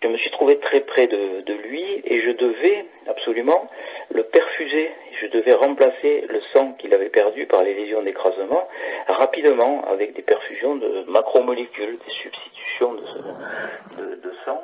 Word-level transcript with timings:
je 0.00 0.08
me 0.08 0.16
suis 0.16 0.30
trouvé 0.30 0.58
très 0.60 0.80
près 0.80 1.08
de, 1.08 1.52
lui 1.64 2.02
et 2.04 2.20
je 2.20 2.30
devais 2.30 2.86
absolument 3.08 3.68
le 4.10 4.22
perfuser. 4.22 4.90
Je 5.20 5.26
devais 5.26 5.54
remplacer 5.54 6.24
le 6.28 6.40
sang 6.52 6.72
qu'il 6.74 6.94
avait 6.94 7.08
perdu 7.08 7.46
par 7.46 7.64
les 7.64 7.74
lésions 7.74 8.02
d'écrasement 8.02 8.68
rapidement 9.08 9.84
avec 9.86 10.14
des 10.14 10.22
perfusions 10.22 10.76
de 10.76 11.04
macromolécules, 11.08 11.98
des 12.06 12.12
substitutions 12.12 12.94
de, 12.94 14.32
sang 14.44 14.62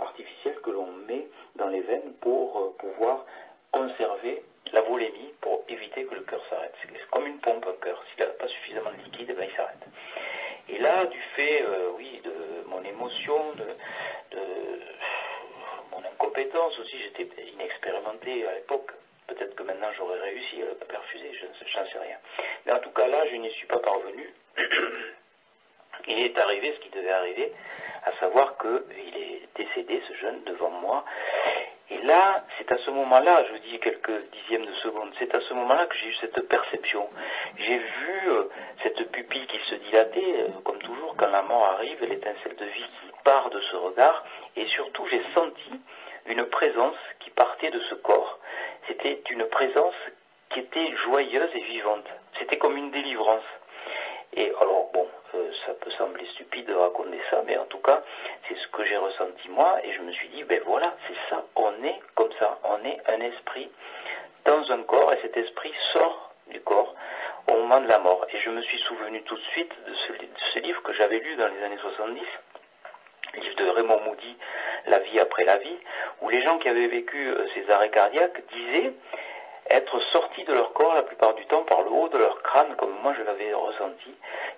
artificiel 0.00 0.54
que 0.62 0.70
l'on 0.70 0.86
met 1.08 1.26
dans 1.56 1.68
les 1.68 1.80
veines 1.80 2.12
pour 2.20 2.58
euh, 2.58 2.74
pouvoir 2.78 3.24
conserver 3.70 4.42
la 4.72 4.82
volémie 4.82 5.32
pour 5.40 5.64
éviter 5.68 6.04
que 6.04 6.14
le 6.14 6.20
cœur 6.22 6.44
s'arrête. 6.50 6.74
C'est 6.82 7.10
comme 7.10 7.26
une 7.26 7.38
pompe 7.38 7.64
un 7.66 7.84
cœur. 7.84 8.02
S'il 8.10 8.24
n'a 8.24 8.30
pas 8.32 8.48
suffisamment 8.48 8.90
de 8.90 9.04
liquide, 9.04 9.34
ben, 9.36 9.46
il 9.48 9.56
s'arrête. 9.56 9.84
Et 10.68 10.78
là, 10.78 11.04
du 11.06 11.20
fait, 11.36 11.62
euh, 11.62 11.90
oui, 11.96 12.20
de 12.24 12.64
mon 12.66 12.82
émotion, 12.82 13.52
de, 13.52 13.66
de 14.36 14.80
mon 15.92 15.98
incompétence 16.04 16.78
aussi, 16.78 16.98
j'étais 17.02 17.28
inexpérimenté 17.52 18.46
à 18.46 18.54
l'époque. 18.54 18.90
Peut-être 19.26 19.54
que 19.54 19.62
maintenant 19.62 19.90
j'aurais 19.96 20.20
réussi 20.20 20.62
à 20.62 20.66
le 20.66 20.74
perfuser, 20.74 21.32
je 21.40 21.46
ne 21.46 21.52
sais- 21.54 21.66
j'en 21.72 21.86
sais 21.90 21.98
rien. 21.98 22.16
Mais 22.66 22.72
en 22.72 22.78
tout 22.80 22.90
cas, 22.90 23.06
là, 23.06 23.26
je 23.30 23.36
n'y 23.36 23.50
suis 23.52 23.66
pas 23.66 23.78
parvenu. 23.78 24.32
Il 26.06 26.18
est 26.18 26.38
arrivé 26.38 26.74
ce 26.74 26.80
qui 26.80 26.90
devait 26.90 27.10
arriver, 27.10 27.52
à 28.04 28.12
savoir 28.18 28.56
qu'il 28.58 29.16
est 29.16 29.40
décédé, 29.56 30.02
ce 30.08 30.14
jeune, 30.14 30.42
devant 30.44 30.70
moi. 30.70 31.04
Et 31.94 32.02
là, 32.02 32.42
c'est 32.58 32.72
à 32.72 32.78
ce 32.78 32.90
moment-là, 32.90 33.44
je 33.46 33.52
vous 33.52 33.58
dis 33.60 33.78
quelques 33.78 34.28
dixièmes 34.32 34.66
de 34.66 34.74
seconde, 34.82 35.12
c'est 35.16 35.32
à 35.32 35.40
ce 35.40 35.54
moment-là 35.54 35.86
que 35.86 35.94
j'ai 35.96 36.08
eu 36.08 36.14
cette 36.20 36.48
perception. 36.48 37.08
J'ai 37.56 37.78
vu 37.78 38.20
euh, 38.30 38.48
cette 38.82 39.12
pupille 39.12 39.46
qui 39.46 39.58
se 39.70 39.76
dilatait, 39.76 40.34
euh, 40.40 40.48
comme 40.64 40.78
toujours, 40.78 41.14
quand 41.16 41.30
la 41.30 41.42
mort 41.42 41.64
arrive, 41.66 42.04
l'étincelle 42.04 42.56
de 42.56 42.64
vie 42.64 42.86
qui 42.88 43.12
part 43.22 43.48
de 43.50 43.60
ce 43.60 43.76
regard, 43.76 44.24
et 44.56 44.66
surtout 44.66 45.06
j'ai 45.08 45.22
senti 45.34 45.70
une 46.26 46.44
présence 46.46 46.96
qui 47.20 47.30
partait 47.30 47.70
de 47.70 47.80
ce 47.88 47.94
corps. 47.94 48.40
C'était 48.88 49.22
une 49.30 49.44
présence 49.46 49.94
qui 50.50 50.60
était 50.60 50.96
joyeuse 51.04 51.50
et 51.54 51.62
vivante. 51.62 52.06
C'était 52.40 52.58
comme 52.58 52.76
une 52.76 52.90
délivrance. 52.90 53.44
Et 54.32 54.52
alors, 54.60 54.90
bon, 54.92 55.06
ça 55.66 55.74
peut 55.74 55.90
sembler 55.92 56.26
stupide 56.34 56.66
de 56.66 56.74
raconter 56.74 57.20
ça, 57.30 57.42
mais 57.46 57.56
en 57.56 57.64
tout 57.66 57.78
cas, 57.78 58.02
c'est 58.48 58.56
ce 58.56 58.66
que 58.68 58.84
j'ai 58.84 58.96
ressenti 58.96 59.48
moi, 59.48 59.78
et 59.84 59.92
je 59.92 60.02
me 60.02 60.12
suis 60.12 60.28
dit, 60.28 60.44
ben 60.44 60.60
voilà, 60.64 60.94
c'est 61.06 61.16
ça, 61.30 61.44
on 61.56 61.72
est 61.84 62.00
comme 62.14 62.32
ça, 62.38 62.58
on 62.64 62.84
est 62.84 63.00
un 63.08 63.20
esprit 63.20 63.70
dans 64.44 64.70
un 64.70 64.82
corps, 64.82 65.12
et 65.12 65.18
cet 65.22 65.36
esprit 65.36 65.72
sort 65.92 66.32
du 66.48 66.60
corps 66.60 66.94
au 67.48 67.56
moment 67.56 67.80
de 67.80 67.88
la 67.88 67.98
mort. 67.98 68.26
Et 68.32 68.38
je 68.38 68.50
me 68.50 68.62
suis 68.62 68.78
souvenu 68.78 69.22
tout 69.22 69.36
de 69.36 69.42
suite 69.52 69.72
de 69.86 69.94
ce, 69.94 70.58
livre 70.60 70.82
que 70.82 70.92
j'avais 70.94 71.18
lu 71.18 71.36
dans 71.36 71.48
les 71.48 71.62
années 71.62 71.78
70, 71.80 72.20
livre 73.40 73.56
de 73.56 73.68
Raymond 73.70 74.00
Moody, 74.00 74.36
La 74.86 74.98
vie 75.00 75.18
après 75.18 75.44
la 75.44 75.58
vie, 75.58 75.78
où 76.22 76.28
les 76.28 76.42
gens 76.42 76.58
qui 76.58 76.68
avaient 76.68 76.86
vécu 76.86 77.28
euh, 77.28 77.46
ces 77.54 77.70
arrêts 77.70 77.90
cardiaques 77.90 78.42
disaient 78.52 78.92
être 79.70 79.98
sortis 80.12 80.44
de 80.44 80.52
leur 80.52 80.72
corps 80.72 80.94
la 80.94 81.02
plupart 81.02 81.34
du 81.34 81.44
temps 81.46 81.62
par 81.64 81.82
le 81.82 81.90
haut 81.90 82.08
de 82.08 82.18
leur 82.18 82.42
crâne, 82.42 82.74
comme 82.76 82.92
moi 83.02 83.14
je 83.16 83.22
l'avais 83.22 83.52
ressenti, 83.54 84.14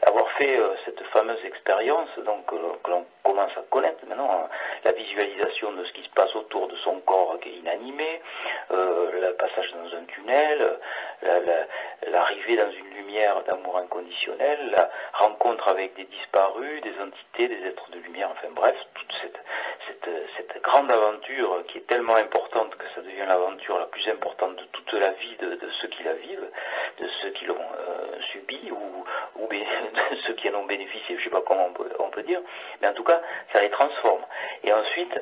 avoir 0.06 0.28
fait 0.32 0.58
euh, 0.58 0.74
cette 0.84 1.02
fameuse 1.08 1.42
expérience 1.44 2.08
donc 2.24 2.46
que 2.46 2.56
l'on- 2.56 2.76
que 2.82 2.90
l'on 2.90 3.06
commence 3.22 3.52
à 3.56 3.62
connaître 3.70 3.98
maintenant, 4.06 4.30
hein, 4.30 4.48
la 4.84 4.92
visualisation 4.92 5.72
de 5.72 5.84
ce 5.84 5.92
qui 5.92 6.02
se 6.02 6.10
passe 6.10 6.34
autour 6.34 6.68
de 6.68 6.76
son 6.76 7.00
corps 7.00 7.38
qui 7.40 7.50
est 7.50 7.52
inanimé, 7.58 8.20
euh, 8.72 9.10
le 9.12 9.32
passage 9.34 9.72
dans 9.72 9.96
un 9.96 10.04
tunnel, 10.04 10.78
la- 11.22 11.40
la- 11.40 11.66
l'arrivée 12.08 12.56
dans 12.56 12.70
une 12.70 12.90
lumière 12.94 13.42
d'amour 13.44 13.78
inconditionnel, 13.78 14.70
la 14.70 14.90
rencontre 15.14 15.68
avec 15.68 15.94
des 15.94 16.04
disparus, 16.04 16.80
des 16.82 17.00
entités, 17.00 17.48
des 17.48 17.66
êtres 17.68 17.90
de 17.90 17.98
lumière, 18.00 18.28
enfin 18.32 18.48
bref, 18.50 18.76
toute 18.94 19.12
cette, 19.22 19.38
cette, 19.86 20.10
cette 20.36 20.62
grande 20.62 20.90
aventure 20.90 21.64
qui 21.68 21.78
est 21.78 21.86
tellement 21.86 22.16
importante 22.16 22.74
que 22.76 22.84
ça 22.94 23.00
devient 23.00 23.24
l'aventure 23.26 23.78
la 23.78 23.86
plus 23.86 24.06
importante 24.08 24.56
de 24.56 24.64
toute 24.72 24.92
la 24.92 25.12
vie 25.12 25.36
de, 25.36 25.54
de 25.56 25.70
ceux 25.80 25.88
qui 25.88 26.02
la 26.02 26.14
vivent, 26.14 26.50
de 26.98 27.08
ceux 27.22 27.30
qui 27.30 27.44
l'ont 27.46 27.56
euh, 27.56 28.20
subi 28.32 28.70
ou, 28.70 29.04
ou 29.36 29.48
de 29.48 30.16
ceux 30.26 30.34
qui 30.34 30.48
en 30.50 30.54
ont 30.60 30.64
bénéficié, 30.66 31.16
je 31.18 31.24
sais 31.24 31.30
pas 31.30 31.42
comment 31.42 31.66
on 31.66 31.72
peut, 31.72 31.90
on 31.98 32.10
peut 32.10 32.22
dire, 32.22 32.40
mais 32.80 32.88
en 32.88 32.94
tout 32.94 33.04
cas, 33.04 33.20
ça 33.52 33.60
les 33.60 33.70
transforme. 33.70 34.24
Et 34.64 34.72
ensuite, 34.72 35.18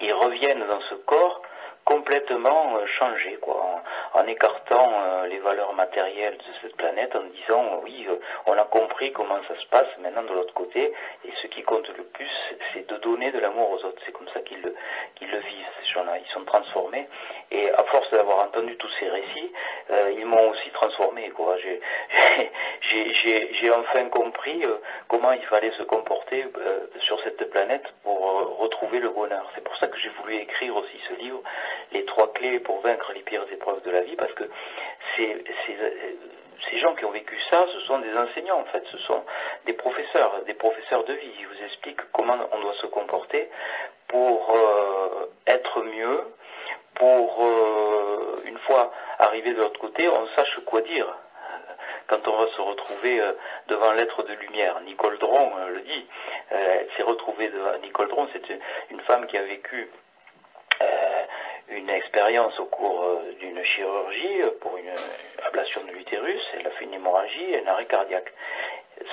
ils 0.00 0.12
reviennent 0.12 0.66
dans 0.66 0.80
ce 0.82 0.94
corps 0.96 1.42
complètement 1.86 2.76
euh, 2.76 2.86
changé, 2.98 3.38
quoi, 3.40 3.82
en, 4.12 4.26
écartant 4.26 4.90
euh, 4.92 5.26
les 5.28 5.38
valeurs 5.38 5.72
matérielles 5.72 6.36
de 6.36 6.52
cette 6.60 6.76
planète, 6.76 7.14
en 7.14 7.22
disant 7.22 7.80
oui, 7.84 8.04
euh, 8.10 8.16
on 8.46 8.52
a 8.52 8.64
compris 8.64 9.12
comment 9.12 9.38
ça 9.46 9.54
se 9.58 9.66
passe 9.68 9.86
maintenant 10.02 10.24
de 10.24 10.34
l'autre 10.34 10.52
côté, 10.52 10.92
et 11.24 11.30
ce 11.40 11.46
qui 11.46 11.62
compte 11.62 11.88
le 11.96 12.02
plus, 12.04 12.30
c'est 12.74 12.86
de 12.88 12.96
donner 12.96 13.30
de 13.30 13.38
l'amour 13.38 13.70
aux 13.70 13.84
autres. 13.84 14.02
C'est 14.04 14.12
comme 14.12 14.28
ça 14.34 14.40
qu'ils 14.40 14.60
le, 14.62 14.74
qu'ils 15.14 15.30
le 15.30 15.38
vivent, 15.38 15.66
ces 15.80 15.92
gens-là. 15.92 16.18
Ils 16.18 16.32
sont 16.32 16.44
transformés, 16.44 17.08
et 17.50 17.70
à 17.70 17.84
force 17.84 18.10
d'avoir 18.10 18.40
entendu 18.40 18.76
tous 18.76 18.90
ces 18.98 19.08
récits, 19.08 19.52
euh, 19.90 20.12
ils 20.16 20.26
m'ont 20.26 20.50
aussi 20.50 20.70
transformé, 20.70 21.30
quoi. 21.30 21.56
J'ai, 21.58 21.80
j'ai, 22.80 23.14
j'ai, 23.14 23.54
j'ai 23.54 23.70
enfin 23.70 24.08
compris 24.08 24.64
euh, 24.64 24.78
comment 25.08 25.32
il 25.32 25.44
fallait 25.46 25.72
se 25.72 25.82
comporter 25.84 26.44
euh, 26.56 26.86
sur 27.00 27.20
cette 27.22 27.48
planète 27.50 27.84
pour 28.02 28.28
euh, 28.28 28.44
retrouver 28.62 28.98
le 28.98 29.10
bonheur. 29.10 29.48
C'est 29.54 29.62
pour 29.62 29.76
ça 29.76 29.88
que 29.88 29.98
j'ai 29.98 30.10
voulu 30.20 30.36
écrire 30.36 30.76
aussi 30.76 30.98
ce 31.08 31.14
livre, 31.14 31.40
Les 31.92 32.04
trois 32.04 32.32
clés 32.32 32.58
pour 32.60 32.80
vaincre 32.80 33.12
les 33.14 33.22
pires 33.22 33.46
épreuves 33.52 33.82
de 33.82 33.90
la 33.90 34.02
vie, 34.02 34.16
parce 34.16 34.32
que 34.32 34.44
c'est, 35.16 35.44
c'est, 35.66 35.76
euh, 35.80 35.90
ces 36.70 36.78
gens 36.78 36.94
qui 36.94 37.04
ont 37.04 37.10
vécu 37.10 37.38
ça, 37.50 37.66
ce 37.72 37.80
sont 37.80 37.98
des 38.00 38.16
enseignants 38.16 38.58
en 38.60 38.64
fait, 38.64 38.84
ce 38.90 38.98
sont 38.98 39.22
des 39.66 39.72
professeurs, 39.74 40.42
des 40.46 40.54
professeurs 40.54 41.04
de 41.04 41.12
vie. 41.12 41.30
Ils 41.38 41.46
vous 41.46 41.64
expliquent 41.64 42.00
comment 42.12 42.36
on 42.52 42.60
doit 42.60 42.74
se 42.74 42.86
comporter 42.86 43.48
pour 44.08 44.54
euh, 44.54 45.26
être 45.46 45.82
mieux, 45.82 46.24
pour 46.96 47.44
euh, 47.44 48.36
une 48.44 48.58
fois 48.58 48.92
arrivé 49.18 49.52
de 49.52 49.60
l'autre 49.60 49.78
côté, 49.80 50.08
on 50.08 50.26
sache 50.36 50.58
quoi 50.66 50.80
dire 50.82 51.06
quand 52.08 52.26
on 52.26 52.36
va 52.36 52.46
se 52.48 52.60
retrouver 52.60 53.20
euh, 53.20 53.32
devant 53.68 53.92
l'être 53.92 54.22
de 54.22 54.32
lumière. 54.34 54.80
Nicole 54.80 55.18
Dron 55.18 55.52
euh, 55.58 55.68
le 55.70 55.80
dit. 55.82 56.06
Euh, 56.52 56.76
elle 56.80 56.88
s'est 56.96 57.02
retrouvée 57.02 57.48
devant 57.48 57.78
Nicole 57.78 58.08
Dron, 58.08 58.28
c'est 58.32 58.48
une, 58.90 59.00
femme 59.00 59.26
qui 59.26 59.36
a 59.36 59.42
vécu 59.42 59.88
une 61.68 61.90
expérience 61.90 62.58
au 62.58 62.64
cours 62.64 63.20
d'une 63.38 63.62
chirurgie 63.62 64.42
pour 64.60 64.76
une 64.76 64.90
ablation 65.46 65.84
de 65.84 65.92
l'utérus. 65.92 66.40
Elle 66.58 66.66
a 66.66 66.70
fait 66.70 66.84
une 66.84 66.94
hémorragie 66.94 67.52
et 67.52 67.62
un 67.64 67.66
arrêt 67.68 67.86
cardiaque. 67.86 68.32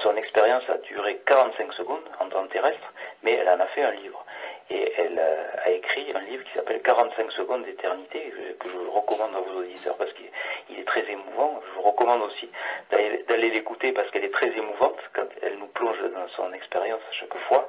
Son 0.01 0.15
expérience 0.15 0.63
a 0.69 0.77
duré 0.79 1.21
45 1.25 1.73
secondes 1.73 2.03
en 2.19 2.29
temps 2.29 2.47
terrestre, 2.47 2.93
mais 3.21 3.33
elle 3.33 3.49
en 3.49 3.59
a 3.59 3.67
fait 3.67 3.83
un 3.83 3.91
livre. 3.91 4.23
Et 4.69 4.93
elle 4.97 5.19
euh, 5.19 5.43
a 5.65 5.69
écrit 5.71 6.11
un 6.15 6.21
livre 6.21 6.43
qui 6.45 6.53
s'appelle 6.53 6.81
45 6.81 7.31
secondes 7.33 7.63
d'éternité, 7.65 8.33
que- 8.59 8.69
je 8.69 8.77
recommande 8.89 9.35
à 9.35 9.39
vos 9.39 9.59
auditeurs 9.59 9.95
parce 9.97 10.11
qu'il 10.13 10.25
il 10.69 10.79
est 10.79 10.85
très 10.85 11.03
émouvant. 11.11 11.61
Je 11.67 11.73
vous 11.75 11.81
recommande 11.81 12.21
aussi 12.23 12.49
d'aller 12.91 13.49
l'écouter 13.49 13.91
parce 13.91 14.09
qu'elle 14.11 14.23
est 14.23 14.33
très 14.33 14.49
émouvante 14.49 14.97
quand 15.13 15.27
elle 15.41 15.57
nous 15.57 15.67
plonge 15.67 15.99
dans 16.13 16.27
son 16.29 16.51
expérience 16.53 17.01
à 17.09 17.13
chaque 17.13 17.37
fois. 17.47 17.67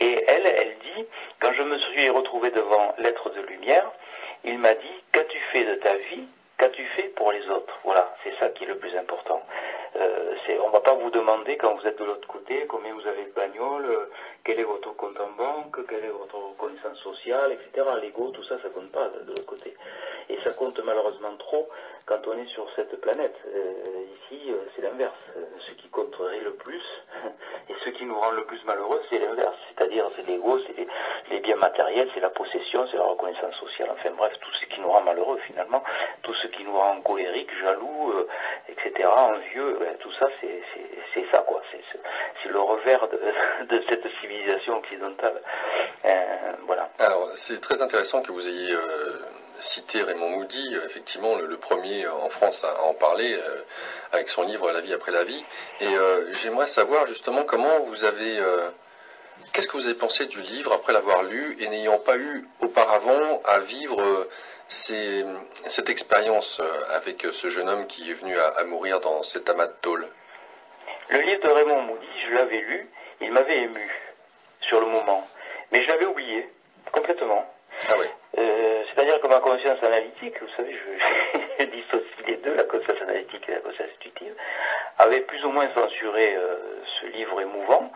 Et 0.00 0.24
elle, 0.26 0.46
elle 0.46 0.76
dit, 0.78 1.06
quand 1.40 1.52
je 1.52 1.62
me 1.62 1.78
suis 1.78 2.08
retrouvé 2.10 2.50
devant 2.50 2.94
l'être 2.98 3.30
de 3.30 3.42
lumière, 3.42 3.90
il 4.44 4.58
m'a 4.58 4.74
dit, 4.74 5.04
qu'as-tu 5.12 5.38
fait 5.52 5.64
de 5.64 5.74
ta 5.76 5.94
vie? 5.96 6.26
Qu'as-tu 6.58 6.84
fait 6.96 7.08
pour 7.14 7.32
les 7.32 7.48
autres? 7.50 7.78
Voilà, 7.84 8.14
c'est 8.22 8.34
ça 8.38 8.48
qui 8.50 8.64
est 8.64 8.68
le 8.68 8.78
plus 8.78 8.96
important. 8.96 9.42
Euh, 9.96 10.34
on 10.60 10.68
ne 10.68 10.72
va 10.72 10.80
pas 10.80 10.94
vous 10.94 11.10
demander 11.10 11.56
quand 11.56 11.74
vous 11.74 11.86
êtes 11.86 11.98
de 11.98 12.04
l'autre 12.04 12.26
côté 12.28 12.64
combien 12.68 12.92
vous 12.94 13.06
avez 13.06 13.24
de 13.24 13.32
bagnole, 13.32 13.84
euh, 13.86 14.10
quel 14.44 14.58
est 14.58 14.64
votre 14.64 14.94
compte 14.96 15.18
en 15.20 15.30
banque, 15.32 15.86
quelle 15.86 16.04
est 16.04 16.08
votre 16.08 16.36
reconnaissance 16.36 16.98
sociale, 16.98 17.52
etc. 17.52 17.86
L'ego, 18.00 18.30
tout 18.30 18.42
ça, 18.44 18.58
ça 18.58 18.68
compte 18.70 18.90
pas 18.90 19.08
de, 19.08 19.20
l'autre 19.26 19.46
côté. 19.46 19.74
Et 20.28 20.38
ça 20.42 20.52
compte 20.52 20.78
malheureusement 20.84 21.36
trop 21.36 21.68
quand 22.06 22.26
on 22.26 22.36
est 22.38 22.48
sur 22.48 22.66
cette 22.74 23.00
planète. 23.00 23.36
Euh, 23.46 24.04
ici, 24.16 24.50
euh, 24.50 24.64
c'est 24.74 24.82
l'inverse. 24.82 25.14
Euh, 25.36 25.44
Ce 25.66 25.72
qui 25.74 25.88
compterait 25.88 26.40
le 26.40 26.54
plus 26.54 26.82
et 27.68 27.74
ce 27.84 27.90
qui 27.90 28.04
nous 28.04 28.18
rend 28.18 28.32
le 28.32 28.44
plus 28.44 28.62
malheureux, 28.64 29.00
c'est 29.10 29.18
l'inverse. 29.18 29.56
C'est-à-dire, 29.68 30.08
c'est 30.16 30.26
l'ego, 30.26 30.58
c'est 30.66 30.86
les, 31.30 31.40
biens 31.40 31.56
matériels, 31.56 32.08
c'est 32.14 32.20
la 32.20 32.30
possession, 32.30 32.86
c'est 32.90 32.96
la 32.96 33.04
reconnaissance 33.04 33.54
sociale. 33.56 33.90
Enfin 33.92 34.10
bref, 34.16 34.32
tout 34.40 34.52
ce 34.60 34.66
qui 34.66 34.80
nous 34.80 34.88
rend 34.88 35.02
malheureux 35.02 35.38
finalement, 35.46 35.82
tout 36.22 36.34
ce 36.34 36.46
qui 36.48 36.64
nous 36.64 36.76
rend 36.76 37.00
colériques, 37.02 37.50
jaloux, 37.60 38.12
etc., 38.68 39.08
envieux, 39.08 39.76
ben, 39.80 39.96
tout 39.98 40.12
ça, 40.12 40.28
c'est 40.40 40.62
c'est- 41.14 41.30
ça 41.30 41.38
quoi. 41.46 41.62
C'est 42.42 42.48
le 42.48 42.60
revers 42.60 43.08
de, 43.68 43.82
cette 43.88 44.04
civilisation 44.20 44.78
occidentale. 44.78 45.40
Euh, 46.04 46.08
voilà. 46.66 46.90
Alors, 46.98 47.30
c'est 47.34 47.60
très 47.60 47.80
intéressant 47.82 48.22
que 48.22 48.32
vous 48.32 48.46
ayez 48.46 48.72
euh, 48.72 49.20
cité 49.58 50.02
Raymond 50.02 50.30
Moody, 50.30 50.74
euh, 50.74 50.86
effectivement 50.86 51.36
le, 51.36 51.56
premier 51.56 52.06
en 52.08 52.28
France 52.28 52.64
à, 52.64 52.82
en 52.82 52.94
parler 52.94 53.38
avec 54.12 54.28
son 54.28 54.42
livre 54.42 54.70
La 54.72 54.80
vie 54.80 54.92
après 54.92 55.12
la 55.12 55.24
vie. 55.24 55.44
Et 55.80 55.94
j'aimerais 56.42 56.66
savoir 56.66 57.06
justement 57.06 57.44
comment 57.44 57.80
vous 57.80 58.04
avez, 58.04 58.40
qu'est-ce 59.52 59.68
que 59.68 59.76
vous 59.76 59.86
avez 59.86 59.94
pensé 59.94 60.26
du 60.26 60.40
livre 60.40 60.72
après 60.72 60.92
l'avoir 60.92 61.22
lu 61.22 61.56
et 61.60 61.68
n'ayant 61.68 61.98
pas 62.00 62.16
eu 62.16 62.44
auparavant 62.60 63.40
à 63.44 63.60
vivre 63.60 64.26
cette 64.68 65.88
expérience 65.88 66.60
avec 66.90 67.24
ce 67.32 67.48
jeune 67.48 67.68
homme 67.68 67.86
qui 67.86 68.10
est 68.10 68.14
venu 68.14 68.36
à, 68.36 68.48
à 68.48 68.64
mourir 68.64 68.98
dans 69.00 69.22
cet 69.22 69.48
amas 69.48 69.68
de 69.68 69.74
tôle? 69.82 70.08
Le 71.10 71.20
livre 71.20 71.42
de 71.42 71.50
Raymond 71.50 71.82
Moody, 71.82 72.06
je 72.28 72.34
l'avais 72.34 72.60
lu, 72.60 72.86
il 73.20 73.32
m'avait 73.32 73.58
ému 73.62 73.88
sur 74.60 74.80
le 74.80 74.86
moment. 74.86 75.22
Mais 75.70 75.82
je 75.82 75.88
l'avais 75.88 76.06
oublié, 76.06 76.48
complètement. 76.92 77.44
Ah 77.88 77.94
oui. 77.98 78.06
Euh, 78.38 78.82
C'est-à-dire 78.94 79.20
que 79.20 79.26
ma 79.26 79.40
conscience 79.40 79.82
analytique, 79.82 80.40
vous 80.40 80.48
savez, 80.56 80.72
je, 80.72 81.38
je 81.58 81.64
dissocie 81.64 82.26
les 82.26 82.36
deux, 82.36 82.54
la 82.54 82.64
conscience 82.64 83.00
analytique 83.02 83.48
et 83.48 83.52
la 83.52 83.60
conscience 83.60 83.88
intuitive, 83.96 84.34
avait 84.98 85.20
plus 85.20 85.44
ou 85.44 85.50
moins 85.50 85.68
censuré 85.74 86.34
euh, 86.36 86.56
ce 87.00 87.06
livre 87.06 87.40
émouvant. 87.40 87.90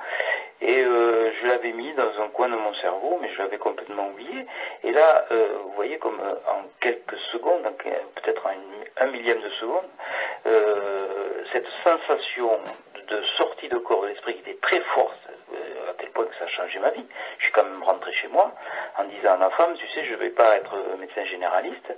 Et 0.62 0.82
euh, 0.82 1.30
je 1.40 1.46
l'avais 1.46 1.72
mis 1.72 1.92
dans 1.94 2.20
un 2.22 2.28
coin 2.28 2.48
de 2.48 2.56
mon 2.56 2.74
cerveau, 2.74 3.18
mais 3.20 3.28
je 3.34 3.38
l'avais 3.38 3.58
complètement 3.58 4.08
oublié. 4.08 4.46
Et 4.84 4.90
là, 4.92 5.26
vous 5.30 5.72
voyez, 5.72 5.98
comme 5.98 6.18
en 6.20 6.62
quelques 6.80 7.18
secondes, 7.30 7.62
peut-être 8.14 8.46
en 8.46 8.52
une- 8.52 8.84
un 8.96 9.06
millième 9.10 9.40
de 9.42 9.50
seconde, 9.50 9.84
cette 11.52 11.66
sensation 11.84 12.58
de 13.08 13.22
sortie 13.36 13.68
de 13.68 13.78
corps 13.78 14.02
de 14.02 14.08
l'esprit 14.08 14.34
qui 14.34 14.40
était 14.40 14.58
très 14.60 14.80
forte, 14.94 15.18
euh, 15.54 15.90
à 15.90 15.94
tel 15.94 16.10
point 16.10 16.24
que 16.24 16.34
ça 16.36 16.44
a 16.44 16.48
changé 16.48 16.78
ma 16.78 16.90
vie. 16.90 17.04
Je 17.38 17.44
suis 17.44 17.52
quand 17.52 17.64
même 17.64 17.82
rentré 17.82 18.12
chez 18.12 18.28
moi 18.28 18.52
en 18.98 19.04
disant 19.04 19.34
à 19.34 19.36
ma 19.36 19.50
femme, 19.50 19.74
tu 19.76 19.86
sais, 19.88 20.04
je 20.04 20.12
ne 20.12 20.16
vais 20.16 20.30
pas 20.30 20.56
être 20.56 20.74
médecin 20.98 21.24
généraliste, 21.24 21.94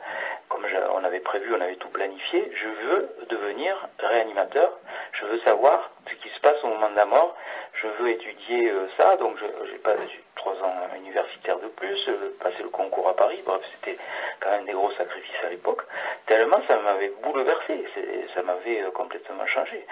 comme 0.49 0.67
on 0.95 1.05
avait 1.05 1.21
prévu, 1.21 1.55
on 1.55 1.61
avait 1.61 1.77
tout 1.77 1.89
planifié, 1.89 2.51
je 2.55 2.69
veux 2.69 3.17
devenir 3.29 3.77
réanimateur, 3.99 4.73
je 5.13 5.25
veux 5.27 5.39
savoir 5.41 5.91
ce 6.09 6.15
qui 6.15 6.29
se 6.31 6.41
passe 6.41 6.63
au 6.65 6.69
moment 6.69 6.91
de 6.91 6.97
la 6.97 7.05
mort, 7.05 7.37
je 7.83 7.87
veux 8.03 8.11
étudier 8.11 8.71
euh, 8.71 8.89
ça, 8.97 9.17
donc 9.17 9.37
j'ai 9.39 9.79
pas 9.79 9.95
trois 10.35 10.55
ans 10.63 10.75
universitaires 10.97 11.59
de 11.59 11.69
plus, 11.69 12.09
euh, 12.09 12.37
passer 12.41 12.63
le 12.63 12.69
concours 12.69 13.09
à 13.09 13.15
Paris, 13.15 13.43
bref, 13.45 13.61
c'était 13.75 13.99
quand 14.41 14.51
même 14.51 14.65
des 14.65 14.73
gros 14.73 14.91
sacrifices 14.93 15.45
à 15.45 15.51
l'époque, 15.51 15.83
tellement 16.27 16.61
ça 16.67 16.77
m'avait 16.79 17.13
bouleversé, 17.23 17.85
ça 18.35 18.43
m'avait 18.43 18.83
euh, 18.83 18.91
complètement 18.91 19.47
changé. 19.47 19.85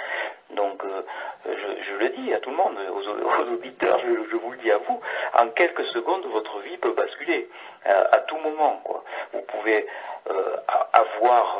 Donc 0.50 0.84
euh, 0.84 1.02
je, 1.44 1.82
je 1.82 1.94
le 1.96 2.08
dis 2.10 2.32
à 2.32 2.40
tout 2.40 2.50
le 2.50 2.56
monde, 2.56 2.76
aux, 2.90 3.08
aux 3.08 3.52
auditeurs, 3.52 3.98
je, 4.00 4.30
je 4.30 4.36
vous 4.36 4.50
le 4.52 4.58
dis 4.58 4.70
à 4.70 4.78
vous, 4.78 5.00
en 5.38 5.48
quelques 5.48 5.84
secondes, 5.86 6.24
votre 6.26 6.58
vie 6.60 6.76
peut 6.78 6.92
basculer, 6.92 7.48
euh, 7.86 8.04
à 8.12 8.18
tout 8.18 8.36
moment. 8.38 8.80
Quoi. 8.84 9.04
Vous 9.32 9.42
pouvez 9.42 9.86
euh, 10.30 10.56
avoir, 10.92 11.58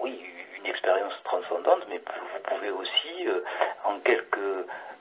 oui, 0.00 0.20
une 0.62 0.70
expérience 0.70 1.14
transcendante, 1.24 1.82
mais 1.88 1.98
vous 1.98 2.40
pouvez 2.44 2.70
aussi, 2.70 3.26
euh, 3.26 3.42
en 3.84 3.98
quelques 4.00 4.38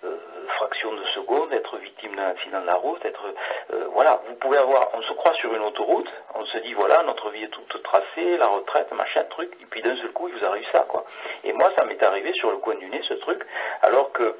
euh, 0.03 0.17
fractions 0.57 0.93
de 0.93 1.03
secondes, 1.05 1.53
être 1.53 1.77
victime 1.77 2.15
d'un 2.15 2.29
accident 2.29 2.61
de 2.61 2.65
la 2.65 2.75
route, 2.75 3.03
être, 3.05 3.25
euh, 3.73 3.85
voilà, 3.93 4.21
vous 4.27 4.35
pouvez 4.35 4.57
avoir, 4.57 4.89
on 4.93 5.01
se 5.01 5.13
croit 5.13 5.33
sur 5.35 5.53
une 5.53 5.61
autoroute, 5.61 6.09
on 6.35 6.45
se 6.45 6.57
dit, 6.59 6.73
voilà, 6.73 7.03
notre 7.03 7.29
vie 7.29 7.43
est 7.43 7.49
toute 7.49 7.83
tracée, 7.83 8.37
la 8.37 8.47
retraite, 8.47 8.91
machin, 8.93 9.23
truc, 9.29 9.51
et 9.61 9.65
puis 9.65 9.81
d'un 9.81 9.95
seul 9.97 10.11
coup, 10.11 10.27
il 10.27 10.35
vous 10.35 10.45
arrive 10.45 10.65
ça, 10.71 10.85
quoi. 10.87 11.05
Et 11.43 11.53
moi, 11.53 11.71
ça 11.77 11.85
m'est 11.85 12.01
arrivé 12.01 12.33
sur 12.33 12.51
le 12.51 12.57
coin 12.57 12.75
du 12.75 12.89
nez, 12.89 13.01
ce 13.07 13.13
truc, 13.15 13.45
alors 13.81 14.11
que, 14.11 14.35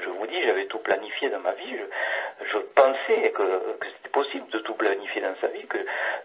je 0.00 0.08
vous 0.08 0.26
dis, 0.26 0.42
j'avais 0.46 0.66
tout 0.66 0.78
planifié 0.78 1.30
dans 1.30 1.40
ma 1.40 1.52
vie. 1.52 1.76
Je, 2.50 2.58
pensais 2.58 3.30
que, 3.30 3.60
c'était 3.80 4.08
possible 4.12 4.48
de 4.50 4.58
tout 4.60 4.74
planifier 4.74 5.20
dans 5.20 5.34
sa 5.40 5.48
vie, 5.48 5.66
que 5.66 5.78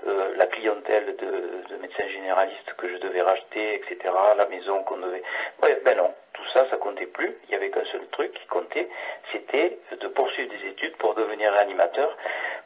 euh, 0.08 0.36
la 0.36 0.48
clientèle 0.48 1.16
de, 1.18 1.74
de 1.76 1.82
médecins 1.82 2.08
généralistes 2.08 2.74
que 2.78 2.88
je 2.88 2.98
devais 2.98 3.22
racheter, 3.22 3.76
etc., 3.76 3.98
la 4.38 4.46
maison 4.48 4.84
qu'on 4.84 4.98
devait... 4.98 5.24
Ouais, 5.62 5.80
ben 5.84 5.98
non, 5.98 6.14
tout 6.34 6.48
ça, 6.54 6.70
ça 6.70 6.78
comptait 6.78 7.08
plus. 7.08 7.36
Il 7.48 7.52
y 7.52 7.56
avait 7.56 7.70
qu'un 7.70 7.86
seul 7.86 8.06
truc 8.12 8.34
qui 8.34 8.46
comptait, 8.48 8.88
c'était 9.32 9.78
de 10.00 10.08
poursuivre 10.08 10.50
des 10.50 10.70
études 10.70 10.96
pour 10.98 11.16
devenir 11.16 11.52
réanimateur, 11.52 12.16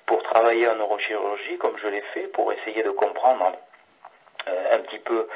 pour 0.05 0.21
travailler 0.23 0.67
en 0.67 0.75
neurochirurgie 0.75 1.57
comme 1.57 1.77
je 1.77 1.87
l'ai 1.87 2.01
fait, 2.13 2.27
pour 2.33 2.51
essayer 2.53 2.83
de 2.83 2.91
comprendre 2.91 3.53
euh, 4.47 4.75
un 4.75 4.79
petit 4.79 4.99
peu 4.99 5.27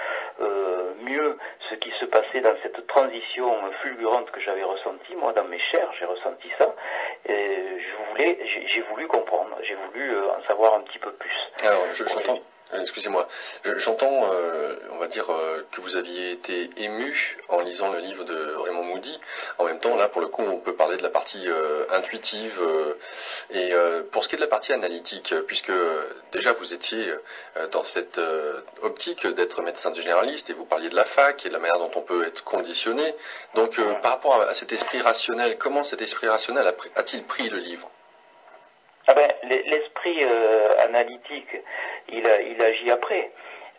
mieux 1.01 1.37
ce 1.69 1.75
qui 1.75 1.91
se 1.99 2.05
passait 2.05 2.41
dans 2.41 2.55
cette 2.61 2.85
transition 2.87 3.53
fulgurante 3.81 4.31
que 4.31 4.41
j'avais 4.41 4.63
ressentie, 4.63 5.15
moi 5.15 5.33
dans 5.33 5.43
mes 5.45 5.59
chairs, 5.59 5.91
j'ai 5.99 6.05
ressenti 6.05 6.49
ça, 6.57 6.73
et 7.27 7.79
je 7.79 8.09
voulais, 8.09 8.39
j'ai 8.67 8.81
voulu 8.81 9.07
comprendre, 9.07 9.55
j'ai 9.63 9.75
voulu 9.75 10.11
euh, 10.11 10.31
en 10.31 10.41
savoir 10.47 10.75
un 10.75 10.81
petit 10.81 10.99
peu 10.99 11.11
plus. 11.13 11.51
Alors, 11.63 11.83
euh, 11.83 12.35
excusez-moi, 12.73 13.27
Je- 13.63 13.77
j'entends, 13.77 14.31
euh, 14.31 14.75
on 14.91 14.97
va 14.97 15.07
dire, 15.07 15.31
euh, 15.31 15.63
que 15.71 15.81
vous 15.81 15.95
aviez 15.97 16.31
été 16.31 16.69
ému 16.77 17.37
en 17.47 17.61
lisant 17.61 17.89
le 17.89 17.99
livre 17.99 18.23
de 18.23 18.55
Raymond 18.55 18.83
Moody. 18.83 19.19
En 19.57 19.65
même 19.65 19.79
temps, 19.79 19.95
là, 19.95 20.07
pour 20.07 20.21
le 20.21 20.27
coup, 20.27 20.41
on 20.43 20.59
peut 20.59 20.73
parler 20.73 20.97
de 20.97 21.03
la 21.03 21.09
partie 21.09 21.49
euh, 21.49 21.85
intuitive. 21.89 22.59
euh, 22.59 22.93
et 23.49 23.73
euh, 23.73 24.03
pour 24.11 24.23
ce 24.23 24.27
qui 24.29 24.35
est 24.35 24.37
de 24.37 24.41
la 24.41 24.47
partie 24.47 24.73
analytique, 24.73 25.31
euh, 25.31 25.41
puisque 25.41 25.69
euh, 25.69 26.05
déjà 26.31 26.53
vous 26.53 26.73
étiez 26.73 27.13
euh, 27.57 27.67
dans 27.67 27.83
cette 27.83 28.17
euh, 28.17 28.61
optique 28.81 29.25
d'être 29.27 29.61
médecin 29.61 29.93
généraliste 29.93 30.49
et 30.49 30.53
vous 30.53 30.65
parliez 30.65 30.89
de 30.89 30.95
la 30.95 31.05
fac 31.05 31.45
et 31.45 31.49
de 31.49 31.53
la 31.53 31.59
manière 31.59 31.79
dont 31.79 31.91
on 31.95 32.01
peut 32.01 32.25
être 32.25 32.43
conditionné. 32.43 33.13
Donc, 33.53 33.79
euh, 33.79 33.93
par 33.95 34.11
rapport 34.11 34.41
à, 34.41 34.53
cet 34.53 34.71
esprit 34.71 35.01
rationnel, 35.01 35.57
comment 35.57 35.83
cet 35.83 36.01
esprit 36.01 36.27
rationnel 36.27 36.67
a-t-il 36.95 37.23
pris 37.23 37.49
le 37.49 37.57
livre? 37.59 37.89
Ah 39.07 39.13
ben, 39.13 39.31
l'e- 39.43 39.61
l'esprit 39.65 40.23
euh, 40.23 40.83
analytique, 40.83 41.55
il, 42.09 42.25
a- 42.29 42.41
il 42.41 42.61
agit 42.61 42.91
après. 42.91 43.31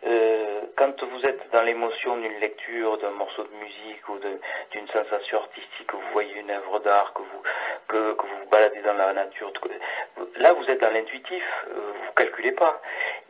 Euh, 0.05 0.61
quand 0.75 1.03
vous 1.03 1.25
êtes 1.25 1.49
dans 1.51 1.63
l'émotion 1.63 2.17
d'une 2.17 2.39
lecture, 2.39 2.99
d'un 2.99 3.09
morceau 3.09 3.43
de 3.43 3.53
musique 3.55 4.07
ou 4.09 4.19
d'une 4.19 4.87
sensation 4.89 5.39
artistique, 5.39 5.87
que 5.87 5.95
vous 5.95 6.11
voyez 6.13 6.35
une 6.35 6.51
œuvre 6.51 6.77
d'art, 6.79 7.13
que 7.13 7.21
vous, 7.23 7.41
que, 7.87 8.13
que 8.13 8.21
vous 8.27 8.37
vous 8.43 8.49
baladez 8.51 8.79
dans 8.81 8.93
la 8.93 9.11
nature, 9.13 9.51
là 10.37 10.53
vous 10.53 10.69
êtes 10.69 10.81
dans 10.81 10.91
l'intuitif, 10.91 11.43
euh, 11.69 11.93
vous 12.05 12.11
calculez 12.15 12.51
pas. 12.51 12.79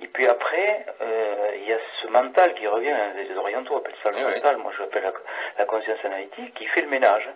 Et 0.01 0.07
puis 0.07 0.27
après, 0.27 0.85
euh, 1.01 1.51
il 1.55 1.69
y 1.69 1.73
a 1.73 1.77
ce 2.01 2.07
mental 2.07 2.53
qui 2.55 2.67
revient, 2.67 2.91
hein, 2.91 3.13
les 3.15 3.33
orientaux 3.37 3.77
appellent 3.77 3.95
ça 4.03 4.11
le 4.11 4.17
Oui, 4.17 4.23
mental, 4.33 4.57
moi 4.57 4.73
je 4.75 4.81
l'appelle 4.83 5.03
la, 5.03 5.13
la 5.59 5.65
conscience 5.65 6.03
analytique, 6.03 6.53
qui 6.55 6.65
fait 6.67 6.81
le 6.81 6.89
ménage, 6.89 7.29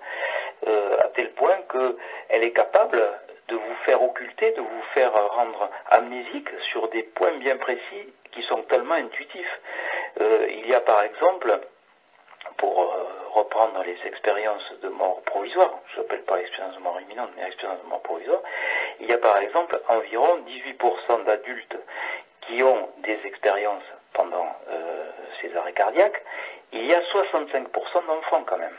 euh, 0.68 0.98
à 1.00 1.08
tel 1.16 1.32
point 1.32 1.58
qu'elle 1.72 2.44
est 2.44 2.52
capable 2.52 3.02
de 3.48 3.56
vous 3.56 3.76
faire 3.86 4.02
occulter, 4.02 4.52
de 4.52 4.62
vous 4.62 4.82
faire 4.94 5.14
rendre 5.14 5.70
amnésique 5.90 6.50
sur 6.72 6.88
des 6.90 7.04
points 7.04 7.38
bien 7.38 7.58
précis 7.58 8.14
qui 8.32 8.42
sont 8.44 8.62
tellement 8.64 8.96
intuitifs. 8.96 9.60
Euh, 10.20 10.48
il 10.50 10.68
y 10.68 10.74
a 10.74 10.82
par 10.82 11.04
exemple, 11.04 11.60
pour 12.58 12.82
euh, 12.82 13.04
reprendre 13.34 13.84
les 13.84 13.98
expériences 14.06 14.74
de 14.82 14.90
mort 14.90 15.22
provisoire, 15.24 15.72
je 15.94 16.02
n'appelle 16.02 16.24
pas 16.24 16.38
l'expérience 16.38 16.76
de 16.76 16.82
mort 16.82 17.00
imminente, 17.02 17.32
mais 17.36 17.44
l'expérience 17.44 17.82
de 17.82 17.88
mort 17.88 18.02
provisoire, 18.02 18.42
il 19.00 19.08
y 19.08 19.14
a 19.14 19.18
par 19.18 19.38
exemple 19.38 19.80
environ 19.88 20.40
18% 20.48 21.24
d'adultes 21.26 21.78
qui 22.42 22.64
ont 22.64 22.90
des 23.00 23.26
expériences 23.26 23.84
pendant 24.14 24.48
euh, 24.70 25.10
ces 25.42 25.56
arrêts 25.56 25.74
cardiaques, 25.74 26.22
il 26.74 26.86
y 26.86 26.94
a 26.94 27.02
65% 27.02 28.06
d'enfants 28.08 28.44
quand 28.46 28.58
même. 28.58 28.78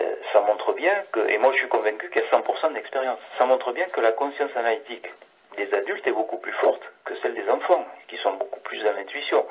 Euh, 0.00 0.14
ça 0.32 0.40
montre 0.40 0.72
bien 0.74 1.00
que, 1.12 1.20
et 1.28 1.38
moi 1.38 1.52
je 1.52 1.58
suis 1.58 1.68
convaincu 1.68 2.10
qu'il 2.10 2.22
y 2.22 2.24
a 2.24 2.28
100% 2.28 2.72
d'expérience, 2.74 3.18
ça 3.38 3.46
montre 3.46 3.72
bien 3.72 3.86
que 3.86 4.00
la 4.00 4.12
conscience 4.12 4.54
analytique 4.54 5.08
des 5.56 5.74
adultes 5.74 6.06
est 6.06 6.12
beaucoup 6.12 6.38
plus 6.38 6.52
forte 6.52 6.82
que 7.04 7.16
celle 7.20 7.34
des 7.34 7.48
enfants, 7.48 7.84
qui 8.06 8.16
sont 8.18 8.34
beaucoup 8.34 8.60
plus 8.60 8.82
dans 8.84 8.92
l'intuition. 8.92 9.44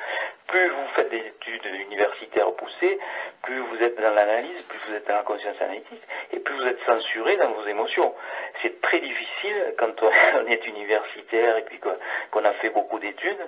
Plus 0.47 0.69
vous 0.69 0.87
faites 0.95 1.09
des 1.09 1.17
études 1.17 1.65
universitaires 1.65 2.51
poussées, 2.53 2.97
plus 3.41 3.59
vous 3.59 3.83
êtes 3.83 3.99
dans 3.99 4.13
l'analyse, 4.13 4.61
plus 4.69 4.79
vous 4.87 4.93
êtes 4.93 5.07
dans 5.07 5.15
la 5.15 5.23
conscience 5.23 5.59
analytique, 5.59 6.01
et 6.31 6.39
plus 6.39 6.55
vous 6.55 6.67
êtes 6.67 6.79
censuré 6.85 7.35
dans 7.37 7.51
vos 7.51 7.65
émotions. 7.67 8.13
C'est 8.61 8.79
très 8.81 8.99
difficile 8.99 9.73
quand 9.77 9.91
on 10.01 10.47
est 10.47 10.65
universitaire 10.67 11.57
et 11.57 11.63
puis 11.63 11.79
qu'on 11.79 11.97
qu'on 12.31 12.45
a 12.45 12.53
fait 12.53 12.69
beaucoup 12.69 12.99
d'études, 12.99 13.45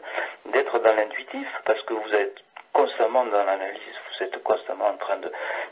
d'être 0.48 0.80
dans 0.80 0.94
l'intuitif, 0.94 1.48
parce 1.66 1.82
que 1.84 1.94
vous 1.94 2.14
êtes 2.14 2.36
constamment 2.74 3.26
dans 3.26 3.44
l'analyse, 3.44 3.96
vous 4.12 4.26
êtes 4.26 4.44
constamment 4.44 4.88
en 4.88 4.98
train 4.98 5.18
de, 5.18 5.32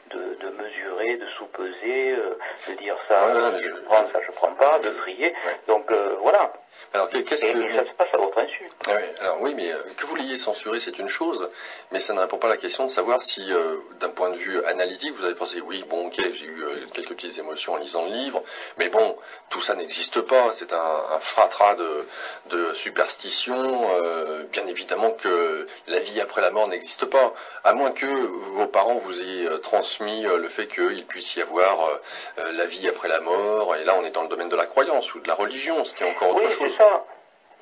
de, 0.09 0.35
de 0.43 0.49
mesurer, 0.55 1.17
de 1.17 1.27
sous-peser, 1.37 2.11
euh, 2.11 2.37
de 2.67 2.73
dire 2.75 2.97
ça, 3.07 3.51
mais 3.51 3.63
je 3.63 3.69
prends, 3.85 4.11
ça 4.11 4.19
je 4.25 4.31
prends 4.33 4.53
pas, 4.55 4.79
de 4.79 4.89
trier. 4.89 5.33
Ouais. 5.45 5.59
Donc 5.67 5.91
euh, 5.91 6.15
voilà. 6.21 6.53
Alors, 6.93 7.09
qu'est-ce 7.09 7.43
Et, 7.43 7.53
que... 7.53 7.59
et 7.59 7.75
ça 7.75 7.85
se 7.85 7.95
passe 7.97 8.09
à 8.13 8.17
votre 8.17 8.37
insu. 8.37 8.69
Ah 8.87 8.91
oui, 8.97 9.03
alors 9.19 9.41
oui, 9.41 9.53
mais 9.55 9.71
euh, 9.71 9.79
que 9.97 10.05
vous 10.05 10.15
l'ayez 10.15 10.37
censuré, 10.37 10.79
c'est 10.79 10.99
une 10.99 11.07
chose, 11.07 11.49
mais 11.91 11.99
ça 11.99 12.13
ne 12.13 12.19
répond 12.19 12.37
pas 12.37 12.47
à 12.47 12.51
la 12.51 12.57
question 12.57 12.85
de 12.85 12.91
savoir 12.91 13.23
si, 13.23 13.51
euh, 13.51 13.77
d'un 13.99 14.09
point 14.09 14.29
de 14.29 14.35
vue 14.35 14.63
analytique, 14.63 15.13
vous 15.17 15.25
avez 15.25 15.33
pensé, 15.33 15.59
oui, 15.59 15.83
bon, 15.89 16.07
ok, 16.07 16.15
j'ai 16.17 16.45
eu 16.45 16.63
euh, 16.63 16.69
quelques 16.93 17.15
petites 17.15 17.39
émotions 17.39 17.73
en 17.73 17.77
lisant 17.77 18.05
le 18.05 18.11
livre, 18.11 18.43
mais 18.77 18.89
bon, 18.89 19.17
tout 19.49 19.61
ça 19.61 19.73
n'existe 19.73 20.21
pas, 20.21 20.53
c'est 20.53 20.71
un, 20.71 21.01
un 21.15 21.19
fratras 21.19 21.75
de, 21.75 22.05
de 22.51 22.73
superstitions, 22.75 23.89
euh, 23.95 24.43
bien 24.51 24.67
évidemment 24.67 25.11
que 25.11 25.67
la 25.87 25.99
vie 25.99 26.21
après 26.21 26.41
la 26.41 26.51
mort 26.51 26.67
n'existe 26.67 27.05
pas, 27.05 27.33
à 27.63 27.73
moins 27.73 27.91
que 27.91 28.05
vos 28.05 28.67
parents 28.67 28.99
vous 28.99 29.19
ayez 29.19 29.47
euh, 29.47 29.57
transmis 29.97 30.25
euh, 30.25 30.37
le 30.37 30.49
fait 30.49 30.67
qu'il 30.67 31.05
puisse 31.07 31.35
y 31.35 31.41
avoir 31.41 31.85
euh, 31.85 31.97
euh, 32.39 32.51
la 32.53 32.65
vie 32.65 32.87
après 32.87 33.07
la 33.07 33.19
mort, 33.19 33.75
et 33.75 33.83
là 33.83 33.95
on 33.97 34.03
est 34.05 34.11
dans 34.11 34.23
le 34.23 34.27
domaine 34.29 34.49
de 34.49 34.55
la 34.55 34.65
croyance 34.67 35.13
ou 35.15 35.19
de 35.19 35.27
la 35.27 35.35
religion, 35.35 35.83
ce 35.83 35.93
qui 35.95 36.03
est 36.03 36.09
encore 36.09 36.35
autre 36.35 36.43
Oui, 36.45 36.51
chose. 36.51 36.71
c'est 36.71 36.83
ça. 36.83 37.03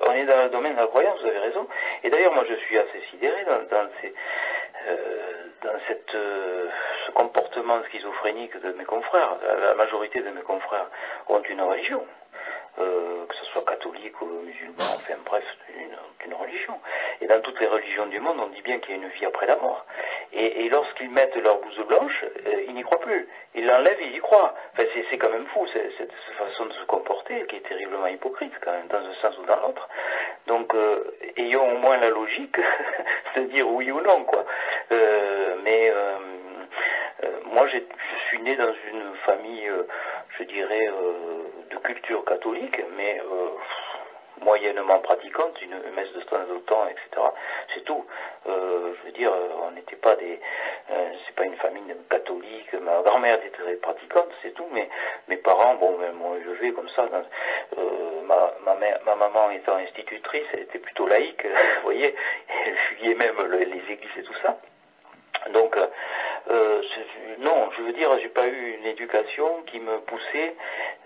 On 0.00 0.12
est 0.12 0.26
dans 0.26 0.42
le 0.44 0.50
domaine 0.50 0.74
de 0.74 0.80
la 0.80 0.86
croyance, 0.88 1.18
vous 1.22 1.26
avez 1.28 1.38
raison. 1.38 1.66
Et 2.04 2.10
d'ailleurs, 2.10 2.34
moi, 2.34 2.44
je 2.46 2.54
suis 2.66 2.76
assez 2.76 3.00
sidéré 3.10 3.44
dans, 3.46 3.62
dans, 3.74 3.88
ces, 4.02 4.12
euh, 4.88 5.32
dans 5.62 5.72
cette, 5.88 6.14
euh, 6.14 6.68
ce 7.06 7.12
comportement 7.12 7.82
schizophrénique 7.84 8.60
de 8.60 8.72
mes 8.72 8.84
confrères. 8.84 9.36
La 9.42 9.74
majorité 9.74 10.20
de 10.20 10.28
mes 10.28 10.42
confrères 10.42 10.90
ont 11.28 11.40
une 11.48 11.62
religion, 11.62 12.04
euh, 12.78 13.26
que 13.26 13.34
ce 13.34 13.44
soit 13.46 13.64
catholique 13.64 14.20
ou 14.20 14.26
musulman, 14.26 14.74
enfin 14.96 15.14
bref, 15.24 15.44
une, 15.76 16.26
une 16.26 16.34
religion. 16.34 16.78
Et 17.20 17.26
dans 17.26 17.40
toutes 17.40 17.58
les 17.60 17.66
religions 17.66 18.06
du 18.06 18.20
monde, 18.20 18.38
on 18.40 18.48
dit 18.48 18.62
bien 18.62 18.78
qu'il 18.78 18.90
y 18.90 18.92
a 18.98 19.02
une 19.02 19.08
vie 19.08 19.24
après 19.24 19.46
la 19.46 19.56
mort. 19.56 19.86
Et, 20.32 20.68
lorsqu'ils 20.68 21.10
mettent 21.10 21.36
leur 21.36 21.58
blouse 21.60 21.86
blanche, 21.86 22.24
euh, 22.46 22.64
ils 22.68 22.74
n'y 22.74 22.82
croient 22.82 23.00
plus. 23.00 23.26
Ils 23.54 23.64
l'enlèvent, 23.64 24.00
ils 24.02 24.16
y 24.16 24.18
croient. 24.18 24.54
Enfin, 24.74 24.86
c'est 25.10 25.16
quand 25.16 25.30
même 25.30 25.46
fou, 25.46 25.66
cette 25.72 26.12
façon 26.36 26.66
de 26.66 26.72
se 26.74 26.84
comporter, 26.84 27.46
qui 27.46 27.56
est 27.56 27.68
terriblement 27.68 28.06
hypocrite, 28.06 28.52
quand 28.60 28.72
même, 28.72 28.86
dans 28.88 28.98
un 28.98 29.14
sens 29.22 29.38
ou 29.38 29.46
dans 29.46 29.56
l'autre. 29.56 29.88
Donc, 30.46 30.74
euh, 30.74 31.16
ayons 31.36 31.72
au 31.72 31.78
moins 31.78 31.96
la 31.96 32.10
logique 32.10 32.58
de 33.36 33.42
dire 33.44 33.68
oui 33.68 33.90
ou 33.90 34.00
non, 34.02 34.24
quoi. 34.24 34.44
Euh, 34.92 35.56
mais 35.64 35.92
moi, 37.50 37.66
je 37.68 37.78
suis 38.28 38.40
né 38.42 38.56
dans 38.56 38.74
une 38.90 39.14
famille, 39.24 39.70
je 40.38 40.44
dirais, 40.44 40.88
de 41.70 41.76
culture 41.78 42.24
catholique, 42.24 42.80
mais 42.96 43.20
moyennement 44.42 44.98
pratiquante, 45.00 45.60
une 45.62 45.76
messe 45.94 46.12
de 46.12 46.20
temps 46.22 46.36
en 46.36 46.60
temps, 46.60 46.86
etc. 46.88 47.22
C'est 47.74 47.84
tout. 47.84 48.04
Euh, 48.46 48.92
je 48.98 49.06
veux 49.06 49.12
dire, 49.12 49.32
on 49.62 49.70
n'était 49.72 49.96
pas 49.96 50.14
des, 50.16 50.38
euh, 50.90 51.10
c'est 51.26 51.34
pas 51.34 51.44
une 51.44 51.56
famille 51.56 51.94
catholique. 52.10 52.72
Ma 52.74 53.02
grand-mère 53.02 53.36
était 53.36 53.50
très 53.50 53.74
pratiquante, 53.76 54.28
c'est 54.42 54.54
tout. 54.54 54.66
Mais 54.72 54.88
mes 55.28 55.36
parents, 55.38 55.74
bon, 55.76 55.98
m'ont 56.14 56.36
élevé 56.36 56.72
comme 56.72 56.88
ça. 56.90 57.08
euh, 57.78 58.22
ma, 58.24 58.52
ma, 58.64 58.74
mère, 58.74 59.00
ma 59.04 59.14
maman 59.14 59.50
étant 59.50 59.76
institutrice, 59.76 60.46
elle 60.52 60.60
était 60.60 60.78
plutôt 60.78 61.06
laïque, 61.06 61.44
vous 61.76 61.82
voyez. 61.84 62.14
Elle 62.66 62.76
fuyait 62.76 63.14
même 63.14 63.36
les 63.52 63.92
églises 63.92 64.18
et 64.18 64.22
tout 64.22 64.36
ça. 64.42 64.58
Donc, 65.52 65.76
euh, 66.50 66.82
non, 67.38 67.70
je 67.76 67.82
veux 67.82 67.92
dire, 67.92 68.10
j'ai 68.20 68.28
pas 68.28 68.46
eu 68.46 68.76
une 68.78 68.86
éducation 68.86 69.62
qui 69.66 69.80
me 69.80 69.98
poussait 70.00 70.54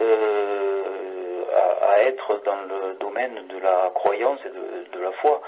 euh, 0.00 1.44
à, 1.54 1.92
à, 1.92 1.99
être 2.02 2.42
dans 2.44 2.61
le 2.62 2.94
domaine 3.00 3.47
de 3.49 3.59
la 3.59 3.90
croyance 3.94 4.38
et 4.44 4.50
de, 4.50 4.99
de 4.99 5.02
la 5.02 5.12
foi. 5.12 5.40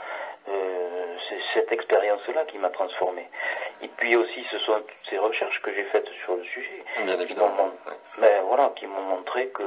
Euh, 0.48 1.16
c'est 1.28 1.38
cette 1.54 1.72
expérience-là 1.72 2.44
qui 2.46 2.58
m'a 2.58 2.70
transformé. 2.70 3.28
Et 3.80 3.88
puis 3.96 4.16
aussi, 4.16 4.44
ce 4.50 4.58
sont 4.60 4.74
toutes 4.74 5.10
ces 5.10 5.18
recherches 5.18 5.60
que 5.62 5.72
j'ai 5.72 5.84
faites 5.84 6.08
sur 6.24 6.36
le 6.36 6.44
sujet. 6.44 6.84
Bien 7.04 7.20
évidemment. 7.20 7.70
Mais 8.18 8.40
voilà, 8.46 8.72
qui 8.76 8.86
m'ont 8.86 9.02
montré 9.02 9.48
que 9.48 9.62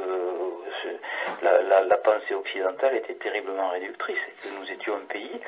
la, 1.41 1.61
la, 1.61 1.81
la, 1.81 1.97
pensée 1.97 2.33
occidentale 2.33 2.95
était 2.97 3.15
terriblement 3.15 3.69
réductrice 3.69 4.17
et 4.27 4.47
que 4.47 4.59
nous 4.59 4.71
étions 4.71 4.95
un 4.95 5.05
pays 5.05 5.39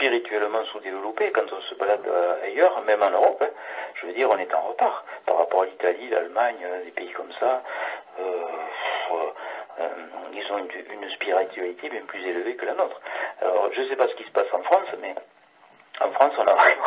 spirituellement 0.00 0.64
sous-développé. 0.72 1.30
Quand 1.30 1.52
on 1.52 1.60
se 1.60 1.74
balade 1.74 2.06
euh, 2.06 2.44
ailleurs, 2.44 2.80
même 2.82 3.02
en 3.02 3.10
Europe, 3.10 3.42
hein, 3.42 3.52
je 4.00 4.06
veux 4.06 4.14
dire, 4.14 4.30
on 4.30 4.38
est 4.38 4.54
en 4.54 4.62
retard 4.62 5.04
par 5.26 5.36
rapport 5.36 5.62
à 5.62 5.66
l'Italie, 5.66 6.08
l'Allemagne, 6.08 6.56
des 6.84 6.90
pays 6.90 7.12
comme 7.12 7.30
ça. 7.38 7.62
Euh, 8.18 8.24
euh, 9.80 9.86
ils 10.32 10.52
ont 10.52 10.58
une, 10.58 11.10
spiritualité 11.10 11.88
bien 11.90 12.00
plus 12.06 12.24
élevée 12.26 12.54
que 12.54 12.64
la 12.64 12.74
nôtre. 12.74 12.98
Alors, 13.42 13.68
je 13.72 13.80
ne 13.82 13.88
sais 13.88 13.96
pas 13.96 14.08
ce 14.08 14.14
qui 14.14 14.24
se 14.24 14.30
passe 14.30 14.46
en 14.52 14.62
France, 14.62 14.88
mais 15.00 15.14
en 16.00 16.10
France, 16.12 16.32
on 16.38 16.46
a 16.46 16.54
vraiment, 16.54 16.84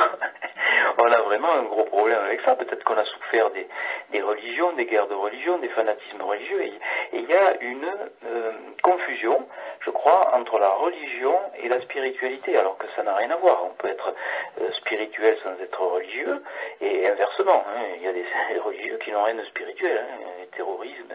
on 0.98 1.12
a 1.12 1.22
vraiment 1.22 1.53
un 1.53 1.63
gros 1.63 1.84
problème 1.86 2.20
avec 2.20 2.41
ça. 2.41 2.55
Peut-être 2.55 2.84
qu'on 2.84 2.98
a 2.98 3.05
souffert 3.05 3.51
des, 3.51 4.22
religions, 4.22 4.74
des 4.74 4.86
guerres 4.86 5.08
de 5.08 5.13
religion, 5.13 5.60
des 5.60 5.70
fanatismes 5.70 6.22
religieux. 6.22 6.63
Et, 6.63 6.74
il 7.13 7.29
y 7.29 7.36
a 7.36 7.62
une 7.62 7.88
euh, 8.25 8.51
confusion, 8.82 9.48
je 9.86 9.92
crois, 9.92 10.34
entre 10.36 10.60
la 10.60 10.70
religion 10.70 11.38
et 11.62 11.68
la 11.68 11.82
spiritualité, 11.82 12.58
alors 12.58 12.78
que 12.78 12.88
ça 12.96 13.04
n'a 13.04 13.16
rien 13.16 13.32
à 13.32 13.36
voir. 13.36 13.63
On 13.66 13.74
peut 13.75 13.90
être 13.90 14.13
euh, 14.62 14.72
spirituel 14.74 15.38
sans 15.44 15.62
être 15.62 15.82
religieux, 15.82 16.44
et 16.82 17.08
inversement. 17.08 17.63
Hein. 17.68 17.82
il 17.98 18.04
y 18.04 18.08
a 18.08 18.13
des, 18.13 18.25
religieux 18.63 18.98
qui 19.04 19.12
n'ont 19.12 19.24
rien 19.24 19.36
de 19.36 19.46
spirituel, 19.46 19.98
hein, 19.98 20.46
terrorisme, 20.56 21.13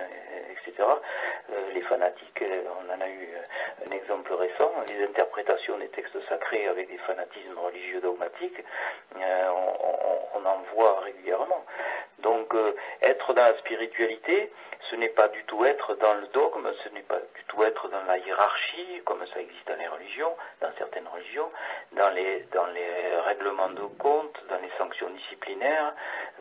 etc. 0.53 0.89
Euh, 1.51 1.55
les 1.75 1.83
fanatiques, 1.83 2.43
on 2.43 2.93
en 2.93 3.01
a 3.01 3.09
eu 3.09 3.29
un 3.87 3.93
exemple 3.93 4.33
récent, 4.35 4.71
les 4.89 5.05
interprétations 5.05 5.79
des 5.79 5.89
textes 5.89 6.19
sacrés 6.29 6.67
avec 6.67 6.89
des 6.91 6.99
fanatismes 6.99 7.59
religieux 7.59 8.01
dogmatiques, 8.01 8.65
euh, 9.17 9.49
on, 10.35 10.45
en 10.45 10.59
voit 10.75 11.01
régulièrement. 11.01 11.65
Donc 12.21 12.55
euh, 12.55 12.75
être 13.03 13.33
dans 13.33 13.43
la 13.43 13.57
spiritualité, 13.59 14.51
ce 14.91 14.97
n'est 14.97 15.09
pas 15.11 15.29
du 15.29 15.43
tout 15.45 15.65
être 15.65 15.95
dans 15.97 16.15
le 16.15 16.27
dogme, 16.29 16.71
ce 16.85 16.89
n'est 16.91 17.03
pas 17.03 17.19
du 17.35 17.45
tout 17.49 17.63
être 17.63 17.89
dans 17.89 18.03
la 18.05 18.19
hiérarchie, 18.19 19.03
comme 19.05 19.25
ça 19.33 19.41
existe 19.41 19.67
dans 19.69 19.77
les 19.77 19.89
religions, 19.89 20.35
dans 20.61 20.71
certaines 20.79 21.07
religions, 21.09 21.51
dans 21.93 22.11
les, 22.11 22.47
règlements 23.27 23.69
de 23.71 23.83
compte, 23.99 24.35
dans 24.49 24.59
les 24.61 24.71
sanctions 24.79 25.11
disciplinaires, 25.11 25.93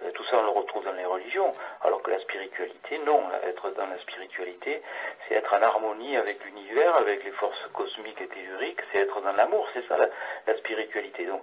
euh, 0.03 0.11
tout 0.11 0.23
ça 0.25 0.37
on 0.39 0.43
le 0.43 0.49
retrouve 0.49 0.85
dans 0.85 0.93
les 0.93 1.05
religions, 1.05 1.51
alors 1.81 2.01
que 2.01 2.11
la 2.11 2.19
spiritualité, 2.19 2.99
non, 2.99 3.21
être 3.43 3.71
dans 3.71 3.87
la 3.87 3.97
spiritualité, 3.99 4.81
c'est 5.27 5.35
être 5.35 5.53
en 5.53 5.61
harmonie 5.61 6.15
avec 6.15 6.43
l'univers, 6.45 6.95
avec 6.95 7.25
les 7.25 7.31
forces 7.31 7.67
cosmiques 7.73 8.21
et 8.21 8.27
telluriques, 8.27 8.79
c'est 8.91 8.99
être 8.99 9.19
dans 9.21 9.33
l'amour, 9.33 9.67
c'est 9.73 9.85
ça 9.87 9.97
la, 9.97 10.07
la, 10.47 10.57
spiritualité. 10.57 11.25
Donc 11.25 11.41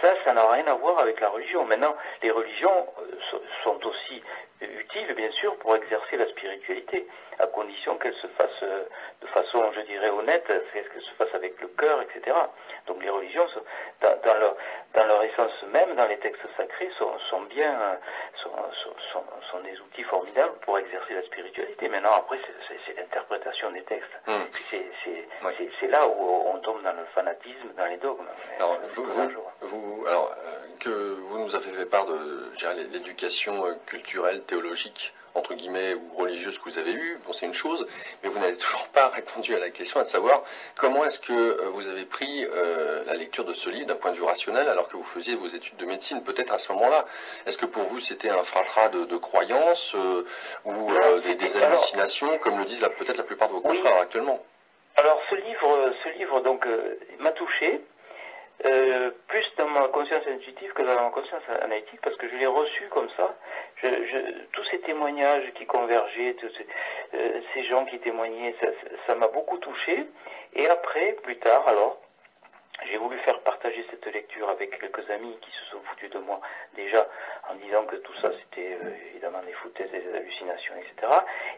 ça, 0.00 0.14
ça 0.24 0.32
n'a 0.32 0.48
rien 0.50 0.66
à 0.68 0.74
voir 0.74 1.00
avec 1.00 1.20
la 1.20 1.28
religion. 1.30 1.64
Maintenant, 1.64 1.96
les 2.22 2.30
religions 2.30 2.86
euh, 3.00 3.38
sont 3.64 3.86
aussi 3.86 4.22
utiles, 4.62 5.14
bien 5.14 5.30
sûr, 5.32 5.56
pour 5.58 5.74
exercer 5.76 6.16
la 6.16 6.26
spiritualité, 6.28 7.06
à 7.40 7.46
condition 7.46 7.96
qu'elles 7.98 8.14
se 8.14 8.26
fassent 8.28 8.62
euh, 8.62 8.84
de 9.22 9.26
façon, 9.28 9.72
je 9.72 9.80
dirais, 9.82 10.10
honnête, 10.10 10.46
qu'elles 10.46 11.02
se 11.02 11.10
fassent 11.18 11.34
avec 11.34 11.60
le 11.60 11.68
cœur, 11.68 12.00
etc. 12.02 12.36
Donc 12.86 13.02
les 13.02 13.10
religions, 13.10 13.46
dans, 14.00 14.16
dans, 14.24 14.38
leur, 14.38 14.56
dans 14.94 15.06
leur 15.06 15.22
essence 15.22 15.52
même, 15.72 15.94
dans 15.96 16.06
les 16.06 16.18
textes 16.18 16.42
sacrés, 16.56 16.90
sont, 16.98 17.18
sont 17.30 17.42
bien, 17.42 17.98
sont, 18.42 18.50
sont, 18.82 19.24
sont, 19.50 19.60
des 19.60 19.78
outils 19.80 20.02
formidables 20.04 20.54
pour 20.62 20.78
exercer 20.78 21.14
la 21.14 21.22
spiritualité. 21.22 21.88
Maintenant, 21.88 22.14
après, 22.16 22.38
c'est 22.86 22.96
l'interprétation 22.96 23.70
des 23.72 23.82
textes. 23.82 24.10
Hmm. 24.26 24.44
C'est 25.80 25.88
là 25.88 26.06
où 26.06 26.48
on 26.54 26.58
tombe 26.58 26.82
dans 26.82 26.92
le 26.92 27.04
fanatisme, 27.14 27.72
dans 27.76 27.86
les 27.86 27.96
dogmes. 27.98 28.26
Alors, 28.58 28.78
vous, 28.94 29.06
vous, 29.62 30.06
alors 30.06 30.34
euh, 30.44 30.78
que 30.78 30.90
vous 30.90 31.38
nous 31.38 31.54
avez 31.54 31.70
fait 31.70 31.86
part 31.86 32.06
de 32.06 32.52
l'éducation 32.92 33.64
euh, 33.66 33.74
culturelle, 33.86 34.44
théologique, 34.44 35.12
entre 35.34 35.54
guillemets, 35.54 35.94
ou 35.94 36.16
religieuse 36.16 36.58
que 36.58 36.70
vous 36.70 36.78
avez 36.78 36.92
eue, 36.92 37.18
bon, 37.26 37.32
c'est 37.32 37.46
une 37.46 37.54
chose, 37.54 37.86
mais 38.22 38.28
vous 38.28 38.38
n'avez 38.38 38.56
toujours 38.56 38.88
pas 38.88 39.08
répondu 39.14 39.54
à 39.54 39.58
la 39.58 39.70
question 39.70 40.00
à 40.00 40.04
savoir 40.04 40.42
comment 40.76 41.04
est-ce 41.04 41.20
que 41.20 41.32
euh, 41.32 41.68
vous 41.70 41.88
avez 41.88 42.04
pris 42.04 42.44
euh, 42.44 43.04
la 43.04 43.14
lecture 43.14 43.44
de 43.44 43.54
ce 43.54 43.70
livre 43.70 43.86
d'un 43.86 43.96
point 43.96 44.10
de 44.12 44.16
vue 44.16 44.24
rationnel 44.24 44.68
alors 44.68 44.88
que 44.88 44.96
vous 44.96 45.04
faisiez 45.04 45.36
vos 45.36 45.46
études 45.46 45.76
de 45.76 45.86
médecine, 45.86 46.22
peut-être 46.22 46.52
à 46.52 46.58
ce 46.58 46.72
moment-là. 46.72 47.04
Est-ce 47.46 47.58
que 47.58 47.66
pour 47.66 47.84
vous 47.84 48.00
c'était 48.00 48.30
un 48.30 48.42
fratras 48.44 48.88
de, 48.88 49.04
de 49.04 49.16
croyances 49.16 49.94
ou 50.64 50.92
des, 51.22 51.56
hallucinations, 51.56 52.38
comme 52.38 52.58
le 52.58 52.64
disent 52.64 52.86
peut-être 52.98 53.18
la 53.18 53.24
plupart 53.24 53.48
de 53.48 53.54
vos 53.54 53.60
confrères 53.60 53.98
actuellement? 53.98 54.40
Alors 54.96 55.20
ce 55.30 55.34
livre, 55.36 55.92
ce 56.04 56.18
livre 56.18 56.40
donc 56.40 56.66
m'a 57.18 57.32
touché 57.32 57.80
euh, 58.66 59.10
plus 59.28 59.46
dans 59.56 59.68
ma 59.68 59.88
conscience 59.88 60.26
intuitive 60.26 60.72
que 60.72 60.82
dans 60.82 61.02
ma 61.02 61.10
conscience 61.10 61.42
analytique, 61.62 62.00
parce 62.02 62.16
que 62.16 62.28
je 62.28 62.36
l'ai 62.36 62.46
reçu 62.46 62.88
comme 62.90 63.08
ça. 63.16 63.34
Je, 63.82 63.88
je, 63.88 64.18
tous 64.52 64.64
ces 64.70 64.80
témoignages 64.80 65.50
qui 65.54 65.66
convergeaient, 65.66 66.34
tous 66.34 66.50
ces, 66.50 66.66
euh, 67.14 67.40
ces 67.54 67.64
gens 67.64 67.84
qui 67.86 67.98
témoignaient, 68.00 68.54
ça 69.06 69.14
m'a 69.14 69.28
beaucoup 69.28 69.58
touché. 69.58 70.06
Et 70.54 70.68
après, 70.68 71.16
plus 71.22 71.38
tard, 71.38 71.66
alors, 71.68 72.00
j'ai 72.86 72.96
voulu 72.96 73.18
faire 73.18 73.38
partager 73.40 73.84
cette 73.90 74.06
lecture 74.06 74.48
avec 74.48 74.78
quelques 74.78 75.08
amis 75.10 75.36
qui 75.40 75.50
se 75.50 75.64
sont 75.70 75.80
foutus 75.82 76.10
de 76.10 76.18
moi 76.18 76.40
déjà 76.74 77.06
en 77.50 77.54
disant 77.54 77.84
que 77.84 77.96
tout 77.96 78.14
ça 78.20 78.30
c'était 78.40 78.74
euh, 78.74 78.90
évidemment 79.10 79.42
des 79.42 79.52
foutaises, 79.52 79.90
des 79.90 80.14
hallucinations, 80.14 80.74
etc. 80.76 81.12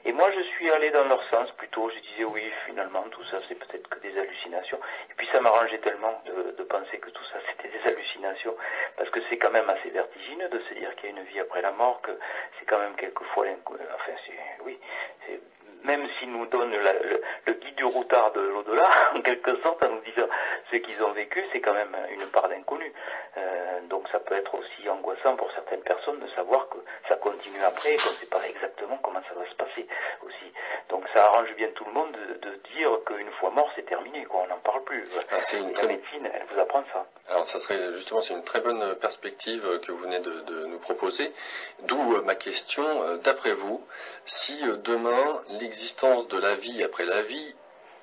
Et 0.05 0.13
moi 0.13 0.31
je 0.33 0.41
suis 0.55 0.71
allé 0.71 0.91
dans 0.91 1.05
leur 1.05 1.23
sens 1.31 1.51
plutôt, 1.53 1.91
je 1.91 1.99
disais 2.01 2.25
oui 2.25 2.51
finalement 2.67 3.03
tout 3.11 3.25
ça 3.25 3.39
c'est 3.49 3.55
peut-être 3.55 3.89
que 3.89 3.99
des 4.01 4.19
hallucinations. 4.19 4.79
Et 5.11 5.15
puis 5.15 5.29
ça 5.33 5.41
m'arrangeait 5.41 5.79
tellement 5.79 6.23
de, 6.27 6.53
de, 6.57 6.63
penser 6.65 6.99
que 6.99 7.11
tout 7.11 7.25
ça 7.33 7.39
c'était 7.51 7.77
des 7.77 7.93
hallucinations 7.93 8.57
parce 8.97 9.11
que 9.11 9.21
c'est 9.29 9.39
quand 9.39 9.51
même 9.51 9.69
assez 9.69 9.91
vertigineux 9.91 10.49
de 10.49 10.61
se 10.61 10.75
dire 10.75 10.95
qu'il 10.97 11.11
y 11.11 11.13
a 11.13 11.19
une 11.19 11.25
vie 11.25 11.41
après 11.41 11.63
la 11.63 11.73
mort, 11.73 12.01
que 12.03 12.13
c'est 12.59 12.67
quand 12.67 12.79
même 12.79 12.95
quelquefois, 12.97 13.47
enfin 13.67 14.13
c'est, 14.27 14.65
oui, 14.65 14.79
c'est 15.27 15.41
même 15.85 16.07
s'ils 16.19 16.31
nous 16.31 16.47
donnent 16.47 16.75
le, 16.75 17.53
guide 17.53 17.75
du 17.77 17.85
routard 17.85 18.33
de 18.33 18.41
l'au-delà, 18.41 18.89
en 19.15 19.21
quelque 19.21 19.57
sorte, 19.63 19.85
en 19.85 19.91
nous 19.91 20.01
disant 20.01 20.27
ce 20.71 20.77
qu'ils 20.77 21.03
ont 21.03 21.13
vécu, 21.13 21.45
c'est 21.53 21.61
quand 21.61 21.75
même 21.75 21.97
une 22.11 22.27
part 22.27 22.49
d'inconnu. 22.49 22.93
Euh, 23.37 23.81
donc 23.89 24.09
ça 24.11 24.21
peut 24.21 24.35
être 24.35 24.55
aussi 24.55 24.89
angoissant 24.89 25.37
pour 25.37 25.51
certaines 25.53 25.83
personnes 25.83 26.21
de 26.21 26.29
savoir 26.31 26.69
que 26.69 26.79
ça 27.09 27.17
continue 27.17 27.63
après 27.65 27.95
et 27.95 27.97
qu'on 27.97 28.11
ne 28.11 28.15
sait 28.15 28.27
pas 28.27 28.47
exactement 28.47 28.99
comment 29.03 29.23
ça 29.29 29.35
va 29.35 29.49
se 29.49 29.55
passer 29.55 29.87
aussi. 30.23 30.53
Donc 30.89 31.05
ça 31.15 31.27
arrange 31.27 31.55
bien 31.57 31.69
tout 31.75 31.85
le 31.85 31.93
monde 31.93 32.13
de, 32.13 32.53
dire 32.75 32.91
qu'une 33.05 33.31
fois 33.33 33.51
mort, 33.51 33.71
c'est 33.77 33.85
terminé, 33.85 34.25
quoi, 34.25 34.43
on 34.45 34.47
n'en 34.47 34.61
parle 34.61 34.83
plus. 34.85 35.07
Ah, 35.31 35.37
la 35.53 35.87
médecine, 35.87 36.31
elle 36.33 36.47
vous 36.51 36.59
apprend 36.59 36.83
ça. 36.93 37.07
Alors 37.29 37.47
ça 37.47 37.59
serait 37.61 37.93
justement, 37.95 38.23
c'est 38.23 38.35
une 38.35 38.45
très 38.45 38.61
bonne 38.61 38.95
perspective 38.97 39.81
que 39.81 39.93
vous 39.93 39.99
venez 39.99 40.21
de, 40.21 40.41
de 40.41 40.67
nous 40.67 40.79
proposer. 40.79 41.33
D'où 41.81 42.15
euh, 42.15 42.23
ma 42.23 42.35
question, 42.35 42.83
euh, 43.03 43.17
d'après 43.19 43.53
vous, 43.53 43.85
si 44.25 44.63
demain 44.85 45.43
l'existence 45.73 46.29
de 46.29 46.39
la 46.39 46.55
vie 46.57 46.85
après 46.85 47.07
la 47.07 47.23
vie 47.23 47.55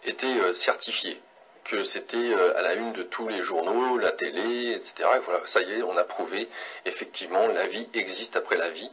était 0.03 0.53
certifiée, 0.55 1.21
que 1.65 1.83
c'était 1.83 2.17
euh, 2.17 2.57
à 2.57 2.63
la 2.63 2.73
une 2.73 2.93
de 2.93 3.03
tous 3.03 3.27
les 3.27 3.43
journaux, 3.43 3.95
la 3.99 4.11
télé, 4.11 4.71
etc. 4.71 5.07
Ça 5.45 5.61
y 5.61 5.73
est, 5.73 5.83
on 5.83 5.95
a 5.95 6.03
prouvé 6.03 6.49
effectivement 6.85 7.45
la 7.45 7.67
vie 7.67 7.87
existe 7.93 8.35
après 8.35 8.57
la 8.57 8.71
vie. 8.71 8.89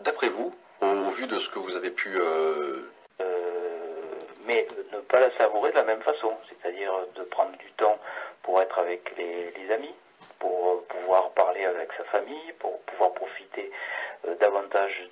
D'après 0.00 0.28
vous, 0.28 0.54
au, 0.82 1.10
vu 1.12 1.26
de 1.28 1.38
ce 1.38 1.48
que 1.48 1.60
vous 1.60 1.74
avez 1.76 1.90
pu 1.90 2.10
euh, 2.14 2.82
euh, 3.22 4.18
mais 4.44 4.66
ne 4.92 4.98
pas 4.98 5.20
la 5.20 5.34
savourer 5.38 5.70
de 5.70 5.76
la 5.76 5.84
même 5.84 6.02
façon, 6.02 6.36
c'est-à-dire 6.50 6.92
de 7.16 7.22
prendre 7.22 7.56
du 7.56 7.72
temps 7.72 7.98
pour 8.42 8.60
être 8.60 8.78
avec 8.78 9.16
les, 9.16 9.72
amis, 9.72 9.94
pour 10.38 10.84
pouvoir 10.88 11.30
parler 11.30 11.64
avec 11.64 11.88
sa 11.96 12.04
famille, 12.04 12.52
pour 12.58 12.80
pouvoir 12.82 13.14
profiter 13.14 13.70
davantage 14.40 15.08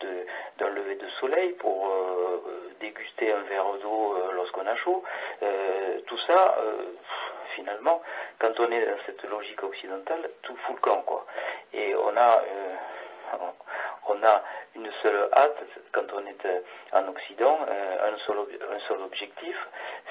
d'un 0.59 0.69
lever 0.69 0.97
de 0.97 1.09
soleil, 1.21 1.53
pour 1.55 1.91
déguster 2.81 3.33
un 3.33 3.43
verre 3.43 3.73
d'eau 3.83 4.17
lorsqu'on 4.33 4.67
a 4.67 4.77
chaud. 4.77 5.03
tout 6.07 6.19
ça, 6.27 6.57
finalement, 7.55 8.03
quand 8.38 8.59
on 8.61 8.71
est 8.71 8.87
dans 8.87 8.99
cette 9.07 9.23
logique 9.25 9.62
occidentale, 9.62 10.31
tout 10.43 10.57
fout 10.67 10.77
le 10.77 10.81
camp, 10.81 11.03
quoi. 11.03 11.27
Et 11.73 11.95
on 11.95 12.17
a 12.17 12.43
on 14.09 14.23
a 14.25 14.43
une 14.75 14.91
seule 15.03 15.29
hâte 15.33 15.62
quand 15.93 16.12
on 16.15 16.27
est 16.27 16.45
euh, 16.45 16.61
en 16.93 17.09
Occident, 17.09 17.59
euh, 17.69 18.12
un 18.12 18.79
seul, 18.88 19.00
objectif, 19.03 19.57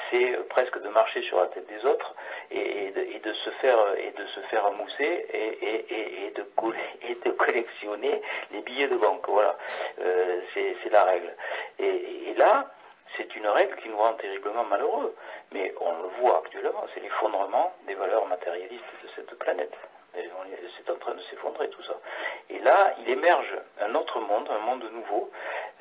c'est 0.10 0.38
presque 0.50 0.80
de 0.82 0.90
marcher 0.90 1.22
sur 1.24 1.40
la 1.40 1.48
tête 1.48 1.68
des 1.68 1.86
autres 1.86 2.14
et, 2.52 2.92
de, 3.24 3.34
se 3.34 3.50
faire 3.62 3.78
et 3.98 4.12
de 4.12 4.26
se 4.28 4.40
faire 4.42 4.72
mousser 4.72 5.28
et, 5.34 6.34
de, 6.36 7.32
collectionner 7.32 8.22
les 8.52 8.62
billets 8.62 8.88
de 8.88 8.98
banque. 8.98 9.28
Voilà, 9.28 9.56
euh, 10.02 10.42
c'est 10.54 10.92
la 10.92 11.04
règle. 11.04 11.36
Et, 11.80 12.34
là, 12.38 12.72
c'est 13.16 13.36
une 13.36 13.48
règle 13.48 13.76
qui 13.78 13.90
nous 13.90 13.98
rend 13.98 14.14
terriblement 14.14 14.64
malheureux. 14.66 15.16
Mais 15.52 15.74
on 15.80 15.92
le 15.92 16.08
voit 16.20 16.40
actuellement, 16.40 16.86
c'est 16.94 17.00
l'effondrement 17.00 17.74
des 17.88 17.96
valeurs 17.96 18.26
matérialistes 18.28 18.84
de 19.04 19.10
cette 19.16 19.38
planète. 19.40 19.74
C'est 20.78 20.92
en 20.92 20.96
train 20.96 21.14
de 21.14 21.22
s'effondrer 21.24 21.70
tout 21.70 21.84
ça. 21.84 21.96
Et 22.50 22.60
là, 22.60 22.94
il 23.00 23.10
émerge 23.10 23.54
un 23.82 23.94
autre 23.96 24.20
monde, 24.20 24.48
un 24.50 24.60
monde 24.60 24.84
nouveau, 24.92 25.32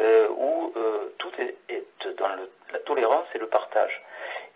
euh, 0.01 0.29
où 0.29 0.73
euh, 0.77 1.15
tout 1.19 1.33
est, 1.39 1.57
dans 2.19 2.29
la 2.73 2.79
tolérance 2.81 3.27
et 3.35 3.39
le 3.39 3.49
partage. 3.49 4.03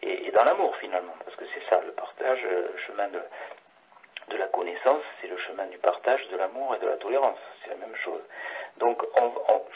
Et, 0.02 0.30
dans 0.30 0.44
l'amour 0.44 0.74
finalement, 0.76 1.14
parce 1.24 1.36
que 1.36 1.44
c'est 1.54 1.68
ça, 1.68 1.80
le 1.84 1.92
partage, 1.92 2.40
euh, 2.44 2.68
le 2.72 2.78
chemin 2.86 3.08
de 3.08 4.36
la 4.36 4.46
connaissance, 4.46 5.02
c'est 5.20 5.28
le 5.28 5.36
chemin 5.38 5.66
du 5.66 5.78
partage, 5.78 6.26
de 6.28 6.36
l'amour 6.36 6.74
et 6.74 6.78
de 6.78 6.86
la 6.86 6.96
tolérance. 6.96 7.38
C'est 7.62 7.70
la 7.70 7.76
même 7.76 7.96
chose. 7.96 8.22
Donc, 8.78 9.02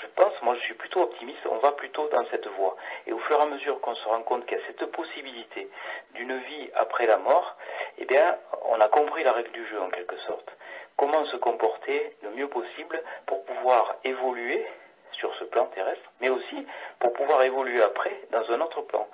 je 0.02 0.06
pense, 0.14 0.32
moi 0.42 0.54
je 0.56 0.60
suis 0.60 0.74
plutôt 0.74 1.02
optimiste, 1.02 1.40
on 1.50 1.58
va 1.58 1.72
plutôt 1.72 2.08
dans 2.08 2.24
cette 2.30 2.46
voie. 2.46 2.76
Et 3.06 3.12
au 3.12 3.18
fur 3.18 3.38
et 3.38 3.42
à 3.42 3.46
mesure 3.46 3.80
qu'on 3.80 3.94
se 3.94 4.08
rend 4.08 4.22
compte 4.22 4.46
qu'il 4.46 4.56
y 4.58 4.60
a 4.60 4.64
cette 4.66 4.84
possibilité 4.92 5.68
d'une 6.14 6.38
vie 6.38 6.70
après 6.74 7.06
la 7.06 7.18
mort, 7.18 7.56
eh 7.98 8.04
bien, 8.04 8.36
on 8.66 8.80
a 8.80 8.88
compris 8.88 9.24
la 9.24 9.32
règle 9.32 9.52
du 9.52 9.66
jeu 9.66 9.80
en 9.80 9.90
quelque 9.90 10.16
sorte. 10.26 10.50
Comment 10.96 11.24
se 11.26 11.36
comporter 11.36 12.16
le 12.22 12.30
mieux 12.30 12.48
possible 12.48 13.02
pour 13.26 13.44
pouvoir 13.44 13.96
évoluer 14.04 14.64
sur 15.12 15.34
ce 15.36 15.44
plan 15.44 15.66
terrestre, 15.66 16.10
mais 16.20 16.28
aussi 16.28 16.66
pour 16.98 17.12
pouvoir 17.12 17.42
évoluer 17.42 17.82
après 17.82 18.20
dans 18.30 18.48
un 18.50 18.60
autre 18.60 18.82
plan. 18.82 19.06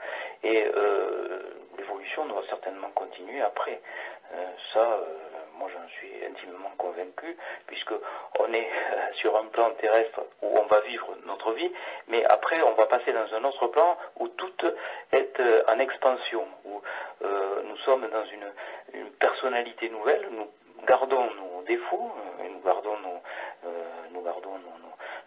Et 0.42 0.64
euh, 0.74 1.42
l'évolution 1.78 2.26
doit 2.26 2.42
certainement 2.48 2.90
continuer 2.94 3.40
après. 3.42 3.80
Euh, 4.34 4.46
ça, 4.72 4.80
euh, 4.80 5.04
moi 5.60 5.68
j'en 5.72 5.86
suis 5.88 6.10
intimement 6.24 6.72
convaincu, 6.78 7.36
puisque 7.66 7.92
on 8.38 8.52
est 8.52 8.68
sur 9.20 9.36
un 9.36 9.44
plan 9.44 9.70
terrestre 9.72 10.22
où 10.40 10.58
on 10.58 10.64
va 10.64 10.80
vivre 10.80 11.14
notre 11.26 11.52
vie, 11.52 11.70
mais 12.08 12.24
après 12.24 12.62
on 12.62 12.72
va 12.72 12.86
passer 12.86 13.12
dans 13.12 13.32
un 13.34 13.44
autre 13.44 13.66
plan 13.68 13.96
où 14.18 14.28
tout 14.28 14.52
est 15.12 15.40
en 15.68 15.78
expansion, 15.78 16.46
où 16.64 16.80
nous 17.22 17.76
sommes 17.84 18.08
dans 18.08 18.24
une, 18.24 19.10
personnalité 19.20 19.90
nouvelle, 19.90 20.28
nous 20.30 20.48
gardons 20.86 21.28
nos 21.34 21.62
défauts, 21.66 22.10
et 22.42 22.48
nous 22.48 22.60
gardons 22.62 22.96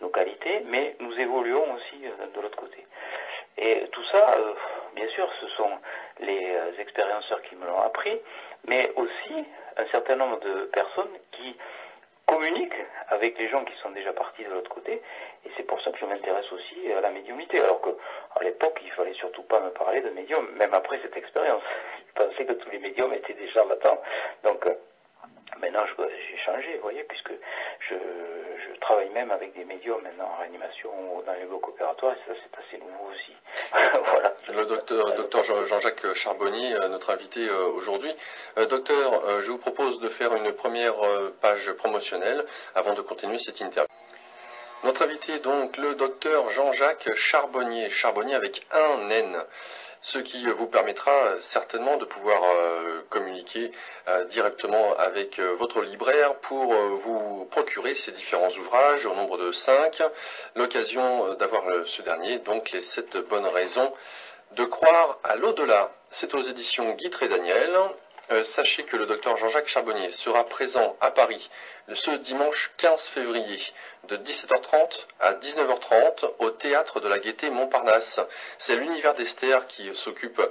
nos, 0.02 0.10
qualités, 0.10 0.62
mais 0.66 0.96
nous 1.00 1.14
évoluons 1.20 1.74
aussi 1.74 1.98
de 1.98 2.42
l'autre 2.42 2.58
côté. 2.58 2.86
Et 3.58 3.88
tout 3.92 4.04
ça, 4.12 4.36
bien 4.96 5.08
sûr, 5.10 5.28
ce 5.42 5.48
sont 5.50 5.72
les 6.20 6.56
expérienceurs 6.80 7.42
qui 7.44 7.56
me 7.56 7.66
l'ont 7.66 7.82
appris, 7.82 8.20
mais 8.68 8.92
aussi 8.96 9.46
un 9.78 9.86
certain 9.88 10.16
nombre 10.16 10.40
de 10.40 10.66
personnes 10.66 11.18
qui 11.32 11.56
communiquent 12.26 12.86
avec 13.10 13.38
les 13.38 13.50
gens 13.50 13.64
qui 13.66 13.74
sont 13.82 13.92
déjà 13.92 14.14
partis 14.14 14.44
de 14.44 14.50
l'autre 14.50 14.70
côté, 14.70 15.02
et 15.46 15.50
c'est 15.58 15.64
pour 15.64 15.82
ça 15.82 15.92
que 15.92 15.98
je 15.98 16.06
m'intéresse 16.06 16.52
aussi 16.52 16.92
à 16.94 17.02
la 17.02 17.10
médiumité, 17.10 17.60
alors 17.60 17.82
qu'à 17.82 18.44
l'époque, 18.44 18.80
il 18.84 18.92
fallait 18.92 19.14
surtout 19.14 19.44
pas 19.44 19.60
me 19.60 19.72
parler 19.72 20.02
de 20.02 20.10
médium, 20.12 20.48
même 20.56 20.74
après 20.74 21.00
cette 21.02 21.18
expérience. 21.18 21.64
Je 22.08 22.24
pensais 22.24 22.46
que 22.46 22.54
tous 22.54 22.70
les 22.70 22.80
médiums 22.80 23.14
étaient 23.14 23.34
déjà 23.34 23.64
là 23.66 23.76
Donc, 24.44 24.66
euh, 24.66 24.74
maintenant, 25.60 25.86
j'ai 25.88 26.38
changé, 26.38 26.76
vous 26.76 26.84
voyez, 26.84 27.04
puisque 27.04 27.34
je, 27.90 27.96
travaille 28.82 29.10
même 29.12 29.32
avec 29.32 29.54
des 29.56 29.64
médiums 29.64 30.02
maintenant 30.02 30.26
en 30.26 30.42
réanimation 30.42 30.90
ou 31.16 31.24
dans 31.24 31.32
les 31.34 31.46
blocs 31.46 31.66
opératoires, 31.70 32.14
et 32.14 32.28
ça, 32.28 32.36
c'est 32.36 32.60
assez 32.60 32.84
nouveau 32.84 33.12
aussi. 33.12 33.34
voilà. 34.04 34.34
Le 34.50 34.66
docteur, 34.66 35.16
docteur 35.16 35.44
Jean-Jacques 35.44 36.14
Charbonnier, 36.16 36.74
euh, 36.74 36.90
notre 36.90 37.12
invité 37.12 37.48
euh, 37.48 37.68
aujourd'hui. 37.68 38.14
Euh, 38.58 38.66
docteur, 38.66 39.42
je 39.42 39.52
vous 39.52 39.58
propose 39.58 40.00
de 40.00 40.10
faire 40.10 40.36
une 40.36 40.52
première 40.54 40.96
page 41.42 41.72
promotionnelle 41.74 42.44
avant 42.76 42.94
de 42.94 43.02
continuer 43.02 43.38
cette 43.38 43.62
interview. 43.62 43.88
Notre 44.84 45.04
invité 45.04 45.34
est 45.34 45.40
donc 45.40 45.78
le 45.78 45.96
docteur 45.96 46.50
Jean-Jacques 46.50 47.16
Charbonnier, 47.16 47.90
Charbonnier 47.90 48.36
avec 48.36 48.66
un 48.72 49.10
N 49.10 49.44
ce 50.04 50.20
qui 50.20 50.46
vous 50.46 50.68
permettra 50.68 51.40
certainement 51.40 51.96
de 51.96 52.04
pouvoir 52.04 52.44
euh, 52.44 53.02
communiquer 53.10 53.72
euh, 54.10 54.26
directement 54.26 54.94
avec 54.98 55.40
euh, 55.40 55.56
votre 55.56 55.82
libraire 55.82 56.36
pour 56.42 56.74
vous 56.74 57.46
procurer 57.46 57.96
ces 57.96 58.12
différents 58.12 58.52
ouvrages 58.52 59.06
au 59.06 59.16
nombre 59.16 59.38
de 59.38 59.54
cinq, 59.54 60.04
l'occasion 60.56 61.34
d'avoir 61.36 61.64
ce 61.86 62.02
dernier, 62.02 62.40
donc 62.40 62.72
les 62.72 62.82
sept 62.82 63.16
bonnes 63.30 63.46
raisons 63.46 63.94
de 64.52 64.66
croire 64.66 65.20
à 65.24 65.38
l'au-delà. 65.38 65.92
C'est 66.10 66.34
aux 66.34 66.42
éditions 66.42 66.92
Guy 66.92 67.10
et 67.22 67.28
Daniel. 67.30 67.80
Sachez 68.44 68.84
que 68.84 68.96
le 68.96 69.06
docteur 69.06 69.38
Jean-Jacques 69.38 69.68
Charbonnier 69.68 70.12
sera 70.12 70.46
présent 70.46 70.96
à 71.02 71.12
Paris 71.12 71.50
ce 71.94 72.12
dimanche 72.12 72.72
15 72.78 73.10
février 73.10 73.60
de 74.08 74.16
17h30 74.16 75.06
à 75.20 75.34
19h30 75.34 76.32
au 76.40 76.50
théâtre 76.52 77.02
de 77.02 77.10
la 77.10 77.20
Gaîté 77.20 77.50
Montparnasse. 77.50 78.22
C'est 78.58 78.78
l'univers 78.78 79.16
d'Esther 79.16 79.68
qui 79.68 79.94
s'occupe 79.94 80.42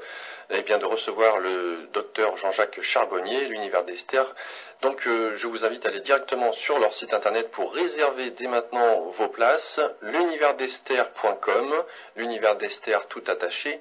eh 0.50 0.62
bien, 0.62 0.78
de 0.78 0.84
recevoir 0.84 1.38
le 1.38 1.88
docteur 1.92 2.36
Jean-Jacques 2.36 2.82
Charbonnier, 2.82 3.46
l'univers 3.46 3.84
d'Esther. 3.84 4.34
Donc 4.82 5.06
euh, 5.06 5.34
je 5.36 5.46
vous 5.46 5.64
invite 5.64 5.86
à 5.86 5.88
aller 5.88 6.00
directement 6.00 6.52
sur 6.52 6.78
leur 6.78 6.92
site 6.92 7.14
internet 7.14 7.50
pour 7.50 7.72
réserver 7.72 8.30
dès 8.30 8.46
maintenant 8.46 9.06
vos 9.10 9.28
places, 9.28 9.80
l'universd'Esther.com, 10.02 11.84
l'univers 12.16 12.56
d'Esther 12.56 13.06
tout 13.08 13.24
attaché.com 13.26 13.80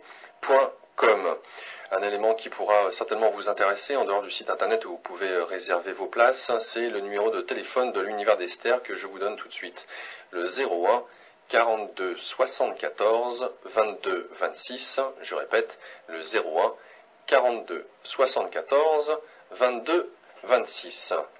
un 1.92 2.02
élément 2.02 2.34
qui 2.36 2.50
pourra 2.50 2.92
certainement 2.92 3.32
vous 3.32 3.50
intéresser 3.50 3.96
en 3.96 4.06
dehors 4.06 4.22
du 4.22 4.32
site 4.32 4.50
internet 4.50 4.86
où 4.86 4.92
vous 4.92 4.98
pouvez 4.98 5.30
euh, 5.30 5.44
réserver 5.44 5.92
vos 5.92 6.08
places, 6.08 6.50
c'est 6.60 6.90
le 6.90 7.02
numéro 7.02 7.30
de 7.30 7.42
téléphone 7.42 7.92
de 7.92 8.00
l'univers 8.00 8.38
d'Esther 8.38 8.82
que 8.82 8.96
je 8.96 9.08
vous 9.08 9.20
donne 9.20 9.36
tout 9.36 9.48
de 9.48 9.54
suite. 9.54 9.86
Le 10.32 10.46
01 10.46 11.04
42 11.50 12.18
74 12.18 13.52
22 13.66 14.30
26. 14.40 15.02
Je 15.22 15.36
répète, 15.36 15.78
le 16.08 16.22
01 16.22 16.74
42 17.28 17.86
74 18.04 19.18
22 19.52 19.94
26. 19.94 20.21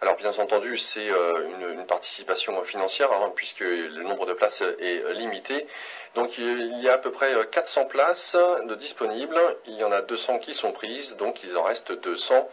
Alors 0.02 0.16
bien 0.16 0.32
entendu, 0.38 0.78
c'est 0.78 1.10
euh, 1.10 1.74
une, 1.74 1.86
participation 1.88 2.64
financière 2.64 3.12
hein, 3.12 3.32
puisque 3.36 3.62
le 3.62 4.04
nombre 4.04 4.28
de 4.28 4.34
places 4.34 4.62
est 4.62 5.14
limité. 5.14 5.66
Donc 6.14 6.38
il 6.38 6.80
y 6.82 6.88
a 6.88 6.94
à 6.94 6.98
peu 7.00 7.12
près 7.12 7.34
400 7.52 7.86
places 7.86 8.36
de 8.36 8.76
disponibles. 8.76 9.40
Il 9.66 9.76
y 9.76 9.84
en 9.84 9.92
a 9.92 10.04
200 10.04 10.40
qui 10.40 10.54
sont 10.54 10.72
prises, 10.72 11.16
donc 11.18 11.44
il 11.44 11.58
en 11.58 11.64
reste 11.64 11.92
200. 11.92 12.48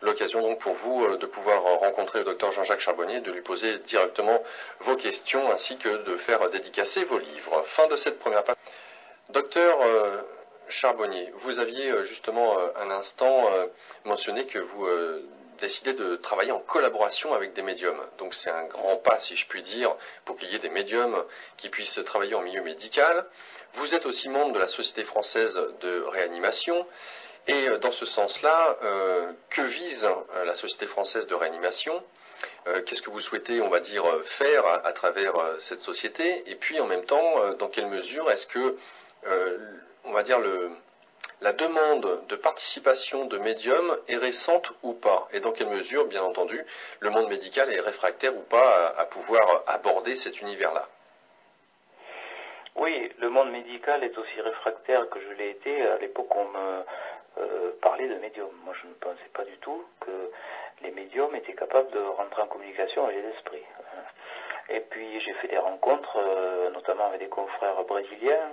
L'occasion 0.00 0.42
donc 0.42 0.58
pour 0.58 0.74
vous 0.74 1.04
euh, 1.04 1.18
de 1.18 1.26
pouvoir 1.26 1.62
rencontrer 1.62 2.18
le 2.18 2.24
docteur 2.24 2.50
Jean-Jacques 2.50 2.80
Charbonnier, 2.80 3.20
de 3.20 3.30
lui 3.30 3.42
poser 3.42 3.78
directement 3.78 4.42
vos 4.80 4.96
questions 4.96 5.52
ainsi 5.52 5.78
que 5.78 6.02
de 6.04 6.16
faire 6.16 6.50
dédicacer 6.50 7.04
vos 7.04 7.18
livres. 7.18 7.62
Fin 7.66 7.86
de 7.86 7.96
cette 7.96 8.18
première 8.18 8.42
page. 8.42 8.56
Docteur 9.28 9.80
euh, 9.82 10.20
Charbonnier, 10.68 11.32
vous 11.36 11.60
aviez 11.60 12.02
justement 12.02 12.56
un 12.76 12.90
instant 12.90 13.50
mentionné 14.04 14.46
que 14.46 14.58
vous 14.58 14.86
décidé 15.62 15.94
de 15.94 16.16
travailler 16.16 16.52
en 16.52 16.58
collaboration 16.58 17.32
avec 17.32 17.54
des 17.54 17.62
médiums. 17.62 18.00
Donc 18.18 18.34
c'est 18.34 18.50
un 18.50 18.64
grand 18.64 18.96
pas, 18.96 19.18
si 19.20 19.36
je 19.36 19.46
puis 19.46 19.62
dire, 19.62 19.96
pour 20.24 20.36
qu'il 20.36 20.50
y 20.50 20.54
ait 20.54 20.58
des 20.58 20.68
médiums 20.68 21.24
qui 21.56 21.70
puissent 21.70 22.00
travailler 22.04 22.34
en 22.34 22.42
milieu 22.42 22.62
médical. 22.62 23.24
Vous 23.74 23.94
êtes 23.94 24.04
aussi 24.04 24.28
membre 24.28 24.52
de 24.52 24.58
la 24.58 24.66
Société 24.66 25.04
française 25.04 25.58
de 25.80 26.02
réanimation. 26.08 26.86
Et 27.46 27.68
euh, 27.68 27.78
dans 27.78 27.92
ce 27.92 28.06
sens-là, 28.06 28.76
euh, 28.82 29.32
que 29.50 29.62
vise 29.62 30.04
euh, 30.04 30.44
la 30.44 30.54
Société 30.54 30.86
française 30.86 31.26
de 31.26 31.34
réanimation? 31.34 32.02
Qu'est-ce 32.86 33.02
que 33.02 33.10
vous 33.10 33.20
souhaitez, 33.20 33.60
on 33.60 33.68
va 33.68 33.78
dire, 33.78 34.04
faire 34.24 34.64
à, 34.66 34.92
travers 34.92 35.34
cette 35.60 35.80
société? 35.80 36.42
Et 36.50 36.56
puis, 36.56 36.80
en 36.80 36.86
même 36.86 37.04
temps, 37.04 37.54
dans 37.54 37.68
quelle 37.68 37.86
mesure 37.86 38.30
est-ce 38.32 38.46
que, 38.48 38.76
on 40.04 40.12
va 40.12 40.22
dire, 40.24 40.40
le, 40.40 40.70
la 41.42 41.52
demande 41.52 42.26
de 42.28 42.36
participation 42.36 43.24
de 43.24 43.36
médiums 43.38 43.98
est 44.06 44.16
récente 44.16 44.72
ou 44.82 44.94
pas? 44.94 45.28
Et 45.32 45.40
dans 45.40 45.52
quelle 45.52 45.70
mesure, 45.70 46.06
bien 46.06 46.22
entendu, 46.22 46.64
le 47.00 47.10
monde 47.10 47.28
médical 47.28 47.72
est 47.72 47.80
réfractaire 47.80 48.34
ou 48.36 48.42
pas 48.42 48.94
à, 48.96 49.04
pouvoir 49.06 49.64
aborder 49.66 50.14
cet 50.14 50.40
univers-là? 50.40 50.86
Oui, 52.76 53.10
le 53.18 53.28
monde 53.28 53.50
médical 53.50 54.04
est 54.04 54.16
aussi 54.16 54.40
réfractaire 54.40 55.08
que 55.10 55.20
je 55.20 55.32
l'ai 55.34 55.50
été 55.50 55.82
à 55.82 55.98
l'époque 55.98 56.32
où 56.34 56.38
on 56.38 56.48
me 56.48 56.84
euh, 57.38 57.72
parlait 57.82 58.08
de 58.08 58.14
médiums. 58.14 58.54
Moi, 58.64 58.74
je 58.80 58.86
ne 58.86 58.94
pensais 58.94 59.30
pas 59.34 59.44
du 59.44 59.56
tout 59.58 59.84
que 60.00 60.30
les 60.82 60.92
médiums 60.92 61.34
étaient 61.34 61.54
capables 61.54 61.90
de 61.90 62.00
rentrer 62.00 62.42
en 62.42 62.46
communication 62.46 63.04
avec 63.04 63.16
les 63.16 63.28
esprits. 63.30 63.64
Et 64.70 64.80
puis 64.80 65.20
j'ai 65.20 65.34
fait 65.34 65.48
des 65.48 65.58
rencontres, 65.58 66.18
notamment 66.72 67.06
avec 67.06 67.20
des 67.20 67.28
confrères 67.28 67.82
brésiliens, 67.84 68.52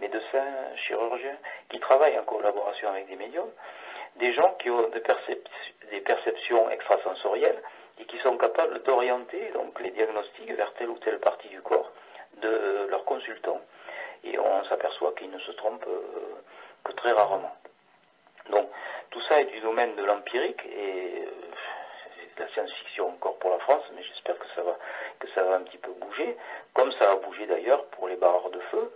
médecins, 0.00 0.76
chirurgiens, 0.76 1.36
qui 1.68 1.80
travaillent 1.80 2.18
en 2.18 2.24
collaboration 2.24 2.88
avec 2.90 3.08
des 3.08 3.16
médiums, 3.16 3.50
des 4.16 4.32
gens 4.32 4.54
qui 4.60 4.70
ont 4.70 4.88
des, 4.88 6.00
perceptions 6.00 6.70
extrasensorielles 6.70 7.62
et 7.98 8.04
qui 8.04 8.18
sont 8.18 8.36
capables 8.36 8.82
d'orienter 8.82 9.50
donc 9.52 9.78
les 9.80 9.90
diagnostics 9.90 10.50
vers 10.52 10.72
telle 10.74 10.90
ou 10.90 10.98
telle 10.98 11.18
partie 11.20 11.48
du 11.48 11.60
corps 11.60 11.90
de 12.38 12.86
leurs 12.88 13.04
consultants. 13.04 13.60
Et 14.24 14.38
on 14.38 14.64
s'aperçoit 14.64 15.12
qu'ils 15.12 15.30
ne 15.30 15.38
se 15.38 15.52
trompent 15.52 15.86
que 16.84 16.92
très 16.92 17.12
rarement. 17.12 17.54
Donc 18.50 18.68
tout 19.10 19.20
ça 19.28 19.40
est 19.40 19.46
du 19.46 19.60
domaine 19.60 19.94
de 19.96 20.04
l'empirique 20.04 20.64
et 20.66 21.24
de 22.36 22.42
la 22.42 22.48
science-fiction 22.48 23.08
encore 23.08 23.38
pour 23.38 23.50
la 23.50 23.58
France, 23.60 23.84
mais 23.94 24.02
j'espère 24.02 24.38
que 24.38 24.46
ça 24.54 24.62
va 24.62 24.76
que 25.18 25.28
ça 25.30 25.42
va 25.42 25.56
un 25.56 25.62
petit 25.62 25.78
peu 25.78 25.90
bouger, 25.92 26.36
comme 26.74 26.92
ça 26.92 27.12
a 27.12 27.16
bougé 27.16 27.46
d'ailleurs 27.46 27.84
pour 27.86 28.08
les 28.08 28.16
barreurs 28.16 28.50
de 28.50 28.60
feu, 28.70 28.92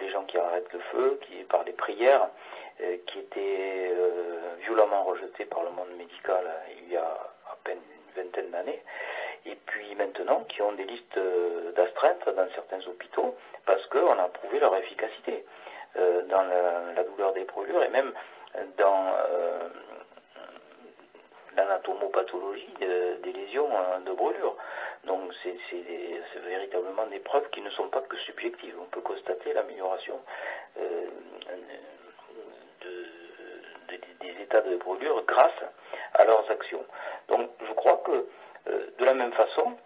les 0.00 0.10
gens 0.10 0.24
qui 0.24 0.38
arrêtent 0.38 0.72
le 0.72 0.80
feu, 0.90 1.18
qui 1.22 1.44
par 1.44 1.64
les 1.64 1.72
prières, 1.72 2.28
qui 3.06 3.18
étaient 3.18 3.92
violemment 4.62 5.04
rejetés 5.04 5.44
par 5.44 5.62
le 5.62 5.70
monde 5.70 5.90
médical 5.98 6.44
il 6.82 6.92
y 6.92 6.96
a 6.96 7.04
à 7.04 7.56
peine 7.64 7.78
une 7.78 8.22
vingtaine 8.22 8.50
d'années, 8.50 8.82
et 9.46 9.56
puis 9.66 9.94
maintenant 9.96 10.44
qui 10.48 10.62
ont 10.62 10.72
des 10.72 10.84
listes 10.84 11.20
d'astreintes 11.76 12.28
dans 12.34 12.48
certains 12.54 12.80
hôpitaux 12.86 13.36
parce 13.66 13.84
qu'on 13.86 14.18
a 14.18 14.28
prouvé 14.28 14.60
leur 14.60 14.74
efficacité 14.76 15.44
dans 15.94 16.42
la, 16.94 17.04
douleur 17.04 17.32
des 17.32 17.44
brûlures 17.44 17.82
et 17.82 17.88
même 17.90 18.12
dans 18.78 19.12
l'anatomopathologie 21.56 22.74
des 22.78 23.32
lésions 23.32 23.68
de 24.04 24.12
brûlures. 24.12 24.56
Donc 25.04 25.32
c'est 25.42 25.56
véritablement 26.40 27.06
des 27.06 27.20
preuves 27.20 27.48
qui 27.50 27.60
ne 27.62 27.70
sont 27.70 27.88
pas 27.88 28.02
que 28.02 28.16
subjectives. 28.18 28.76
On 28.80 28.86
peut 28.86 29.00
constater 29.00 29.52
l'amélioration 29.52 30.20
des 34.20 34.42
états 34.42 34.60
de 34.60 34.76
brûlure 34.76 35.24
grâce 35.26 35.62
à 36.14 36.24
leurs 36.24 36.50
actions. 36.50 36.84
Donc 37.28 37.50
je 37.66 37.72
crois 37.72 37.96
que 37.98 38.26
de 38.66 39.04
la 39.04 39.14
même 39.14 39.32
façon, 39.32 39.76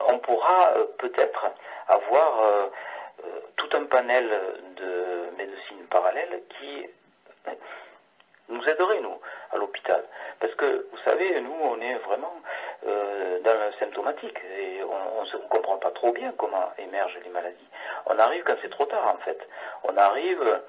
on 0.00 0.18
pourra 0.18 0.74
peut-être 0.98 1.46
avoir 1.88 2.70
tout 3.56 3.68
un 3.74 3.84
panel 3.84 4.28
de 4.76 5.30
médecine 5.36 5.86
parallèle 5.90 6.42
qui 6.58 6.86
nous 8.48 8.64
aiderait, 8.68 9.00
nous, 9.00 9.20
à 9.52 9.56
l'hôpital. 9.56 10.04
Parce 10.40 10.54
que, 10.54 10.88
vous 10.90 10.98
savez, 11.04 11.40
nous, 11.40 11.54
on 11.62 11.80
est 11.80 11.94
vraiment 11.98 12.34
dans 12.84 13.54
le 13.54 13.72
symptomatique 13.78 14.38
et 14.58 14.82
on 14.82 15.24
ne 15.24 15.48
comprend 15.48 15.76
pas 15.78 15.90
trop 15.90 16.12
bien 16.12 16.32
comment 16.36 16.72
émergent 16.78 17.18
les 17.24 17.30
maladies. 17.30 17.68
On 18.06 18.18
arrive 18.18 18.42
quand 18.44 18.56
c'est 18.62 18.70
trop 18.70 18.86
tard, 18.86 19.14
en 19.14 19.18
fait. 19.18 19.38
On 19.84 19.96
arrive 19.96 20.60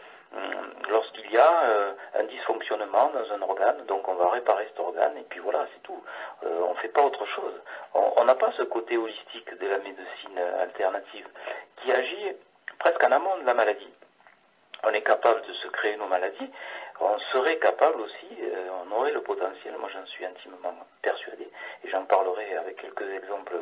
lorsqu'il 0.89 1.31
y 1.31 1.37
a 1.37 1.93
un 2.15 2.23
dysfonctionnement 2.23 3.11
dans 3.13 3.33
un 3.33 3.41
organe, 3.41 3.85
donc 3.87 4.07
on 4.07 4.15
va 4.15 4.29
réparer 4.29 4.65
cet 4.67 4.79
organe, 4.79 5.17
et 5.17 5.25
puis 5.29 5.39
voilà, 5.39 5.65
c'est 5.73 5.83
tout. 5.83 6.01
on 6.43 6.69
ne 6.69 6.79
fait 6.79 6.89
pas 6.89 7.01
autre 7.03 7.25
chose. 7.27 7.53
On 7.93 8.23
n'a 8.25 8.35
pas 8.35 8.51
ce 8.57 8.63
côté 8.63 8.97
holistique 8.97 9.57
de 9.57 9.67
la 9.67 9.77
médecine 9.79 10.39
alternative 10.61 11.27
qui 11.77 11.91
agit 11.91 12.35
presque 12.79 13.03
en 13.03 13.11
amont 13.11 13.37
de 13.37 13.45
la 13.45 13.53
maladie. 13.53 13.93
On 14.83 14.89
est 14.89 15.03
capable 15.03 15.41
de 15.43 15.53
se 15.53 15.67
créer 15.67 15.95
nos 15.97 16.07
maladies, 16.07 16.49
on 17.01 17.19
serait 17.31 17.57
capable 17.57 18.01
aussi, 18.01 18.27
on 18.85 18.95
aurait 18.95 19.11
le 19.11 19.21
potentiel, 19.21 19.75
moi 19.79 19.89
j'en 19.93 20.05
suis 20.05 20.25
intimement 20.25 20.75
persuadé, 21.01 21.47
et 21.83 21.89
j'en 21.89 22.05
parlerai 22.05 22.55
avec 22.57 22.77
quelques 22.77 23.09
exemples 23.15 23.55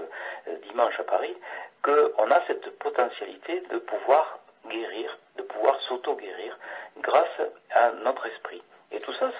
dimanche 0.67 0.99
à 0.99 1.03
Paris, 1.03 1.35
qu'on 1.81 2.31
a 2.31 2.41
cette 2.47 2.77
potentialité 2.79 3.61
de 3.71 3.77
pouvoir 3.79 4.39
guérir, 4.67 5.17
de 5.37 5.43
pouvoir 5.43 5.79
s'auto-guérir 5.81 6.57
grâce 6.97 7.41
à 7.71 7.91
notre 8.03 8.25
esprit. 8.27 8.61
Et 8.91 8.99
tout 8.99 9.13
ça, 9.13 9.31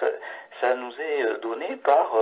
ça, 0.60 0.74
nous 0.74 0.92
est 1.00 1.40
donné 1.40 1.76
par 1.76 2.12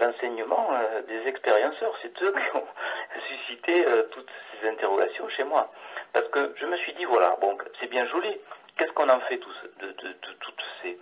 l'enseignement 0.00 0.70
des 1.08 1.26
expérienceurs. 1.26 1.94
C'est 2.02 2.22
eux 2.22 2.32
qui 2.32 2.56
ont 2.56 2.66
suscité 3.28 3.84
toutes 4.12 4.30
ces 4.60 4.68
interrogations 4.68 5.28
chez 5.30 5.44
moi. 5.44 5.70
Parce 6.12 6.28
que 6.28 6.54
je 6.56 6.66
me 6.66 6.76
suis 6.76 6.92
dit, 6.94 7.04
voilà, 7.04 7.36
bon, 7.40 7.58
c'est 7.80 7.88
bien 7.88 8.06
joli. 8.06 8.38
Qu'est-ce 8.76 8.92
qu'on 8.92 9.08
en 9.08 9.20
fait 9.20 9.38
tous, 9.38 9.56
de, 9.80 9.92
toutes 9.92 10.63
ces, 10.84 10.98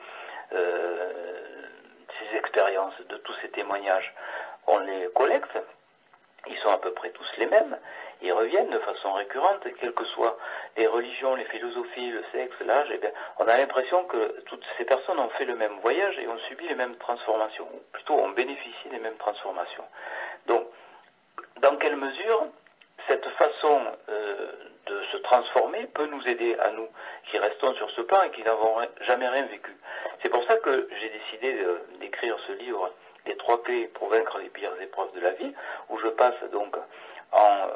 ces 0.50 2.36
expériences, 2.36 2.94
de 3.08 3.16
tous 3.18 3.34
ces 3.42 3.48
témoignages 3.48 4.14
On 4.66 4.78
les 4.78 5.08
collecte, 5.14 5.58
ils 6.46 6.58
sont 6.58 6.70
à 6.70 6.78
peu 6.78 6.92
près 6.92 7.10
tous 7.10 7.26
les 7.38 7.46
mêmes, 7.46 7.76
ils 8.22 8.32
reviennent 8.32 8.70
de 8.70 8.78
façon 8.78 9.12
récurrente, 9.12 9.66
quelles 9.80 9.92
que 9.92 10.04
soient 10.06 10.36
les 10.76 10.86
religions, 10.86 11.34
les 11.34 11.44
philosophies, 11.46 12.10
le 12.10 12.24
sexe, 12.32 12.54
l'âge, 12.64 12.88
eh 12.92 13.00
on 13.38 13.48
a 13.48 13.56
l'impression 13.56 14.04
que 14.04 14.40
toutes 14.46 14.64
ces 14.78 14.84
personnes 14.84 15.18
ont 15.18 15.28
fait 15.30 15.44
le 15.44 15.56
même 15.56 15.78
voyage 15.80 16.18
et 16.18 16.28
ont 16.28 16.38
subi 16.48 16.68
les 16.68 16.74
mêmes 16.74 16.96
transformations, 16.96 17.68
ou 17.72 17.80
plutôt 17.92 18.14
ont 18.14 18.30
bénéficié 18.30 18.90
des 18.90 18.98
mêmes 18.98 19.16
transformations. 19.16 19.84
Donc, 20.46 20.66
dans 21.60 21.76
quelle 21.76 21.96
mesure 21.96 22.46
cette 23.08 23.26
façon 23.30 23.80
de 24.86 25.02
se 25.12 25.16
transformer 25.18 25.86
peut 25.94 26.06
nous 26.06 26.26
aider 26.28 26.56
à 26.58 26.70
nous 26.70 26.88
qui 27.30 27.38
restons 27.38 27.74
sur 27.74 27.90
ce 27.92 28.00
plan 28.02 28.22
et 28.22 28.30
qui 28.30 28.42
n'avons 28.42 28.76
jamais 29.06 29.28
rien 29.28 29.46
vécu. 29.46 29.74
C'est 30.22 30.28
pour 30.28 30.44
ça 30.44 30.56
que 30.58 30.88
j'ai 31.00 31.08
décidé 31.08 31.64
d'écrire 32.00 32.36
ce 32.46 32.52
livre, 32.52 32.90
Les 33.26 33.36
trois 33.36 33.62
clés 33.62 33.86
pour 33.94 34.08
vaincre 34.08 34.38
les 34.38 34.48
pires 34.48 34.72
épreuves 34.80 35.12
de 35.14 35.20
la 35.20 35.32
vie, 35.32 35.54
où 35.90 35.98
je 35.98 36.08
passe 36.08 36.42
donc 36.50 36.76
en, 37.32 37.68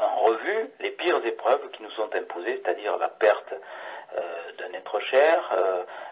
en 0.00 0.16
revue 0.24 0.70
les 0.80 0.90
pires 0.92 1.24
épreuves 1.24 1.70
qui 1.70 1.82
nous 1.82 1.90
sont 1.92 2.14
imposées, 2.14 2.60
c'est-à-dire 2.62 2.96
la 2.98 3.08
perte 3.08 3.54
d'un 4.58 4.72
être 4.72 5.00
cher, 5.00 5.38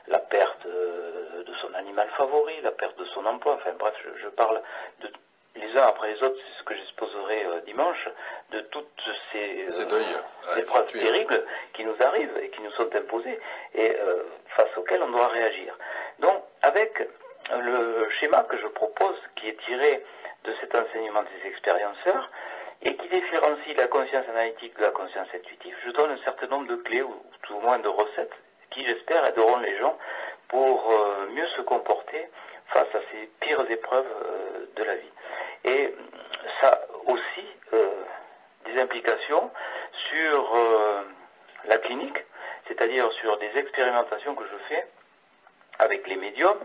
la 0.09 0.19
perte 0.19 0.67
de 0.67 1.55
son 1.61 1.75
animal 1.75 2.09
favori, 2.17 2.61
la 2.63 2.73
perte 2.73 2.99
de 2.99 3.05
son 3.07 3.25
emploi, 3.27 3.55
enfin 3.55 3.73
bref, 3.79 3.95
je, 4.05 4.23
je 4.23 4.29
parle 4.29 4.61
de 5.01 5.11
les 5.57 5.77
uns 5.79 5.87
après 5.87 6.13
les 6.13 6.23
autres, 6.23 6.37
c'est 6.37 6.59
ce 6.59 6.65
que 6.65 6.75
j'exposerai 6.75 7.45
euh, 7.47 7.61
dimanche, 7.67 8.09
de 8.51 8.61
toutes 8.61 9.03
ces, 9.33 9.67
euh, 9.81 10.57
épreuves 10.57 10.93
terribles 10.93 11.45
qui 11.75 11.85
nous 11.85 11.97
arrivent 12.01 12.37
et 12.43 12.51
qui 12.51 12.63
nous 12.63 12.71
sont 12.73 12.95
imposées 12.95 13.39
et 13.75 13.97
euh, 13.99 14.23
face 14.57 14.77
auxquelles 14.77 15.03
on 15.03 15.11
doit 15.11 15.29
réagir. 15.29 15.77
Donc, 16.19 16.43
avec 16.63 17.09
le 17.53 18.09
schéma 18.19 18.45
que 18.45 18.59
je 18.59 18.67
propose, 18.69 19.17
qui 19.37 19.49
est 19.49 19.59
tiré 19.67 20.05
de 20.45 20.53
cet 20.61 20.75
enseignement 20.75 21.23
des 21.23 21.49
expérienceurs, 21.49 22.31
et 22.83 22.95
qui 22.95 23.09
différencie 23.09 23.77
la 23.77 23.89
conscience 23.89 24.29
analytique 24.29 24.77
de 24.77 24.83
la 24.83 24.91
conscience 24.91 25.29
intuitive, 25.35 25.75
je 25.85 25.91
donne 25.93 26.11
un 26.11 26.25
certain 26.25 26.47
nombre 26.49 26.69
de 26.69 26.77
clés, 26.77 27.03
ou 27.03 27.15
tout 27.43 27.55
au 27.55 27.61
moins 27.61 27.79
de 27.79 27.89
recettes, 27.89 28.35
qui, 28.71 28.85
j'espère, 28.85 29.25
aideront 29.25 29.59
les 29.59 29.77
gens 29.79 29.97
pour 30.49 30.93
mieux 31.31 31.47
se 31.57 31.63
comporter 31.63 32.29
face 32.69 32.95
à 32.95 33.01
ces 33.11 33.27
pires 33.41 33.69
épreuves 33.71 34.07
de 34.77 34.85
la 34.85 34.95
vie. 34.97 35.11
Et 35.67 35.95
ça 36.61 36.81
aussi 37.07 37.47
euh, 37.73 37.91
des 38.65 38.81
implications 38.81 39.51
sur 40.11 40.55
euh, 40.55 41.03
la 41.65 41.79
clinique, 41.79 42.19
c'est-à-dire 42.69 43.11
sur 43.13 43.37
des 43.39 43.51
expérimentations 43.57 44.35
que 44.35 44.45
je 44.45 44.57
fais 44.69 44.87
avec 45.79 46.07
les 46.07 46.17
médiums, 46.17 46.65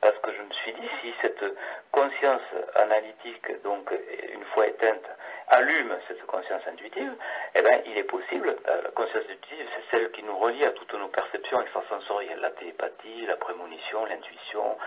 parce 0.00 0.16
que 0.18 0.32
je 0.32 0.42
me 0.42 0.52
suis 0.52 0.72
dit, 0.72 0.88
si 1.02 1.12
cette 1.20 1.44
conscience 1.92 2.42
analytique, 2.76 3.62
donc 3.62 3.90
une 4.32 4.44
fois 4.54 4.66
éteinte, 4.66 5.04
allume 5.48 5.94
cette 6.08 6.24
conscience 6.26 6.62
intuitive, 6.66 7.12
eh 7.54 7.62
bien, 7.62 7.80
il 7.84 7.98
est 7.98 8.04
possible, 8.04 8.56
la 8.66 8.90
conscience 8.90 9.24
intuitive, 9.24 9.66
c'est 9.74 9.96
celle 9.96 10.10
qui 10.12 10.22
nous 10.22 10.38
relie 10.38 10.64
à 10.64 10.70
toutes 10.70 10.94
nos 10.94 11.08
perceptions 11.08 11.60
extrasensorielles, 11.60 12.40
la 12.40 12.50
télépathie, 12.50 13.26
la 13.26 13.36
prémonition, 13.36 14.04
l'intuition, 14.06 14.78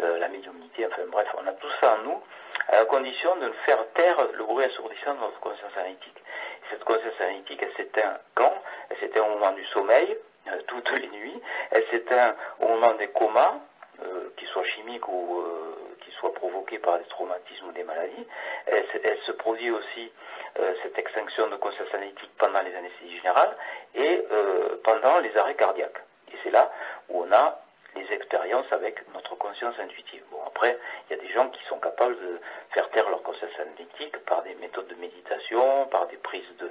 euh, 0.00 0.18
la 0.18 0.28
médiumnité, 0.28 0.86
enfin 0.86 1.02
bref, 1.08 1.28
on 1.38 1.46
a 1.46 1.52
tout 1.52 1.70
ça 1.80 1.94
en 1.94 1.98
nous, 2.02 2.22
à 2.68 2.76
la 2.76 2.84
condition 2.86 3.36
de 3.36 3.50
faire 3.66 3.84
taire 3.94 4.16
le 4.32 4.44
bruit 4.44 4.64
assourdissant 4.64 5.14
de 5.14 5.20
notre 5.20 5.40
conscience 5.40 5.76
analytique. 5.76 6.22
cette 6.70 6.84
conscience 6.84 7.20
analytique, 7.20 7.60
elle 7.62 7.74
s'éteint 7.76 8.18
quand? 8.34 8.54
Elle 8.90 8.98
s'éteint 8.98 9.22
au 9.24 9.30
moment 9.30 9.52
du 9.52 9.64
sommeil, 9.66 10.16
euh, 10.48 10.60
toutes 10.66 10.90
les 10.90 11.08
nuits, 11.08 11.40
elle 11.70 11.84
s'éteint 11.90 12.34
au 12.60 12.68
moment 12.68 12.94
des 12.94 13.08
comas, 13.08 13.54
euh, 14.02 14.30
qu'ils 14.36 14.48
soient 14.48 14.64
chimiques 14.64 15.06
ou 15.08 15.40
euh, 15.40 15.96
qu'ils 16.00 16.12
soient 16.14 16.34
provoqués 16.34 16.78
par 16.78 16.98
des 16.98 17.04
traumatismes 17.04 17.68
ou 17.68 17.72
des 17.72 17.84
maladies. 17.84 18.26
Elle, 18.66 18.84
elle 19.04 19.18
se 19.20 19.32
produit 19.32 19.70
aussi 19.70 20.12
euh, 20.58 20.74
cette 20.82 20.98
extinction 20.98 21.48
de 21.48 21.56
conscience 21.56 21.92
analytique 21.94 22.30
pendant 22.38 22.60
les 22.62 22.74
anesthésies 22.74 23.16
générales 23.16 23.56
et 23.94 24.24
euh, 24.30 24.80
pendant 24.84 25.18
les 25.18 25.36
arrêts 25.36 25.54
cardiaques. 25.54 26.02
Et 26.32 26.36
c'est 26.42 26.50
là 26.50 26.70
où 27.08 27.24
on 27.24 27.32
a 27.32 27.63
les 28.04 28.14
expériences 28.14 28.70
avec 28.72 29.02
notre 29.12 29.34
conscience 29.36 29.78
intuitive. 29.78 30.22
Bon, 30.30 30.38
après, 30.46 30.78
il 31.08 31.16
y 31.16 31.18
a 31.18 31.22
des 31.22 31.32
gens 31.32 31.48
qui 31.50 31.62
sont 31.68 31.78
capables 31.78 32.16
de 32.18 32.40
faire 32.70 32.88
taire 32.90 33.08
leur 33.08 33.22
conscience 33.22 33.50
analytique 33.58 34.18
par 34.26 34.42
des 34.42 34.54
méthodes 34.56 34.88
de 34.88 34.94
méditation, 34.96 35.86
par 35.86 36.06
des 36.08 36.16
prises 36.18 36.56
de, 36.58 36.70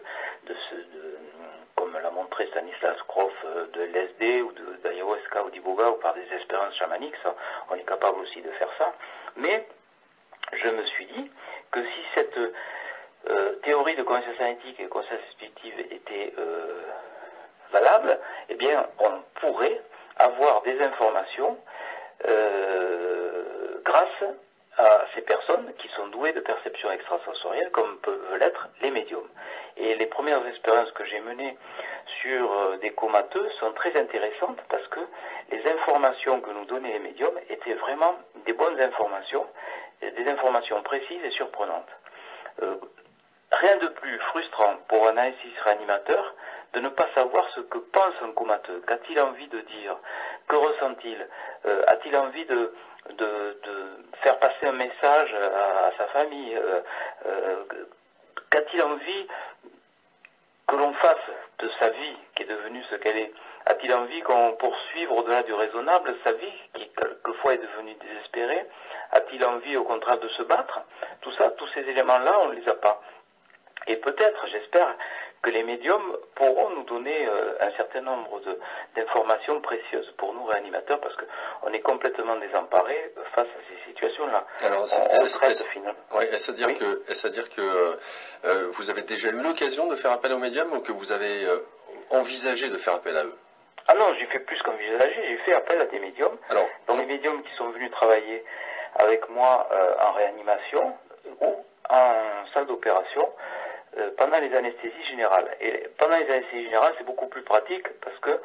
ce, 0.53 0.75
comme 1.75 1.91
me 1.91 1.99
l'a 1.99 2.11
montré 2.11 2.47
Stanislas 2.47 2.97
Grof 3.07 3.33
de 3.73 3.81
LSD 3.81 4.41
ou 4.41 4.51
d'ayahuasca 4.83 5.43
ou 5.43 5.49
d'iboga 5.49 5.89
ou 5.89 5.95
par 5.95 6.13
des 6.13 6.25
expériences 6.33 6.75
chamaniques, 6.75 7.15
on 7.69 7.75
est 7.75 7.85
capable 7.85 8.19
aussi 8.19 8.41
de 8.41 8.51
faire 8.51 8.69
ça. 8.77 8.93
Mais 9.37 9.65
je 10.51 10.69
me 10.69 10.85
suis 10.85 11.05
dit 11.07 11.31
que 11.71 11.83
si 11.83 12.01
cette 12.15 12.39
théorie 13.63 13.95
de 13.95 14.03
conscience 14.03 14.39
analytique 14.39 14.79
et 14.79 14.87
conscience 14.87 15.19
intuitive 15.35 15.79
était 15.91 16.33
valable, 17.71 18.19
eh 18.49 18.55
bien, 18.55 18.85
on 18.99 19.21
pourrait 19.39 19.81
avoir 20.17 20.62
des 20.63 20.80
informations 20.82 21.58
grâce 23.84 24.23
à 24.78 25.06
ces 25.13 25.21
personnes 25.21 25.71
qui 25.78 25.88
sont 25.89 26.08
douées 26.08 26.34
de 26.34 26.39
perception 26.39 26.91
extrasensorielle, 26.91 27.69
comme 27.71 27.97
peuvent 27.99 28.38
l'être 28.39 28.69
les 28.82 28.91
médiums. 28.91 29.28
Et 29.78 29.95
les 29.95 30.06
premières 30.08 30.45
expériences 30.47 30.91
que 30.91 31.06
j'ai 31.06 31.19
menées 31.19 31.58
sur 32.21 32.52
euh, 32.52 32.78
des 32.78 32.91
comateux 32.91 33.49
sont 33.60 33.71
très 33.73 33.95
intéressantes 33.99 34.60
parce 34.69 34.88
que 34.88 34.99
les 35.52 35.65
informations 35.71 36.41
que 36.41 36.52
nous 36.52 36.65
donnaient 36.65 36.93
les 36.93 36.99
médiums 36.99 37.38
étaient 37.49 37.73
vraiment 37.76 38.15
des 38.45 38.54
bonnes 38.54 38.80
informations, 38.80 39.45
des 40.02 40.28
informations 40.28 40.82
précises 40.82 41.23
et 41.23 41.32
surprenantes. 41.32 41.89
Euh, 42.62 42.76
rien 43.52 43.78
de 43.78 43.88
plus 43.88 44.17
frustrant 44.19 44.76
pour 44.88 45.08
un 45.08 45.17
analyste 45.17 45.60
réanimateur 45.63 46.34
de 46.73 46.79
ne 46.79 46.89
pas 46.89 47.07
savoir 47.13 47.47
ce 47.55 47.62
que 47.62 47.77
pense 47.77 48.15
un 48.23 48.31
comateux. 48.31 48.81
Qu'a-t-il 48.88 49.19
envie 49.19 49.47
de 49.47 49.59
dire? 49.62 49.95
Que 50.47 50.55
ressent-il? 50.55 51.27
Euh, 51.65 51.83
A-t-il 51.88 52.15
envie 52.17 52.45
de, 52.45 52.73
faire 54.21 54.39
passer 54.39 54.65
un 54.65 54.73
message 54.73 55.33
à, 55.33 55.91
sa 55.97 56.07
famille? 56.07 56.55
Euh, 56.55 56.81
euh, 57.27 57.63
Qu'a-t-il 58.49 58.81
envie 58.81 59.27
que 60.67 60.75
l'on 60.75 60.93
fasse 60.93 61.29
de 61.59 61.69
sa 61.79 61.89
vie 61.89 62.17
qui 62.36 62.43
est 62.43 62.47
devenue 62.47 62.83
ce 62.89 62.95
qu'elle 62.95 63.17
est? 63.17 63.33
A-t-il 63.65 63.93
envie 63.93 64.21
qu'on 64.21 64.53
poursuive 64.53 65.12
au-delà 65.12 65.43
du 65.43 65.53
raisonnable 65.53 66.15
sa 66.23 66.33
vie 66.33 66.53
qui 66.73 66.89
quelquefois 66.89 67.53
est 67.53 67.59
devenue 67.59 67.95
désespérée? 67.95 68.65
A-t-il 69.12 69.45
envie 69.45 69.77
au 69.77 69.83
contraire 69.83 70.19
de 70.19 70.27
se 70.29 70.41
battre? 70.43 70.81
Tout 71.21 71.31
ça, 71.33 71.51
tous 71.51 71.67
ces 71.75 71.81
éléments-là, 71.81 72.39
on 72.41 72.49
ne 72.49 72.55
les 72.55 72.67
a 72.67 72.73
pas. 72.73 73.01
Et 73.88 73.97
peut-être, 73.97 74.47
j'espère, 74.47 74.95
que 75.43 75.49
les 75.49 75.63
médiums 75.63 76.17
pourront 76.36 76.69
nous 76.69 76.84
donner 76.84 77.27
euh, 77.27 77.56
un 77.60 77.71
certain 77.71 78.01
nombre 78.01 78.41
d'informations 78.95 79.60
précieuses 79.60 80.10
pour 80.17 80.34
nous 80.34 80.45
réanimateurs 80.45 81.01
parce 81.01 81.15
qu'on 81.17 81.73
est 81.73 81.82
complètement 81.82 82.38
désemparés 82.38 83.12
face 83.36 83.47
à 83.47 83.60
ces 83.69 83.91
situations-là. 83.91 84.45
Alors, 84.62 84.86
est-ce 84.86 86.49
à 86.49 86.53
dire 86.53 86.73
que, 86.73 87.03
est 87.12 87.25
à 87.25 87.29
dire 87.29 87.49
que 87.49 87.62
euh, 88.45 88.71
vous 88.71 88.89
avez 88.89 89.01
déjà 89.01 89.29
eu 89.29 89.41
l'occasion 89.41 89.88
de 89.88 89.97
faire 89.97 90.12
appel 90.12 90.32
aux 90.32 90.39
médiums 90.39 90.71
ou 90.71 90.79
que 90.79 90.93
vous 90.93 91.12
avez 91.12 91.45
euh, 91.45 91.60
envisagé 92.12 92.69
de 92.69 92.77
faire 92.77 92.93
appel 92.93 93.17
à 93.17 93.25
eux? 93.25 93.36
Ah 93.89 93.95
non, 93.95 94.13
j'ai 94.17 94.25
fait 94.27 94.39
plus 94.39 94.62
qu'envisager, 94.62 95.23
j'ai 95.27 95.38
fait 95.39 95.53
appel 95.56 95.82
à 95.82 95.86
des 95.86 95.99
médiums. 95.99 96.38
Alors, 96.49 96.69
Donc 96.88 96.99
les 96.99 97.06
médiums 97.06 97.43
qui 97.43 97.53
sont 97.58 97.69
venus 97.71 97.91
travailler 97.91 98.45
avec 98.95 99.27
moi 99.27 99.67
en 100.08 100.12
réanimation 100.13 100.95
ou 101.41 101.65
en 101.89 102.45
salle 102.53 102.67
d'opération 102.67 103.27
euh, 103.27 103.62
pendant 104.17 104.39
les 104.39 104.53
anesthésies 104.56 105.03
générales. 105.06 105.56
Et 105.62 105.88
pendant 105.97 106.17
les 106.17 106.29
anesthésies 106.29 106.65
générales, 106.65 106.93
c'est 106.97 107.06
beaucoup 107.06 107.27
plus 107.27 107.43
pratique 107.43 107.88
parce 108.01 108.17
que 108.19 108.39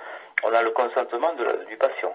on 0.44 0.52
a 0.52 0.62
le 0.62 0.70
consentement 0.70 1.32
du 1.68 1.76
patient. 1.76 2.14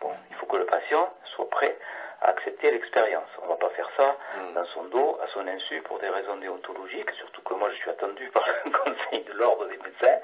Bon, 0.00 0.10
il 0.30 0.36
faut 0.36 0.46
que 0.46 0.56
le 0.56 0.66
patient 0.66 1.12
soit 1.34 1.48
prêt 1.50 1.76
à 2.20 2.28
accepter 2.28 2.70
l'expérience. 2.70 3.28
On 3.40 3.44
ne 3.44 3.48
va 3.50 3.56
pas 3.56 3.70
faire 3.70 3.88
ça 3.96 4.16
hmm. 4.36 4.54
dans 4.54 4.64
son 4.66 4.84
dos, 4.84 5.18
à 5.22 5.28
son 5.28 5.46
insu, 5.46 5.80
pour 5.82 5.98
des 5.98 6.08
raisons 6.08 6.36
déontologiques, 6.36 7.10
surtout 7.12 7.42
que 7.42 7.54
moi 7.54 7.70
je 7.70 7.76
suis 7.76 7.90
attendu 7.90 8.28
par 8.30 8.44
le 8.64 8.70
conseil 8.84 9.24
de 9.24 9.32
l'ordre 9.32 9.66
des 9.66 9.76
médecins. 9.76 10.18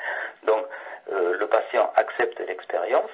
Donc 0.45 0.65
euh, 1.13 1.37
le 1.39 1.47
patient 1.47 1.93
accepte 1.97 2.41
l'expérience 2.41 3.11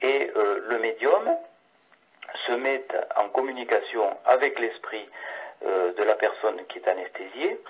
et 0.00 0.30
euh, 0.36 0.64
le 0.68 0.78
médium 0.78 1.36
se 2.46 2.52
met 2.52 2.84
en 3.16 3.28
communication 3.28 4.16
avec 4.24 4.58
l'esprit 4.58 5.08
de 5.62 6.02
la 6.02 6.16
personne 6.16 6.64
qui 6.66 6.78
est 6.78 6.88
anesthésiée 6.88 7.60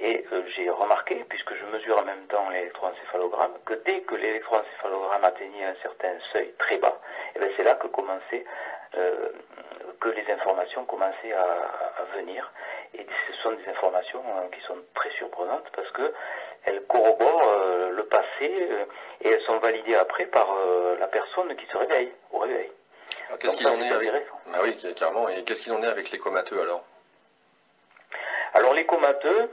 et 0.00 0.24
euh, 0.32 0.42
j'ai 0.56 0.70
remarqué, 0.70 1.24
puisque 1.28 1.54
je 1.54 1.64
mesure 1.66 1.98
en 1.98 2.04
même 2.04 2.26
temps 2.28 2.48
l'électroencéphalogramme, 2.48 3.52
que 3.66 3.74
dès 3.84 4.00
que 4.00 4.14
l'électroencéphalogramme 4.14 5.24
atteignait 5.24 5.66
un 5.66 5.74
certain 5.82 6.14
seuil 6.32 6.52
très 6.58 6.78
bas, 6.78 6.98
eh 7.36 7.40
c'est 7.56 7.64
là 7.64 7.74
que 7.74 7.86
commençait, 7.88 8.44
euh, 8.96 9.28
que 10.00 10.08
les 10.08 10.30
informations 10.32 10.86
commençaient 10.86 11.34
à, 11.34 12.06
venir. 12.16 12.50
Et 12.94 13.06
ce 13.28 13.32
sont 13.42 13.52
des 13.52 13.68
informations 13.68 14.22
hein, 14.36 14.48
qui 14.52 14.60
sont 14.62 14.76
très 14.94 15.10
surprenantes 15.10 15.70
parce 15.76 15.90
que 15.92 16.12
elles 16.64 16.82
corroborent 16.86 17.48
euh, 17.48 17.90
le 17.90 18.04
passé 18.04 18.68
et 19.20 19.28
elles 19.28 19.42
sont 19.42 19.58
validées 19.58 19.94
après 19.94 20.26
par 20.26 20.48
la 20.98 21.06
personne 21.06 21.54
qui 21.54 21.66
se 21.66 21.76
réveille 21.76 22.12
au 22.32 22.38
réveil. 22.38 22.70
Qu'est-ce 23.38 23.56
qu'il 23.56 23.68
en 23.68 23.80
est 23.80 23.90
avec... 23.90 24.10
Bah 24.46 24.58
oui, 24.62 24.76
carrément. 24.96 25.28
Et 25.28 25.44
qu'est-ce 25.44 25.62
qu'il 25.62 25.72
en 25.72 25.82
est 25.82 25.86
avec 25.86 26.10
les 26.10 26.18
comateux 26.18 26.60
alors? 26.60 26.84
Alors 28.54 28.74
les 28.74 28.84
comateux, 28.84 29.42
euh, 29.42 29.46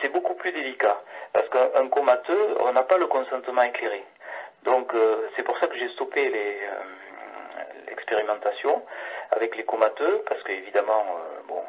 c'est 0.00 0.08
beaucoup 0.08 0.34
plus 0.34 0.52
délicat. 0.52 1.00
Parce 1.32 1.48
qu'un 1.48 1.88
comateux, 1.88 2.56
on 2.60 2.72
n'a 2.72 2.82
pas 2.82 2.98
le 2.98 3.06
consentement 3.06 3.62
éclairé. 3.62 4.04
Donc 4.62 4.94
euh, 4.94 5.28
c'est 5.36 5.42
pour 5.42 5.58
ça 5.58 5.66
que 5.66 5.76
j'ai 5.76 5.88
stoppé 5.90 6.30
euh, 6.32 6.82
l'expérimentation 7.88 8.82
avec 9.32 9.56
les 9.56 9.64
comateux, 9.64 10.22
parce 10.28 10.42
qu'évidemment, 10.44 11.04
bon, 11.48 11.62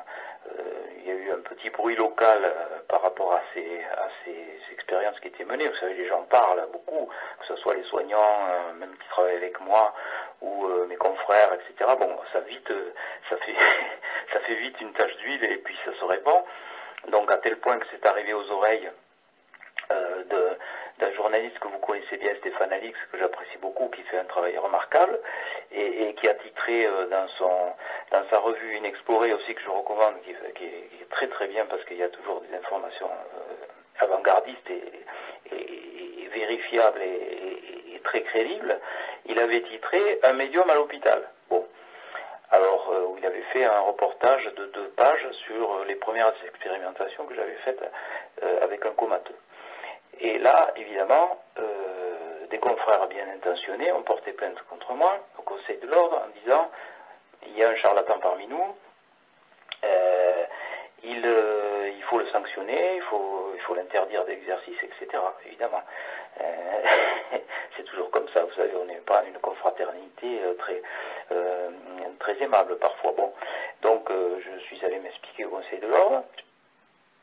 il 0.97 1.07
y 1.07 1.11
a 1.11 1.15
eu 1.15 1.31
un 1.31 1.39
petit 1.39 1.69
bruit 1.71 1.95
local 1.95 2.53
par 2.87 3.01
rapport 3.01 3.33
à 3.33 3.41
ces, 3.53 3.81
à 3.97 4.07
ces, 4.23 4.73
expériences 4.73 5.19
qui 5.19 5.29
étaient 5.29 5.45
menées. 5.45 5.67
Vous 5.67 5.75
savez, 5.77 5.95
les 5.95 6.07
gens 6.07 6.21
parlent 6.23 6.67
beaucoup, 6.71 7.09
que 7.39 7.45
ce 7.47 7.55
soit 7.55 7.73
les 7.73 7.83
soignants, 7.85 8.73
même 8.77 8.95
qui 8.97 9.07
travaillent 9.09 9.37
avec 9.37 9.59
moi, 9.61 9.95
ou 10.41 10.67
mes 10.87 10.97
confrères, 10.97 11.53
etc. 11.53 11.91
Bon, 11.97 12.15
ça 12.33 12.41
vite, 12.41 12.71
ça 13.29 13.37
fait, 13.37 13.55
ça 14.33 14.39
fait 14.41 14.55
vite 14.55 14.79
une 14.81 14.93
tache 14.93 15.15
d'huile 15.17 15.43
et 15.45 15.57
puis 15.57 15.75
ça 15.85 15.91
se 15.99 16.05
répand 16.05 16.43
donc 17.11 17.31
à 17.31 17.37
tel 17.37 17.57
point 17.57 17.77
que 17.79 17.85
c'est 17.91 18.05
arrivé 18.05 18.33
aux 18.33 18.49
oreilles 18.51 18.89
euh, 19.91 20.23
d'un 20.99 21.11
journaliste 21.11 21.59
que 21.59 21.67
vous 21.67 21.77
connaissez 21.79 22.17
bien, 22.17 22.33
Stéphane 22.39 22.71
Alix, 22.71 22.97
que 23.11 23.17
j'apprécie 23.17 23.57
beaucoup, 23.57 23.89
qui 23.89 24.01
fait 24.03 24.17
un 24.17 24.23
travail 24.25 24.57
remarquable, 24.57 25.19
et, 25.71 26.15
qui 26.15 26.27
a 26.29 26.33
titré 26.35 26.85
euh, 26.85 27.07
dans, 27.07 27.27
son, 27.37 27.73
dans 28.11 28.23
sa 28.29 28.39
revue 28.39 28.77
Inexplorée 28.77 29.33
aussi, 29.33 29.53
que 29.53 29.61
je 29.61 29.69
recommande, 29.69 30.15
qui, 30.23 30.31
est 30.31 31.09
très 31.09 31.27
très 31.27 31.47
bien 31.47 31.65
parce 31.65 31.83
qu'il 31.83 31.97
y 31.97 32.03
a 32.03 32.09
toujours 32.09 32.41
des 32.41 32.55
informations 32.55 33.09
euh, 33.09 34.03
avant-gardistes 34.03 34.69
et, 34.69 34.81
vérifiables 36.33 37.01
et, 37.01 38.01
très 38.03 38.21
crédibles, 38.21 38.79
il 39.25 39.39
avait 39.39 39.61
titré 39.61 40.19
Un 40.23 40.33
médium 40.33 40.69
à 40.69 40.75
l'hôpital. 40.75 41.27
Alors 42.51 42.89
euh, 42.91 43.07
où 43.07 43.17
il 43.17 43.25
avait 43.25 43.41
fait 43.53 43.63
un 43.63 43.79
reportage 43.79 44.45
de 44.55 44.65
deux 44.67 44.89
pages 44.89 45.27
sur 45.47 45.73
euh, 45.73 45.85
les 45.85 45.95
premières 45.95 46.33
expérimentations 46.45 47.25
que 47.25 47.35
j'avais 47.35 47.55
faites 47.63 47.83
euh, 48.43 48.63
avec 48.63 48.85
un 48.85 48.91
comateux. 48.91 49.35
Et 50.19 50.37
là, 50.37 50.71
évidemment, 50.77 51.41
des 52.49 52.57
confrères 52.59 53.05
bien 53.07 53.27
intentionnés 53.35 53.91
ont 53.91 54.03
porté 54.03 54.31
plainte 54.31 54.57
contre 54.69 54.93
moi 54.93 55.19
au 55.37 55.41
Conseil 55.41 55.77
de 55.79 55.87
l'ordre 55.87 56.21
en 56.25 56.39
disant 56.39 56.71
il 57.47 57.57
y 57.57 57.63
a 57.63 57.69
un 57.69 57.75
charlatan 57.75 58.19
parmi 58.19 58.47
nous, 58.47 58.75
il, 61.03 61.17
il, 61.97 62.03
faut 62.03 62.17
le 62.17 62.27
sanctionner, 62.27 62.95
il 62.95 63.01
faut, 63.01 63.51
il 63.55 63.61
faut 63.61 63.75
l'interdire 63.75 64.23
d'exercice, 64.23 64.77
etc. 64.83 65.21
Évidemment. 65.45 65.81
c'est 67.77 67.83
toujours 67.83 68.09
comme 68.11 68.27
ça, 68.29 68.43
vous 68.43 68.53
savez, 68.53 68.73
on 68.75 68.85
n'est 68.85 69.01
pas 69.01 69.23
une 69.25 69.39
confraternité 69.39 70.39
très 70.59 70.81
très 72.25 72.41
aimable 72.43 72.77
parfois. 72.77 73.13
Bon, 73.15 73.33
donc 73.81 74.09
euh, 74.09 74.39
je 74.39 74.59
suis 74.65 74.83
allé 74.85 74.99
m'expliquer 74.99 75.45
au 75.45 75.49
Conseil 75.49 75.79
de 75.79 75.87
l'ordre 75.87 76.23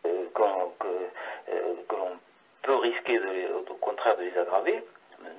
euh, 0.07 0.25
que, 0.35 0.42
euh, 0.42 1.75
que 1.88 1.96
l'on 1.96 2.18
peut 2.62 2.77
risquer 2.77 3.20
au 3.68 3.75
contraire 3.75 4.16
de 4.16 4.22
les 4.22 4.38
aggraver. 4.38 4.85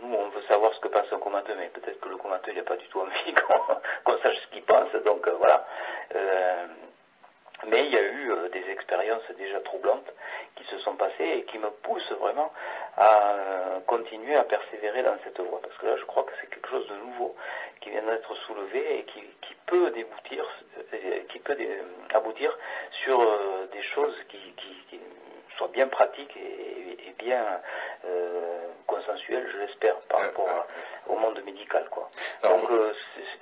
Nous, 0.01 0.15
on 0.15 0.29
veut 0.29 0.41
savoir 0.43 0.73
ce 0.73 0.79
que 0.79 0.87
pense 0.87 1.11
un 1.11 1.19
comateux, 1.19 1.55
mais 1.57 1.67
peut-être 1.69 1.99
que 1.99 2.09
le 2.09 2.17
comateux 2.17 2.53
n'a 2.53 2.63
pas 2.63 2.77
du 2.77 2.87
tout 2.87 2.99
envie 2.99 3.33
qu'on 4.03 4.17
sache 4.19 4.37
ce 4.37 4.47
qu'il 4.53 4.63
pense. 4.63 4.91
Donc 5.05 5.27
voilà. 5.29 5.65
mais 7.67 7.85
il 7.85 7.93
y 7.93 7.97
a 7.97 8.03
eu 8.03 8.49
des 8.51 8.69
expériences 8.69 9.29
déjà 9.37 9.59
troublantes 9.61 10.11
qui 10.55 10.63
se 10.65 10.77
sont 10.79 10.95
passées 10.95 11.37
et 11.37 11.43
qui 11.45 11.57
me 11.57 11.69
poussent 11.69 12.11
vraiment 12.19 12.51
à 12.97 13.79
continuer 13.87 14.35
à 14.35 14.43
persévérer 14.43 15.03
dans 15.03 15.17
cette 15.23 15.39
voie. 15.39 15.59
Parce 15.61 15.75
que 15.77 15.85
là, 15.87 15.95
je 15.97 16.05
crois 16.05 16.23
que 16.23 16.31
c'est 16.39 16.49
quelque 16.49 16.69
chose 16.69 16.87
de 16.87 16.95
nouveau 16.95 17.35
qui 17.81 17.89
vient 17.89 18.03
d'être 18.03 18.35
soulevé 18.47 18.99
et 18.99 19.03
qui, 19.03 19.23
peut 19.65 19.89
déboutir, 19.91 20.45
euh, 20.93 21.19
qui 21.29 21.39
peut 21.39 21.57
aboutir 22.13 22.55
sur 23.03 23.19
euh, 23.19 23.67
des 23.71 23.81
choses 23.81 24.15
qui, 24.29 24.39
soient 25.57 25.69
bien 25.69 25.87
pratiques 25.87 26.35
et, 26.37 27.13
bien 27.19 27.45
euh, 28.05 28.67
consensuelles, 28.85 29.47
je 29.53 29.59
l'espère, 29.59 29.95
par 30.09 30.19
rapport 30.19 30.67
au 31.07 31.15
monde 31.15 31.41
médical. 31.45 31.87
Quoi. 31.89 32.09
Donc 32.41 32.69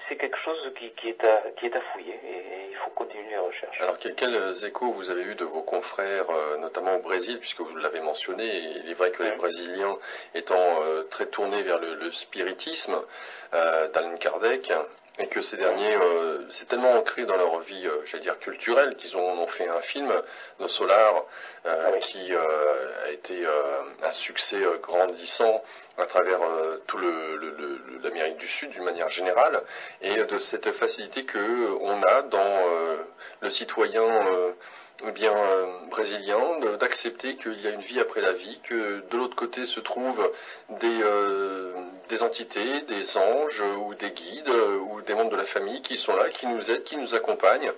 c'est 0.07 0.17
quelque 0.17 0.37
chose 0.39 0.73
qui, 0.77 0.91
qui, 0.91 1.09
est 1.09 1.23
à, 1.23 1.41
qui 1.57 1.65
est 1.65 1.75
à 1.75 1.81
fouiller 1.81 2.19
et, 2.23 2.69
il 2.69 2.77
faut 2.77 2.91
continuer 2.91 3.29
les 3.29 3.37
recherches. 3.37 3.81
Alors 3.81 3.97
quels 3.97 4.65
échos 4.65 4.91
vous 4.93 5.09
avez 5.09 5.23
eu 5.23 5.35
de 5.35 5.45
vos 5.45 5.61
confrères, 5.61 6.29
euh, 6.29 6.57
notamment 6.57 6.95
au 6.95 7.01
Brésil, 7.01 7.39
puisque 7.39 7.61
vous 7.61 7.75
l'avez 7.77 8.01
mentionné, 8.01 8.45
il 8.45 8.89
est 8.89 8.93
vrai 8.93 9.11
que 9.11 9.23
les 9.23 9.31
Brésiliens 9.31 9.97
étant 10.35 10.81
euh, 10.81 11.03
très 11.03 11.27
tournés 11.27 11.63
vers 11.63 11.79
le, 11.79 11.95
le 11.95 12.11
spiritisme 12.11 12.95
euh, 13.53 13.87
Kardec, 14.19 14.71
et 15.19 15.27
que 15.27 15.41
ces 15.41 15.57
derniers, 15.57 15.93
euh, 15.93 16.49
c'est 16.49 16.67
tellement 16.67 16.93
ancré 16.93 17.25
dans 17.25 17.35
leur 17.35 17.59
vie, 17.59 17.85
euh, 17.85 18.01
j'allais 18.05 18.23
dire 18.23 18.39
culturelle, 18.39 18.95
qu'ils 18.95 19.17
ont, 19.17 19.45
fait 19.47 19.67
un 19.67 19.81
film, 19.81 20.11
No 20.59 20.67
Solar, 20.67 21.25
euh, 21.65 21.97
qui 21.99 22.33
a 22.33 23.11
été 23.11 23.45
un 24.03 24.11
succès 24.13 24.61
grandissant 24.81 25.61
à 25.97 26.05
travers 26.05 26.39
tout 26.87 26.97
l'Amérique 28.03 28.37
du 28.37 28.47
Sud 28.47 28.71
d'une 28.71 28.83
manière 28.83 29.09
générale, 29.09 29.61
et 30.01 30.23
de 30.23 30.39
cette 30.39 30.71
facilité 30.71 31.25
que 31.25 31.75
on 31.81 32.01
a 32.03 32.21
dans 32.23 32.97
le 33.41 33.49
citoyen 33.49 34.53
eh 35.07 35.11
bien, 35.11 35.35
euh, 35.35 35.65
brésilien 35.89 36.59
d'accepter 36.77 37.35
qu'il 37.35 37.59
y 37.59 37.67
a 37.67 37.71
une 37.71 37.81
vie 37.81 37.99
après 37.99 38.21
la 38.21 38.33
vie, 38.33 38.59
que 38.63 39.01
de 39.09 39.17
l'autre 39.17 39.35
côté 39.35 39.65
se 39.65 39.79
trouvent 39.79 40.29
des, 40.69 40.99
euh, 41.01 41.73
des 42.09 42.21
entités, 42.21 42.81
des 42.81 43.17
anges 43.17 43.61
ou 43.61 43.95
des 43.95 44.11
guides 44.11 44.49
euh, 44.49 44.77
ou 44.77 45.01
des 45.01 45.15
membres 45.15 45.31
de 45.31 45.37
la 45.37 45.45
famille 45.45 45.81
qui 45.81 45.97
sont 45.97 46.15
là, 46.15 46.29
qui 46.29 46.45
nous 46.45 46.69
aident, 46.69 46.83
qui 46.83 46.97
nous 46.97 47.15
accompagnent 47.15 47.71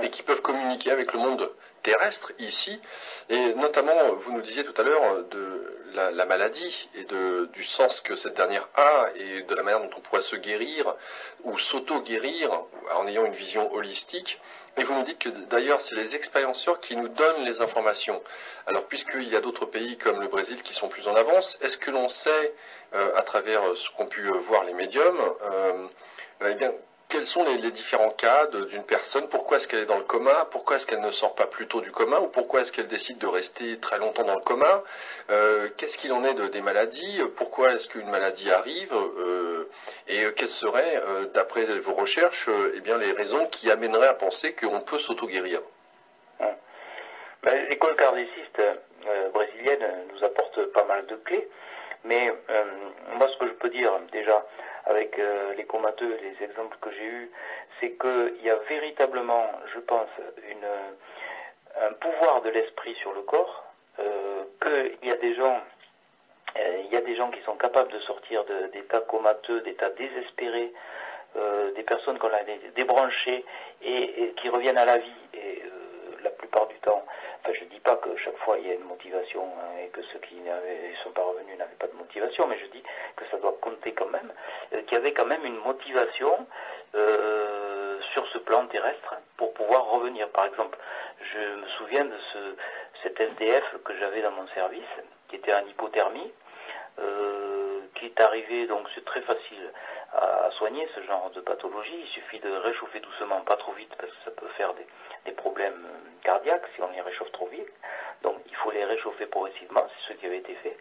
et 0.00 0.10
qui 0.10 0.22
peuvent 0.22 0.42
communiquer 0.42 0.92
avec 0.92 1.12
le 1.12 1.18
monde 1.18 1.50
terrestre 1.82 2.32
ici. 2.38 2.80
Et 3.28 3.54
notamment, 3.54 4.14
vous 4.14 4.32
nous 4.32 4.42
disiez 4.42 4.64
tout 4.64 4.78
à 4.80 4.84
l'heure 4.84 5.24
de 5.24 5.78
la, 5.94 6.26
maladie 6.26 6.88
et 6.94 7.04
de, 7.04 7.48
du 7.52 7.64
sens 7.64 8.00
que 8.00 8.16
cette 8.16 8.34
dernière 8.34 8.68
a 8.74 9.08
et 9.16 9.42
de 9.42 9.54
la 9.54 9.62
manière 9.62 9.80
dont 9.80 9.90
on 9.96 10.00
pourrait 10.00 10.20
se 10.20 10.36
guérir 10.36 10.94
ou 11.44 11.58
s'auto-guérir 11.58 12.50
en 12.94 13.06
ayant 13.06 13.24
une 13.24 13.34
vision 13.34 13.72
holistique. 13.72 14.40
Et 14.76 14.84
vous 14.84 14.94
nous 14.94 15.02
dites 15.02 15.18
que 15.18 15.28
d'ailleurs, 15.28 15.80
c'est 15.80 15.96
les 15.96 16.14
expérienceurs 16.14 16.80
qui 16.80 16.94
nous 16.94 17.08
donnent 17.08 17.44
les 17.44 17.62
informations. 17.62 18.22
Alors, 18.66 18.86
puisqu'il 18.86 19.28
y 19.28 19.34
a 19.34 19.40
d'autres 19.40 19.66
pays 19.66 19.98
comme 19.98 20.20
le 20.20 20.28
Brésil 20.28 20.62
qui 20.62 20.72
sont 20.72 20.88
plus 20.88 21.08
en 21.08 21.14
avance, 21.16 21.58
est-ce 21.60 21.78
que 21.78 21.90
l'on 21.90 22.08
sait, 22.08 22.54
euh, 22.94 23.16
à 23.16 23.22
travers 23.22 23.62
ce 23.76 23.90
qu'ont 23.96 24.06
pu 24.06 24.28
voir 24.46 24.64
les 24.64 24.74
médiums, 24.74 25.20
euh, 25.42 25.88
eh 26.42 26.54
quels 27.08 27.24
sont 27.26 27.42
les, 27.44 27.70
différents 27.70 28.10
cas 28.10 28.46
d'une 28.46 28.84
personne? 28.84 29.28
Pourquoi 29.28 29.56
est-ce 29.56 29.66
qu'elle 29.66 29.80
est 29.80 29.86
dans 29.86 29.98
le 29.98 30.04
coma? 30.04 30.46
Pourquoi 30.50 30.76
est-ce 30.76 30.86
qu'elle 30.86 31.00
ne 31.00 31.10
sort 31.10 31.34
pas 31.34 31.46
plus 31.46 31.66
tôt 31.66 31.80
du 31.80 31.90
coma? 31.90 32.20
Ou 32.20 32.28
pourquoi 32.28 32.60
est-ce 32.60 32.72
qu'elle 32.72 32.86
décide 32.86 33.18
de 33.18 33.26
rester 33.26 33.78
très 33.80 33.98
longtemps 33.98 34.24
dans 34.24 34.34
le 34.34 34.42
coma? 34.42 34.82
Euh, 35.30 35.68
Qu'est-ce 35.76 35.96
qu'il 35.96 36.12
en 36.12 36.22
est 36.24 36.34
de, 36.34 36.48
des 36.48 36.60
maladies? 36.60 37.20
Pourquoi 37.36 37.72
est-ce 37.72 37.88
qu'une 37.88 38.10
maladie 38.10 38.50
arrive? 38.50 38.92
Euh, 38.92 39.68
Et 40.06 40.26
quelles 40.34 40.48
seraient, 40.48 41.00
euh, 41.02 41.26
d'après 41.32 41.64
vos 41.78 41.94
recherches, 41.94 42.48
eh 42.74 42.80
bien, 42.80 42.98
les 42.98 43.12
raisons 43.12 43.46
qui 43.46 43.70
amèneraient 43.70 44.08
à 44.08 44.14
penser 44.14 44.54
qu'on 44.54 44.80
peut 44.82 44.98
s'auto-guérir? 44.98 45.62
Ben, 47.42 47.68
L'école 47.68 47.96
cardéciste 47.96 48.62
brésilienne 49.32 49.86
nous 50.12 50.24
apporte 50.24 50.62
pas 50.72 50.84
mal 50.84 51.06
de 51.06 51.16
clés. 51.16 51.48
Mais 52.04 52.32
moi, 53.14 53.28
ce 53.32 53.38
que 53.38 53.46
je 53.46 53.54
peux 53.54 53.70
dire 53.70 53.92
déjà, 54.12 54.44
avec 54.88 55.18
euh, 55.18 55.54
les 55.54 55.64
comateux, 55.64 56.18
les 56.22 56.44
exemples 56.44 56.76
que 56.80 56.90
j'ai 56.90 57.04
eus, 57.04 57.30
c'est 57.78 57.92
qu'il 57.92 58.42
y 58.42 58.50
a 58.50 58.56
véritablement, 58.68 59.46
je 59.74 59.80
pense, 59.80 60.08
une, 60.50 61.86
un 61.86 61.92
pouvoir 61.94 62.42
de 62.42 62.50
l'esprit 62.50 62.94
sur 62.96 63.12
le 63.12 63.22
corps, 63.22 63.64
euh, 64.00 64.44
qu'il 64.62 65.08
y 65.08 65.12
a 65.12 65.16
des 65.16 65.34
gens 65.34 65.60
euh, 66.56 66.82
il 66.84 66.92
y 66.92 66.96
a 66.96 67.02
des 67.02 67.14
gens 67.14 67.30
qui 67.30 67.42
sont 67.42 67.56
capables 67.56 67.92
de 67.92 68.00
sortir 68.00 68.42
d'états 68.72 69.00
comateux, 69.00 69.60
d'états 69.60 69.90
désespérés, 69.90 70.72
des 71.76 71.82
personnes 71.82 72.18
qu'on 72.18 72.28
a 72.28 72.42
débranchées 72.74 73.44
et, 73.82 74.32
qui 74.40 74.48
reviennent 74.48 74.78
à 74.78 74.86
la 74.86 74.98
vie. 74.98 75.12
La 76.24 76.30
plupart 76.30 76.66
du 76.66 76.74
temps, 76.76 77.04
je 77.52 77.64
ne 77.64 77.68
dis 77.70 77.80
pas 77.80 77.96
que 77.96 78.14
chaque 78.16 78.36
fois 78.38 78.58
il 78.58 78.66
y 78.66 78.70
a 78.70 78.74
une 78.74 78.84
motivation 78.84 79.42
hein, 79.42 79.78
et 79.84 79.88
que 79.88 80.02
ceux 80.12 80.18
qui 80.20 80.36
ne 80.36 80.94
sont 81.02 81.10
pas 81.10 81.22
revenus 81.22 81.56
n'avaient 81.58 81.76
pas 81.78 81.86
de 81.86 81.96
motivation, 81.96 82.46
mais 82.46 82.58
je 82.58 82.66
dis 82.66 82.82
que 83.16 83.24
ça 83.30 83.38
doit 83.38 83.56
compter 83.60 83.92
quand 83.92 84.08
même, 84.08 84.32
euh, 84.72 84.82
qu'il 84.82 84.94
y 84.94 85.00
avait 85.00 85.12
quand 85.12 85.26
même 85.26 85.44
une 85.44 85.58
motivation 85.60 86.46
euh, 86.94 87.98
sur 88.12 88.26
ce 88.28 88.38
plan 88.38 88.66
terrestre 88.66 89.14
pour 89.36 89.52
pouvoir 89.54 89.86
revenir. 89.86 90.28
Par 90.30 90.46
exemple, 90.46 90.78
je 91.20 91.38
me 91.38 91.66
souviens 91.78 92.04
de 92.04 92.18
ce, 92.32 92.38
cet 93.02 93.20
SDF 93.20 93.64
que 93.84 93.96
j'avais 93.98 94.22
dans 94.22 94.32
mon 94.32 94.46
service, 94.48 94.84
qui 95.28 95.36
était 95.36 95.52
en 95.52 95.66
hypothermie, 95.66 96.32
euh, 96.98 97.80
qui 97.94 98.06
est 98.06 98.20
arrivé, 98.20 98.66
donc 98.66 98.86
c'est 98.94 99.04
très 99.04 99.20
facile 99.22 99.72
à, 100.12 100.50
soigner 100.52 100.88
ce 100.94 101.02
genre 101.02 101.30
de 101.30 101.40
pathologie. 101.40 101.98
Il 102.00 102.08
suffit 102.08 102.40
de 102.40 102.50
réchauffer 102.50 103.00
doucement, 103.00 103.40
pas 103.42 103.56
trop 103.56 103.72
vite, 103.72 103.94
parce 103.98 104.10
que 104.10 104.24
ça 104.24 104.30
peut 104.30 104.48
faire 104.56 104.74
des, 104.74 105.32
problèmes 105.32 105.86
cardiaques 106.22 106.66
si 106.74 106.82
on 106.82 106.90
les 106.90 107.00
réchauffe 107.00 107.30
trop 107.32 107.46
vite. 107.46 107.68
Donc 108.22 108.36
il 108.46 108.56
faut 108.56 108.70
les 108.70 108.84
réchauffer 108.84 109.26
progressivement, 109.26 109.86
c'est 109.88 110.12
ce 110.14 110.18
qui 110.18 110.26
avait 110.26 110.38
été 110.38 110.54
fait. 110.56 110.76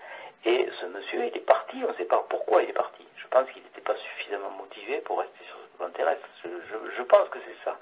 Et 0.46 0.70
ce 0.80 0.86
monsieur, 0.88 1.26
il 1.26 1.38
est 1.38 1.46
parti, 1.46 1.78
on 1.84 1.90
ne 1.92 1.94
sait 1.96 2.06
pas 2.06 2.26
pourquoi 2.30 2.64
il 2.64 2.70
est 2.70 2.74
parti. 2.74 3.06
Je 3.18 3.28
pense 3.28 3.50
qu'il 3.52 3.62
n'était 3.62 3.82
pas 3.82 3.96
suffisamment 3.96 4.50
motivé 4.52 5.00
pour 5.02 5.20
rester 5.20 5.44
sur 5.46 5.58
le 5.58 5.78
plan 5.78 5.90
terrestre. 5.90 6.28
Je, 6.44 7.04
pense 7.04 7.30
que 7.30 7.40
c'est 7.46 7.64
ça. 7.64 7.78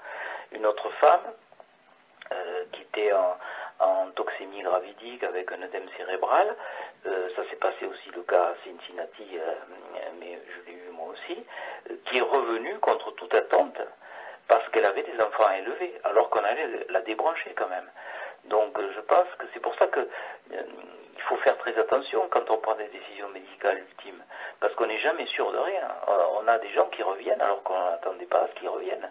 Une 0.52 0.66
autre 0.66 0.90
femme, 1.00 1.32
euh, 2.32 2.64
qui 2.72 2.82
était 2.82 3.12
en, 3.12 3.36
toxémie 4.16 4.62
gravidique 4.62 5.22
avec 5.22 5.52
un 5.52 5.62
œdème 5.62 5.88
cérébral, 5.96 6.56
euh, 7.06 7.28
ça 7.36 7.42
s'est 7.48 7.56
passé 7.56 7.86
aussi 7.86 8.10
le 8.14 8.22
cas 8.22 8.50
à 8.50 8.54
Cincinnati, 8.64 9.38
euh, 9.38 9.52
mais 10.18 10.38
je 10.48 10.70
l'ai 10.70 10.78
eu 10.78 10.90
moi 10.90 11.08
aussi, 11.12 11.44
qui 12.06 12.18
est 12.18 12.22
revenue 12.22 12.78
contre 12.78 13.12
toute 13.12 13.34
attente 13.34 13.78
parce 14.48 14.66
qu'elle 14.70 14.84
avait 14.84 15.02
des 15.02 15.20
enfants 15.20 15.46
à 15.46 15.58
élever, 15.58 16.00
alors 16.04 16.30
qu'on 16.30 16.42
allait 16.42 16.86
la 16.88 17.00
débrancher 17.02 17.52
quand 17.56 17.68
même. 17.68 17.90
Donc 18.44 18.78
je 18.80 19.00
pense 19.00 19.28
que 19.38 19.46
c'est 19.52 19.60
pour 19.60 19.74
ça 19.76 19.86
que 19.88 20.08
il 20.48 21.22
faut 21.22 21.36
faire 21.38 21.58
très 21.58 21.76
attention 21.76 22.28
quand 22.30 22.48
on 22.50 22.58
prend 22.58 22.76
des 22.76 22.86
décisions 22.88 23.28
médicales 23.30 23.78
ultimes, 23.78 24.22
parce 24.60 24.72
qu'on 24.74 24.86
n'est 24.86 25.00
jamais 25.00 25.26
sûr 25.26 25.50
de 25.50 25.58
rien. 25.58 25.88
On 26.40 26.46
a 26.46 26.58
des 26.58 26.70
gens 26.70 26.86
qui 26.86 27.02
reviennent 27.02 27.40
alors 27.40 27.62
qu'on 27.64 27.90
n'attendait 27.90 28.26
pas 28.26 28.42
à 28.42 28.48
ce 28.48 28.52
qu'ils 28.60 28.68
reviennent. 28.68 29.10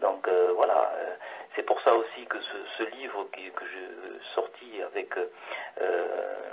Donc 0.00 0.28
euh, 0.28 0.52
voilà, 0.54 0.92
euh, 0.96 1.14
c'est 1.54 1.62
pour 1.62 1.80
ça 1.82 1.94
aussi 1.94 2.26
que 2.26 2.38
ce, 2.78 2.82
livre 2.96 3.26
que 3.32 3.64
j'ai 3.64 4.34
sorti 4.34 4.82
avec 4.82 5.16
euh, 5.16 6.52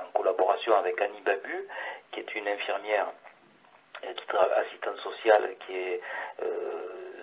en 0.00 0.10
collaboration 0.16 0.76
avec 0.76 1.00
Annie 1.00 1.20
Babu, 1.22 1.68
qui 2.12 2.20
est 2.20 2.34
une 2.34 2.48
infirmière 2.48 3.08
qui 4.02 4.26
travaille 4.26 4.66
assistante 4.66 4.98
sociale, 4.98 5.54
qui 5.66 5.76
est 5.76 6.00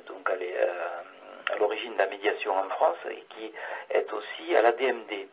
donc 0.08 0.30
elle 0.32 0.44
est 0.44 0.58
à 1.52 1.58
l'origine 1.58 1.94
de 1.94 1.98
la 1.98 2.08
médiation 2.08 2.56
en 2.58 2.70
France 2.70 2.98
et 3.10 3.24
qui 3.36 3.54
est 3.90 4.14
aussi 4.14 4.56
à 4.56 4.62
la 4.62 4.72
DMD, 4.72 5.28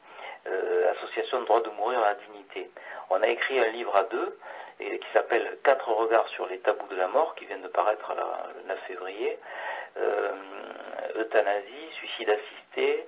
euh, 0.47 0.93
Association 0.93 1.41
de 1.41 1.47
droit 1.47 1.61
de 1.61 1.71
mourir 1.71 1.99
à 2.01 2.11
la 2.11 2.15
dignité. 2.15 2.71
On 3.11 3.21
a 3.23 3.29
écrit 3.29 3.59
un 3.59 3.69
livre 3.69 3.95
à 3.97 4.05
deux 4.05 4.39
et, 4.81 4.99
qui 4.99 5.09
s'appelle 5.13 5.59
Quatre 5.65 5.91
regards 5.91 6.29
sur 6.29 6.47
les 6.47 6.59
tabous 6.59 6.87
de 6.89 6.97
la 6.97 7.09
mort, 7.09 7.35
qui 7.35 7.47
vient 7.47 7.59
de 7.59 7.69
paraître 7.69 8.13
le 8.57 8.69
9 8.69 8.79
février. 8.87 9.39
Euh, 9.99 10.33
euthanasie, 11.17 11.89
suicide 11.95 12.31
assisté, 12.31 13.07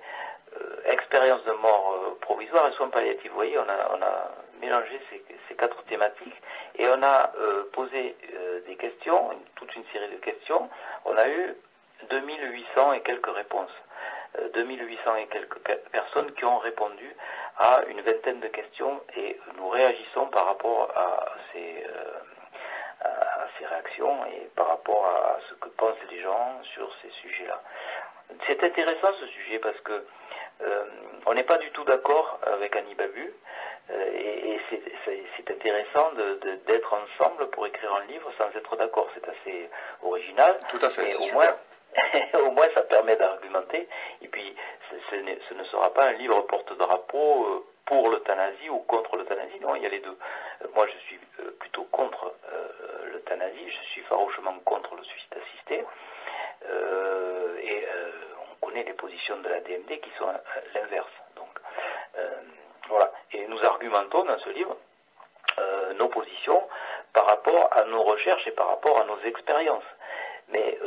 euh, 0.59 0.91
expérience 0.91 1.43
de 1.43 1.51
mort 1.51 2.17
provisoire 2.21 2.67
et 2.67 2.73
soins 2.73 2.89
palliatifs. 2.89 3.29
Vous 3.29 3.35
voyez, 3.35 3.57
on 3.59 3.69
a, 3.69 3.95
on 3.95 4.01
a 4.01 4.31
mélangé 4.59 4.99
ces, 5.09 5.23
ces, 5.47 5.55
quatre 5.55 5.83
thématiques 5.83 6.41
et 6.75 6.87
on 6.87 7.03
a 7.03 7.31
posé 7.73 8.15
des 8.65 8.75
questions, 8.75 9.29
toute 9.55 9.75
une 9.75 9.85
série 9.93 10.09
de 10.09 10.17
questions. 10.17 10.69
On 11.05 11.15
a 11.15 11.27
eu 11.27 11.55
2800 12.09 12.93
et 12.93 13.01
quelques 13.01 13.33
réponses. 13.33 13.71
2800 14.53 15.01
euh, 15.11 15.15
et 15.17 15.27
quelques 15.27 15.59
personnes 15.91 16.31
qui 16.33 16.45
ont 16.45 16.59
répondu 16.59 17.15
à 17.59 17.83
une 17.87 18.01
vingtaine 18.01 18.39
de 18.39 18.47
questions 18.47 19.01
et 19.17 19.37
nous 19.57 19.69
réagissons 19.69 20.27
par 20.27 20.45
rapport 20.45 20.89
à 20.95 21.25
ces, 21.51 21.83
euh, 21.85 23.05
à 23.05 23.47
ces 23.57 23.65
réactions 23.65 24.25
et 24.27 24.49
par 24.55 24.69
rapport 24.69 25.05
à 25.05 25.37
ce 25.49 25.55
que 25.55 25.67
pensent 25.69 25.97
les 26.09 26.21
gens 26.21 26.61
sur 26.73 26.89
ces 27.01 27.09
sujets-là. 27.21 27.61
C'est 28.47 28.63
intéressant 28.63 29.09
ce 29.19 29.27
sujet 29.27 29.59
parce 29.59 29.79
que 29.81 30.05
euh, 30.61 30.85
on 31.25 31.33
n'est 31.33 31.43
pas 31.43 31.57
du 31.57 31.69
tout 31.71 31.83
d'accord 31.83 32.39
avec 32.43 32.75
Annie 32.75 32.95
Babu 32.95 33.33
et, 33.91 34.51
et 34.51 34.61
c'est 35.35 35.51
intéressant 35.51 36.11
d'être 36.67 36.93
ensemble 36.93 37.49
pour 37.49 37.65
écrire 37.67 37.93
un 37.95 38.05
livre 38.05 38.31
sans 38.37 38.49
être 38.55 38.75
d'accord. 38.75 39.09
C'est 39.15 39.27
assez 39.27 39.69
original. 40.03 40.59
Tout 40.69 40.79
à 40.81 40.89
fait. 40.89 41.15
Au 41.15 41.33
moins, 41.33 41.55
au 42.45 42.51
moins 42.51 42.69
ça 42.73 42.83
permet 42.83 43.15
d'argumenter. 43.15 43.87
Et 44.21 44.27
puis 44.27 44.55
ce, 45.09 45.53
ne 45.53 45.63
sera 45.65 45.93
pas 45.93 46.05
un 46.05 46.13
livre 46.13 46.41
porte-drapeau 46.41 47.45
euh, 47.45 47.65
pour 47.85 48.09
l'euthanasie 48.09 48.69
ou 48.69 48.79
contre 48.79 49.17
l'euthanasie. 49.17 49.59
Non, 49.61 49.75
il 49.75 49.83
y 49.83 49.85
a 49.85 49.89
les 49.89 49.99
deux. 49.99 50.17
Euh, 50.61 50.67
moi, 50.75 50.87
je 50.87 50.97
suis 51.05 51.19
euh, 51.39 51.51
plutôt 51.59 51.83
contre 51.85 52.33
l'euthanasie. 53.11 53.69
Je 53.69 53.83
suis 53.91 54.01
farouchement 54.01 54.57
contre 54.65 54.95
le 54.95 55.03
suicide 55.03 55.35
assisté. 55.37 55.85
et 57.61 57.87
on 58.51 58.65
connaît 58.65 58.83
les 58.83 58.93
positions 58.93 59.37
de 59.37 59.49
la 59.49 59.59
DMD 59.61 59.99
qui 59.99 60.11
sont 60.17 60.27
l'inverse. 60.73 61.11
Donc 61.35 61.49
voilà. 62.87 63.11
Et 63.33 63.45
nous 63.47 63.63
argumentons 63.63 64.23
dans 64.23 64.39
ce 64.39 64.49
livre 64.49 64.75
nos 65.95 66.07
positions 66.07 66.67
par 67.13 67.25
rapport 67.25 67.69
à 67.71 67.83
nos 67.85 68.03
recherches 68.03 68.47
et 68.47 68.51
par 68.51 68.67
rapport 68.67 69.01
à 69.01 69.05
nos 69.05 69.19
expériences. 69.21 69.89
Mais 70.49 70.77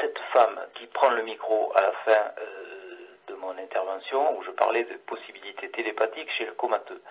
cette 0.00 0.18
femme 0.32 0.60
qui 0.74 0.86
prend 0.86 1.10
le 1.10 1.22
micro 1.22 1.72
à 1.74 1.80
la 1.80 1.92
fin 1.92 2.32
de 3.28 3.34
mon 3.34 3.56
intervention, 3.58 4.36
où 4.38 4.42
je 4.42 4.50
parlais 4.50 4.84
de 4.84 4.94
possibilités 4.98 5.70
télépathiques 5.70 6.30
chez 6.32 6.44
le 6.44 6.52
comateux, 6.52 7.02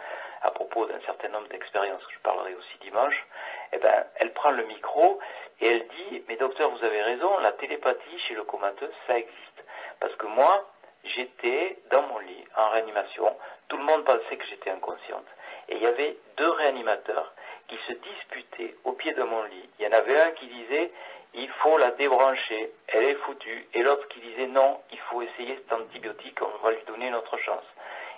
à 0.42 0.52
propos 0.52 0.86
d'un 0.86 1.00
certain 1.02 1.30
nombre 1.30 1.48
d'expériences 1.48 2.06
que 2.06 2.14
je 2.14 2.20
parlerai 2.20 2.54
aussi 2.56 2.78
dimanche, 2.82 3.26
eh 3.74 3.78
ben, 3.78 4.06
elle 4.16 4.32
prend 4.34 4.52
le 4.52 4.64
micro 4.66 5.20
et 5.60 5.68
elle 5.68 5.88
dit, 5.88 6.24
mais 6.28 6.36
docteur, 6.36 6.70
vous 6.70 6.84
avez 6.84 7.02
raison, 7.02 7.38
la 7.40 7.52
télépathie 7.54 8.20
chez 8.28 8.36
le 8.36 8.44
comateux, 8.44 8.92
ça 9.08 9.18
existe. 9.18 9.64
Parce 10.00 10.16
que 10.16 10.28
moi, 10.28 10.64
j'étais 11.04 11.78
dans 11.92 12.04
mon 12.04 12.20
lit, 12.20 12.46
en 12.56 12.70
réanimation, 12.70 13.36
tout 13.68 13.78
le 13.78 13.84
monde 13.84 14.04
pensait 14.06 14.38
que 14.38 14.46
j'étais 14.46 14.70
inconsciente. 14.70 15.26
Et 15.70 15.76
il 15.76 15.82
y 15.82 15.88
avait 15.88 16.18
deux 16.38 16.50
réanimateurs 16.50 17.34
qui 17.68 17.78
se 17.88 17.94
disputaient 17.94 18.76
au 18.84 18.94
pied 18.94 19.14
de 19.14 19.24
mon 19.24 19.44
lit. 19.44 19.70
Il 19.80 19.86
y 19.86 19.88
en 19.88 19.98
avait 19.98 20.20
un 20.20 20.32
qui 20.32 20.48
disait, 20.48 20.92
il 21.34 21.50
faut 21.50 21.78
la 21.78 21.92
débrancher, 21.92 22.72
elle 22.88 23.04
est 23.04 23.16
foutue, 23.16 23.68
et 23.74 23.84
l'autre 23.84 24.08
qui 24.08 24.20
disait, 24.22 24.48
non, 24.48 24.80
il 24.92 25.00
faut 25.00 25.22
essayer 25.22 25.56
cet 25.56 25.74
antibiotique, 25.74 26.40
on 26.42 26.64
va 26.64 26.72
lui 26.72 26.84
donner 26.88 27.08
une 27.08 27.16
autre 27.16 27.38
chance. 27.38 27.66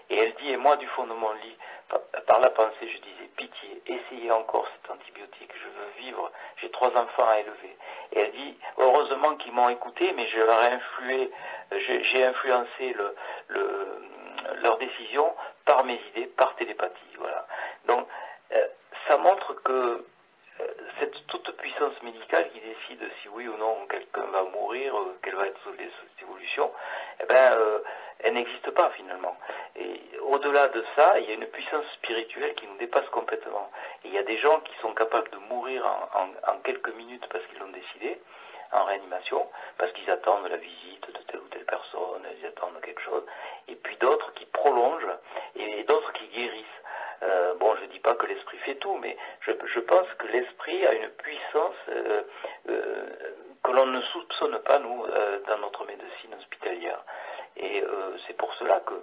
Et 0.09 0.17
elle 0.17 0.33
dit, 0.35 0.51
et 0.51 0.57
moi, 0.57 0.77
du 0.77 0.87
fond 0.87 1.05
de 1.05 1.13
mon 1.13 1.33
lit, 1.33 1.57
par 2.27 2.39
la 2.39 2.49
pensée, 2.49 2.87
je 2.87 2.97
disais, 2.97 3.29
pitié, 3.35 3.81
essayez 3.87 4.31
encore 4.31 4.67
cet 4.75 4.91
antibiotique, 4.91 5.51
je 5.53 5.65
veux 5.65 6.05
vivre, 6.05 6.31
j'ai 6.61 6.69
trois 6.71 6.89
enfants 6.95 7.27
à 7.27 7.39
élever. 7.39 7.75
Et 8.13 8.19
elle 8.19 8.31
dit, 8.31 8.57
heureusement 8.77 9.35
qu'ils 9.35 9.51
m'ont 9.51 9.69
écouté, 9.69 10.13
mais 10.15 10.27
je 10.27 10.39
leur 10.39 10.63
ai 10.63 10.73
influé, 10.73 11.31
j'ai 11.71 12.25
influencé 12.25 12.95
leur 14.61 14.77
décision 14.77 15.33
par 15.65 15.83
mes 15.83 15.99
idées, 16.09 16.27
par 16.27 16.55
télépathie. 16.55 17.15
Voilà. 17.17 17.45
Donc, 17.87 18.07
euh, 18.07 18.26
ça 19.07 19.17
montre 19.17 19.53
que 19.63 20.05
euh, 20.59 20.67
cette 20.99 21.27
toute 21.27 21.51
puissance 21.57 22.01
médicale 22.03 22.49
qui 22.51 22.59
décide 22.59 23.09
si 23.21 23.29
oui 23.29 23.47
ou 23.47 23.57
non 23.57 23.85
quelqu'un 23.89 24.25
va 24.31 24.43
mourir, 24.43 24.97
euh, 24.97 25.17
quelle 25.21 25.35
va 25.35 25.47
être 25.47 25.59
cette 25.63 26.23
évolution, 26.23 26.71
eh 27.21 27.25
ben, 27.25 27.57
elle 28.19 28.33
n'existe 28.33 28.71
pas 28.71 28.89
finalement. 28.91 29.37
Et 29.75 30.01
au-delà 30.21 30.67
de 30.69 30.83
ça, 30.95 31.19
il 31.19 31.29
y 31.29 31.31
a 31.31 31.35
une 31.35 31.45
puissance 31.47 31.85
spirituelle 31.93 32.55
qui 32.55 32.67
nous 32.67 32.77
dépasse 32.77 33.07
complètement. 33.09 33.69
Et 34.03 34.07
il 34.07 34.13
y 34.13 34.17
a 34.17 34.23
des 34.23 34.37
gens 34.37 34.59
qui 34.61 34.73
sont 34.81 34.93
capables 34.93 35.29
de 35.29 35.37
mourir 35.37 35.85
en, 35.85 36.57
quelques 36.63 36.93
minutes 36.95 37.25
parce 37.31 37.45
qu'ils 37.45 37.59
l'ont 37.59 37.69
décidé, 37.69 38.19
en 38.71 38.83
réanimation, 38.85 39.47
parce 39.77 39.91
qu'ils 39.93 40.09
attendent 40.09 40.47
la 40.47 40.57
visite 40.57 41.07
de 41.07 41.19
telle 41.31 41.39
ou 41.39 41.47
telle 41.49 41.65
personne, 41.65 42.23
ils 42.39 42.45
attendent 42.47 42.81
quelque 42.81 43.01
chose, 43.01 43.23
et 43.67 43.75
puis 43.75 43.95
d'autres 43.97 44.33
qui 44.33 44.45
prolongent, 44.45 45.15
et 45.55 45.83
d'autres 45.83 46.11
qui 46.13 46.27
guérissent. 46.27 46.65
Euh, 47.23 47.55
bon, 47.55 47.75
je 47.77 47.81
ne 47.83 47.87
dis 47.87 47.99
pas 47.99 48.15
que 48.15 48.25
l'esprit 48.25 48.57
fait 48.59 48.75
tout, 48.75 48.95
mais 48.97 49.17
je, 49.41 49.79
pense 49.79 50.07
que 50.17 50.27
l'esprit 50.27 50.85
a 50.85 50.93
une 50.93 51.09
puissance 51.09 51.75
euh, 51.89 52.21
euh, 52.69 53.05
que 53.63 53.71
l'on 53.71 53.85
ne 53.87 54.01
soupçonne 54.01 54.59
pas, 54.59 54.79
nous, 54.79 55.05
dans 55.47 55.57
notre 55.59 55.85
médecine 55.85 56.33
hospitalière. 56.37 57.03
Et 57.57 57.83
c'est 58.27 58.37
pour 58.37 58.53
cela 58.55 58.79
que 58.81 58.93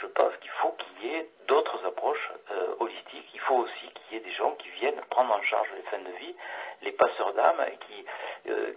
je 0.00 0.06
pense 0.08 0.36
qu'il 0.40 0.50
faut 0.50 0.72
qu'il 0.72 1.08
y 1.08 1.14
ait 1.14 1.30
d'autres 1.46 1.84
approches 1.86 2.32
holistiques. 2.80 3.28
Il 3.32 3.40
faut 3.40 3.54
aussi 3.56 3.88
qu'il 3.94 4.16
y 4.16 4.20
ait 4.20 4.24
des 4.24 4.32
gens 4.32 4.50
qui 4.52 4.68
viennent 4.70 5.00
prendre 5.10 5.32
en 5.32 5.42
charge 5.42 5.68
les 5.76 5.82
fins 5.82 6.02
de 6.02 6.16
vie, 6.18 6.34
les 6.82 6.92
passeurs 6.92 7.32
d'âme, 7.34 7.64
qui, 7.86 8.04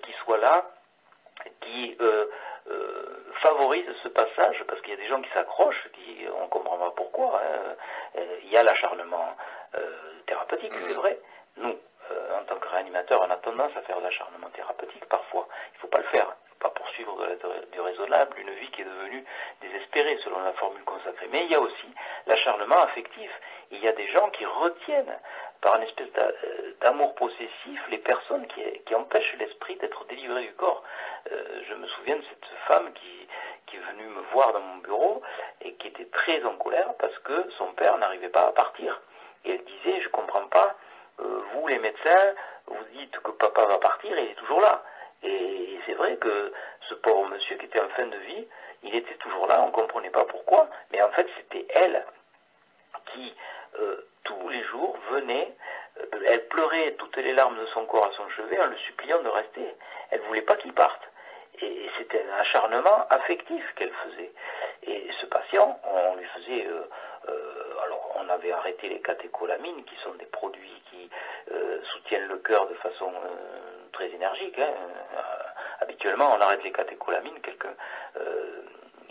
qui 0.04 0.12
soient 0.24 0.38
là, 0.38 0.70
qui 1.62 1.98
favorisent 3.42 3.96
ce 4.04 4.10
passage, 4.10 4.64
parce 4.68 4.82
qu'il 4.82 4.92
y 4.92 4.94
a 4.94 4.98
des 4.98 5.08
gens 5.08 5.22
qui 5.22 5.30
s'accrochent, 5.32 5.90
qui 5.94 6.26
on 6.36 6.44
ne 6.44 6.50
comprend 6.50 6.78
pas 6.78 6.92
pourquoi. 6.92 7.42
Hein. 7.42 8.22
Il 8.44 8.50
y 8.50 8.58
a 8.58 8.64
l'acharnement 8.64 9.36
thérapeutique, 10.26 10.74
c'est 10.88 10.94
vrai. 10.94 11.20
Nous, 11.58 11.78
en 12.40 12.44
tant 12.46 12.58
que 12.58 12.68
réanimateur, 12.68 13.22
on 13.22 13.32
a 13.32 13.38
tendance 13.38 13.76
à 13.76 13.82
faire 13.82 14.00
l'acharnement 14.00 14.50
thérapeutique 14.50 15.06
parfois. 15.06 15.48
Il 15.74 15.76
ne 15.76 15.80
faut 15.82 15.88
pas 15.88 16.00
le 16.00 16.06
faire 16.06 16.36
pas 16.60 16.70
poursuivre 16.70 17.24
du 17.72 17.80
raisonnable 17.80 18.40
une 18.40 18.50
vie 18.50 18.72
qui 18.72 18.82
est 18.82 18.86
devenue 18.86 19.24
désespérée 19.62 20.18
selon 20.24 20.40
la 20.40 20.54
formule 20.54 20.84
consacrée. 20.86 21.28
Mais 21.32 21.44
il 21.46 21.52
y 21.52 21.56
a 21.56 21.60
aussi 21.60 21.88
l'acharnement 22.26 22.82
affectif. 22.82 23.30
Il 23.70 23.80
y 23.80 23.88
a 23.88 23.92
des 23.92 24.08
gens 24.08 24.30
qui 24.32 24.44
retiennent 24.44 25.20
par 25.62 25.76
une 25.78 25.84
espèce 25.84 26.08
euh, 26.18 26.74
d'amour 26.82 27.16
possessif 27.16 27.80
les 27.90 27.98
personnes 27.98 28.46
qui, 28.48 28.96
empêchent 28.96 29.36
l'esprit 29.38 29.76
d'être 29.76 30.06
délivré 30.06 30.42
du 30.44 30.54
corps. 30.54 30.84
Euh, 31.32 31.62
je 31.70 31.74
me 31.76 31.88
souviens 31.88 32.16
de 32.16 32.24
cette 32.24 32.46
femme 32.68 32.92
qui, 32.94 33.76
est 33.76 33.92
venue 33.92 34.08
me 34.08 34.22
voir 34.34 34.54
dans 34.54 34.62
mon 34.62 34.78
bureau 34.78 35.22
et 35.62 35.74
qui 35.74 35.90
était 35.90 36.06
très 36.06 36.44
en 36.46 36.56
colère 36.56 36.96
parce 36.98 37.18
que 37.20 37.50
son 37.58 37.74
père 37.74 37.98
n'arrivait 38.00 38.30
pas 38.30 38.48
à 38.48 38.52
partir. 38.52 39.00
Et 39.46 39.52
elle 39.52 39.64
disait, 39.64 40.02
je 40.02 40.10
comprends 40.10 40.48
pas, 40.48 40.76
euh, 41.20 41.42
vous 41.54 41.68
les 41.68 41.78
médecins, 41.78 42.34
vous 42.66 42.84
dites 42.94 43.20
que 43.20 43.32
papa 43.32 43.66
va 43.66 43.78
partir 43.78 44.18
et 44.18 44.24
il 44.24 44.32
est 44.32 44.36
toujours 44.36 44.62
là. 44.62 44.84
Et 45.22 45.80
c'est 45.86 45.94
vrai 45.94 46.16
que 46.18 46.52
ce 46.90 46.96
pauvre 46.96 47.28
monsieur 47.30 47.56
qui 47.58 47.66
était 47.66 47.82
en 47.82 47.90
fin 47.90 48.08
de 48.08 48.18
vie, 48.18 48.48
il 48.84 48.96
était 48.96 49.16
toujours 49.16 49.48
là, 49.48 49.62
on 49.62 49.68
ne 49.68 49.72
comprenait 49.72 50.10
pas 50.10 50.26
pourquoi, 50.26 50.70
mais 50.92 51.02
en 51.02 51.10
fait 51.12 51.28
c'était 51.38 51.68
elle 51.76 52.04
qui 53.18 53.34
euh, 53.80 54.02
tous 54.24 54.50
les 54.50 54.64
jours 54.66 54.98
venait, 55.12 55.56
euh, 56.00 56.24
elle 56.28 56.48
pleurait 56.48 56.96
toutes 56.98 57.18
les 57.18 57.34
larmes 57.34 57.58
de 57.58 57.66
son 57.68 57.86
corps 57.86 58.06
à 58.06 58.12
son 58.16 58.30
chevet 58.30 58.60
en 58.60 58.68
le 58.68 58.78
suppliant 58.78 59.22
de 59.22 59.30
rester. 59.30 59.76
Elle 60.12 60.22
ne 60.22 60.26
voulait 60.26 60.42
pas 60.42 60.56
qu'il 60.56 60.74
parte. 60.74 61.02
Et 61.60 61.90
c'était 61.98 62.24
un 62.24 62.40
acharnement 62.40 63.08
affectif 63.10 63.64
qu'elle 63.76 63.92
faisait. 63.92 64.32
Et 64.84 65.10
ce 65.20 65.26
patient, 65.26 65.80
on 65.84 66.16
lui 66.16 66.26
faisait... 66.28 66.68
Euh, 66.68 66.84
alors, 67.84 68.16
on 68.16 68.30
avait 68.30 68.52
arrêté 68.52 68.90
les 68.90 69.02
catécholamines, 69.02 69.84
qui 69.86 69.96
sont 70.04 70.14
des 70.16 70.26
produits 70.26 70.82
qui 70.92 71.10
soutiennent 71.92 72.28
le 72.28 72.38
cœur 72.38 72.68
de 72.68 72.74
façon 72.76 73.12
très 73.92 74.10
énergique. 74.10 74.60
Hein. 74.60 74.74
Habituellement, 75.80 76.36
on 76.36 76.42
arrête 76.42 76.64
les 76.64 76.72
catécholamines, 76.72 77.40
quelqu'un 77.42 77.74
euh, 78.18 78.62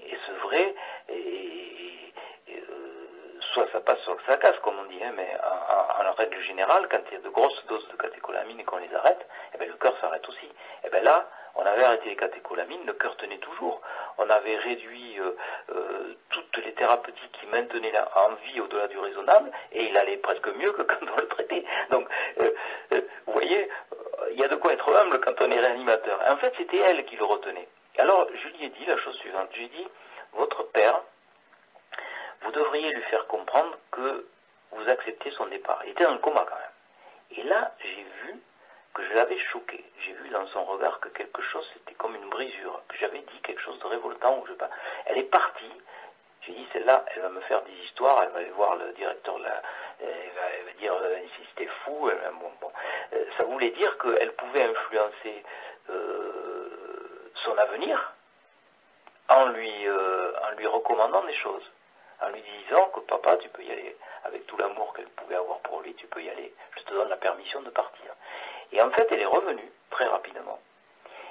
est 0.05 0.33
vrai 0.43 0.75
et, 1.09 1.66
soit 3.57 3.73
ça 3.73 3.81
passe, 3.81 3.99
soit 4.01 4.19
ça 4.27 4.37
casse, 4.37 4.59
comme 4.63 4.79
on 4.79 4.85
dit. 4.85 5.03
Hein, 5.03 5.13
mais 5.17 5.29
en, 5.43 6.13
règle 6.13 6.41
générale, 6.45 6.89
quand 6.91 7.01
il 7.11 7.15
y 7.15 7.17
a 7.17 7.21
de 7.21 7.29
grosses 7.29 7.67
doses 7.67 7.87
de 7.89 7.97
catécholamines 7.97 8.59
et 8.59 8.65
qu'on 8.65 8.79
les 8.79 8.95
arrête, 8.95 9.27
eh 9.55 9.59
ben, 9.59 9.69
le 9.69 9.75
cœur 9.75 9.95
s'arrête 10.01 10.27
aussi. 10.27 10.49
Eh 10.85 10.89
bien 10.89 11.03
là, 11.03 11.29
on 11.57 11.67
avait 11.67 11.85
arrêté 11.85 12.09
les 12.09 12.17
catécholamines, 12.17 12.87
le 12.87 12.95
cœur 12.95 13.15
tenait 13.17 13.39
toujours. 13.39 13.83
On 14.17 14.31
avait 14.31 14.57
réduit 14.57 15.19
toutes 16.31 16.65
les 16.65 16.73
thérapeutiques 16.73 17.33
qui 17.39 17.47
maintenaient 17.49 17.93
la, 17.93 18.09
en 18.17 18.33
vie 18.47 18.61
au-delà 18.61 18.89
du 18.89 18.99
raisonnable, 18.99 19.51
et 19.73 19.85
il 19.85 19.97
allait 19.99 20.17
presque 20.19 20.49
mieux 20.49 20.73
que 20.73 20.83
quand 20.83 21.03
on 21.03 21.21
le 21.21 21.29
traitait. 21.29 21.65
Donc, 21.91 22.09
vous 22.39 23.33
voyez, 23.33 23.69
il 24.31 24.41
y 24.41 24.45
a 24.45 24.49
de 24.49 24.57
quoi 24.57 24.73
être 24.73 24.91
humble 24.97 25.21
quand 25.21 25.35
on 25.43 25.51
est 25.51 25.61
réanimateur. 25.61 26.19
En 26.31 26.37
fait, 26.39 26.55
c'était 26.57 26.79
elle 26.79 27.05
qui 27.05 27.17
le 27.17 27.25
retenait. 27.25 27.69
Alors, 27.99 28.27
je 28.33 28.49
lui 28.57 28.65
ai 28.65 28.69
dit 28.71 28.87
la 28.87 28.97
chose 28.99 29.17
suivante. 29.17 29.49
Je 29.53 29.59
lui 29.59 29.67
ai 29.67 29.69
dit, 29.69 29.89
votre 30.33 30.63
père, 30.73 31.03
vous 32.47 32.53
devriez 32.53 32.91
lui 32.93 33.03
faire 33.03 33.27
comprendre 33.27 33.77
que 33.91 34.27
vous 34.71 34.89
acceptez 34.89 35.31
son 35.33 35.47
départ. 35.47 35.81
Il 35.85 35.91
était 35.91 36.05
dans 36.05 36.13
le 36.13 36.19
coma 36.19 36.47
quand 36.49 36.57
même. 36.57 37.39
Et 37.39 37.43
là, 37.43 37.73
j'ai 37.81 38.07
vu 38.23 38.41
que 38.95 39.03
je 39.05 39.15
l'avais 39.15 39.39
choqué. 39.53 39.85
J'ai 40.05 40.13
vu 40.13 40.29
dans 40.29 40.47
son 40.49 40.65
regard 40.65 41.01
que 41.01 41.09
quelque 41.09 41.43
chose, 41.43 41.69
c'était 41.75 41.95
comme 41.95 42.15
une 42.15 42.29
brisure, 42.31 42.81
j'avais 43.01 43.19
dit 43.19 43.41
quelque 43.43 43.61
chose 43.61 43.79
de 43.81 43.87
révoltant. 43.87 44.39
Ou 44.39 44.47
je 44.47 44.53
pas. 44.53 44.71
Elle 45.07 45.19
est 45.19 45.31
partie. 45.31 45.73
J'ai 46.43 46.53
dit, 46.53 46.67
celle-là, 46.73 47.05
elle 47.13 47.23
va 47.23 47.29
me 47.31 47.41
faire 47.41 47.63
des 47.63 47.73
histoires, 47.85 48.23
elle 48.23 48.31
va 48.31 48.39
aller 48.39 48.51
voir 48.51 48.77
le 48.77 48.93
directeur 48.93 49.37
la, 49.41 49.61
elle 50.01 50.67
va, 50.67 50.73
dire 50.79 50.95
euh, 50.95 51.19
si 51.35 51.43
c'était 51.51 51.71
fou. 51.85 52.09
Euh, 52.09 53.25
ça 53.37 53.45
voulait 53.45 53.71
dire 53.71 53.99
qu'elle 53.99 54.33
pouvait 54.35 54.63
influencer 54.63 55.43
euh, 55.91 57.33
son 57.45 57.59
avenir 57.59 58.13
en 59.29 59.47
lui 59.49 59.89
recommandant 60.67 61.25
des 61.25 61.35
choses, 61.35 61.65
en 62.23 62.29
lui 62.29 62.43
disant 62.43 62.89
que 62.95 63.01
papa, 63.01 63.37
tu 63.37 63.49
peux 63.51 63.63
y 63.63 63.71
aller, 63.71 63.97
avec 64.25 64.47
tout 64.47 64.57
l'amour 64.57 64.93
qu'elle 64.95 65.09
pouvait 65.09 65.37
avoir 65.37 65.59
pour 65.61 65.81
lui, 65.81 65.95
tu 65.95 66.07
peux 66.07 66.23
y 66.23 66.31
aller, 66.31 66.53
je 66.79 66.83
te 66.83 66.93
donne 66.93 67.09
la 67.09 67.17
permission 67.17 67.63
de 67.63 67.71
partir. 67.71 68.15
Et 68.73 68.83
en 68.83 68.91
fait, 68.91 69.07
elle 69.11 69.21
est 69.21 69.27
revenue 69.27 69.71
très 69.91 70.07
rapidement. 70.07 70.59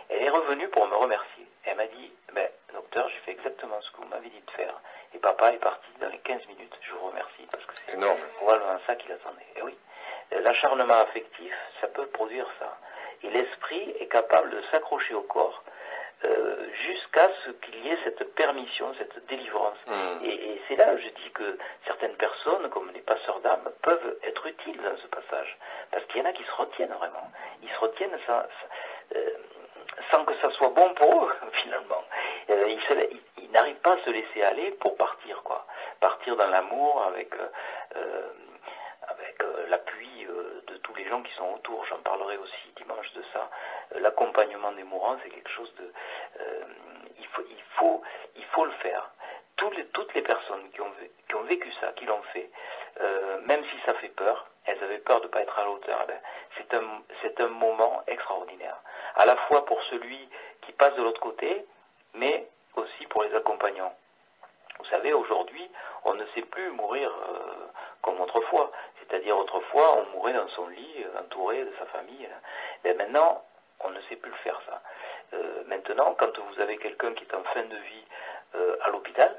Elle 0.09 0.23
est 0.23 0.29
revenue 0.29 0.67
pour 0.69 0.88
me 0.88 0.95
remercier. 0.95 1.47
Elle 1.65 1.77
m'a 1.77 1.88
dit, 1.88 2.11
ben, 2.33 2.47
docteur, 2.73 3.09
j'ai 3.09 3.19
fait 3.19 3.31
exactement 3.31 3.81
ce 3.81 3.91
que 3.91 3.97
vous 3.97 4.07
m'avez 4.07 4.29
dit 4.29 4.41
de 4.45 4.51
faire. 4.51 4.79
Et 5.13 5.17
papa 5.17 5.51
est 5.53 5.57
parti 5.57 5.88
dans 5.99 6.09
les 6.09 6.19
15 6.19 6.45
minutes. 6.47 6.77
Je 6.81 6.93
vous 6.93 7.07
remercie 7.07 7.47
parce 7.51 7.65
que 7.65 7.73
c'est 7.86 7.93
énorme. 7.93 8.19
Probablement 8.38 8.79
ça 8.86 8.95
qu'il 8.95 9.11
attendait. 9.11 9.47
Et 9.55 9.61
oui, 9.63 9.75
l'acharnement 10.31 10.99
affectif, 10.99 11.53
ça 11.81 11.88
peut 11.88 12.05
produire 12.07 12.47
ça. 12.59 12.77
Et 13.23 13.29
l'esprit 13.29 13.95
est 13.99 14.07
capable 14.07 14.51
de 14.51 14.61
s'accrocher 14.71 15.15
au 15.15 15.23
corps 15.23 15.63
euh, 16.26 16.55
jusqu'à 16.88 17.30
ce 17.45 17.51
qu'il 17.51 17.86
y 17.86 17.89
ait 17.89 17.97
cette 18.03 18.34
permission, 18.36 18.93
cette 18.97 19.26
délivrance. 19.28 19.78
Hmm. 19.88 20.23
Et, 20.23 20.61
c'est 20.67 20.76
là, 20.76 20.97
je 20.97 21.07
dis 21.07 21.32
que 21.32 21.57
certaines 21.86 22.15
personnes, 22.15 22.69
comme 22.69 22.91
les 22.91 23.01
passeurs 23.01 23.39
d'âme, 23.41 23.69
peuvent 23.84 24.17
être 24.23 24.47
utiles 24.47 24.82
dans 24.82 24.97
ce 24.97 25.07
passage. 25.07 25.57
Parce 25.91 26.03
qu'il 26.05 26.17
y 26.17 26.21
en 26.21 26.30
a 26.30 26.34
qui 26.34 26.43
se 26.43 26.51
retiennent 26.53 26.93
vraiment. 26.93 27.32
Ils 27.61 27.69
se 27.69 27.80
retiennent 27.80 28.17
sans, 28.26 28.41
euh, 29.15 29.30
sans 30.11 30.26
que 30.26 30.34
ça 30.41 30.49
soit 30.51 30.69
bon 30.69 30.93
pour 30.95 31.26
eux, 31.26 31.36
finalement. 31.63 32.03
Euh, 32.49 32.65
ils, 32.67 33.19
ils 33.43 33.51
n'arrivent 33.51 33.82
pas 33.82 33.93
à 33.93 34.03
se 34.03 34.09
laisser 34.09 34.41
aller 34.41 34.71
pour 34.71 34.97
partir, 34.97 35.43
quoi. 35.43 35.67
Partir 35.99 36.36
dans 36.36 36.47
l'amour 36.47 37.03
avec, 37.07 37.34
euh, 37.36 38.30
avec 39.07 39.43
l'appui 39.69 40.28
de 40.67 40.78
tous 40.78 40.95
les 40.95 41.07
gens 41.07 41.21
qui 41.21 41.34
sont 41.36 41.53
autour. 41.53 41.86
J'en 41.86 41.99
parlerai 41.99 42.38
aussi 42.38 42.73
dimanche 42.78 43.11
de 43.13 43.23
ça. 43.34 43.49
L'accompagnement 43.95 44.71
des 44.73 44.83
mourants, 44.83 45.17
c'est 45.23 45.29
quelque 45.29 45.51
chose 45.51 45.71
de... 45.75 45.91
il, 47.19 47.27
faut, 47.27 47.43
il, 47.49 47.61
faut, 47.77 48.01
il 48.36 48.45
faut 48.45 48.65
le 48.65 48.71
faire. 48.73 49.09
Toutes 49.57 50.13
les, 50.13 50.21
personnes 50.21 50.69
qui 50.71 50.81
ont, 50.81 51.43
vécu 51.43 51.71
ça, 51.79 51.91
qui 51.93 52.05
l'ont 52.05 52.21
fait, 52.33 52.49
même 53.45 53.63
si 53.65 53.77
ça 53.86 53.93
fait 53.95 54.09
peur, 54.09 54.47
elles 54.65 54.83
avaient 54.83 54.99
peur 54.99 55.21
de 55.21 55.27
ne 55.27 55.31
pas 55.31 55.41
être 55.41 55.57
à 55.57 55.63
la 55.63 55.69
hauteur. 55.69 55.99
Eh 56.03 56.07
ben, 56.07 56.19
c'est 57.21 57.39
un, 57.39 57.45
un 57.45 57.49
moment 57.49 58.03
extraordinaire. 58.07 58.77
À 59.15 59.25
la 59.25 59.36
fois 59.47 59.65
pour 59.65 59.81
celui 59.83 60.27
qui 60.61 60.71
passe 60.73 60.95
de 60.95 61.03
l'autre 61.03 61.21
côté, 61.21 61.65
mais 62.15 62.47
aussi 62.75 63.05
pour 63.07 63.23
les 63.23 63.33
accompagnants. 63.36 63.93
Vous 64.79 64.86
savez, 64.86 65.13
aujourd'hui, 65.13 65.69
on 66.03 66.13
ne 66.13 66.25
sait 66.36 66.41
plus 66.41 66.69
mourir 66.71 67.09
euh, 67.09 67.67
comme 68.01 68.19
autrefois. 68.19 68.71
C'est-à-dire, 68.99 69.38
autrefois, 69.38 69.97
on 69.97 70.17
mourait 70.17 70.33
dans 70.33 70.47
son 70.49 70.67
lit, 70.67 71.03
euh, 71.03 71.21
entouré 71.21 71.63
de 71.63 71.71
sa 71.79 71.86
famille. 71.88 72.27
Mais 72.83 72.93
maintenant, 72.93 73.43
on 73.80 73.89
ne 73.89 74.01
sait 74.01 74.15
plus 74.15 74.32
le 74.32 74.38
faire, 74.38 74.59
ça. 74.65 74.82
Euh, 75.34 75.63
maintenant, 75.67 76.15
quand 76.17 76.38
vous 76.38 76.59
avez 76.61 76.78
quelqu'un 76.78 77.13
qui 77.13 77.23
est 77.23 77.34
en 77.34 77.43
fin 77.43 77.63
de 77.63 77.76
vie 77.76 78.03
à 78.82 78.89
l'hôpital, 78.89 79.36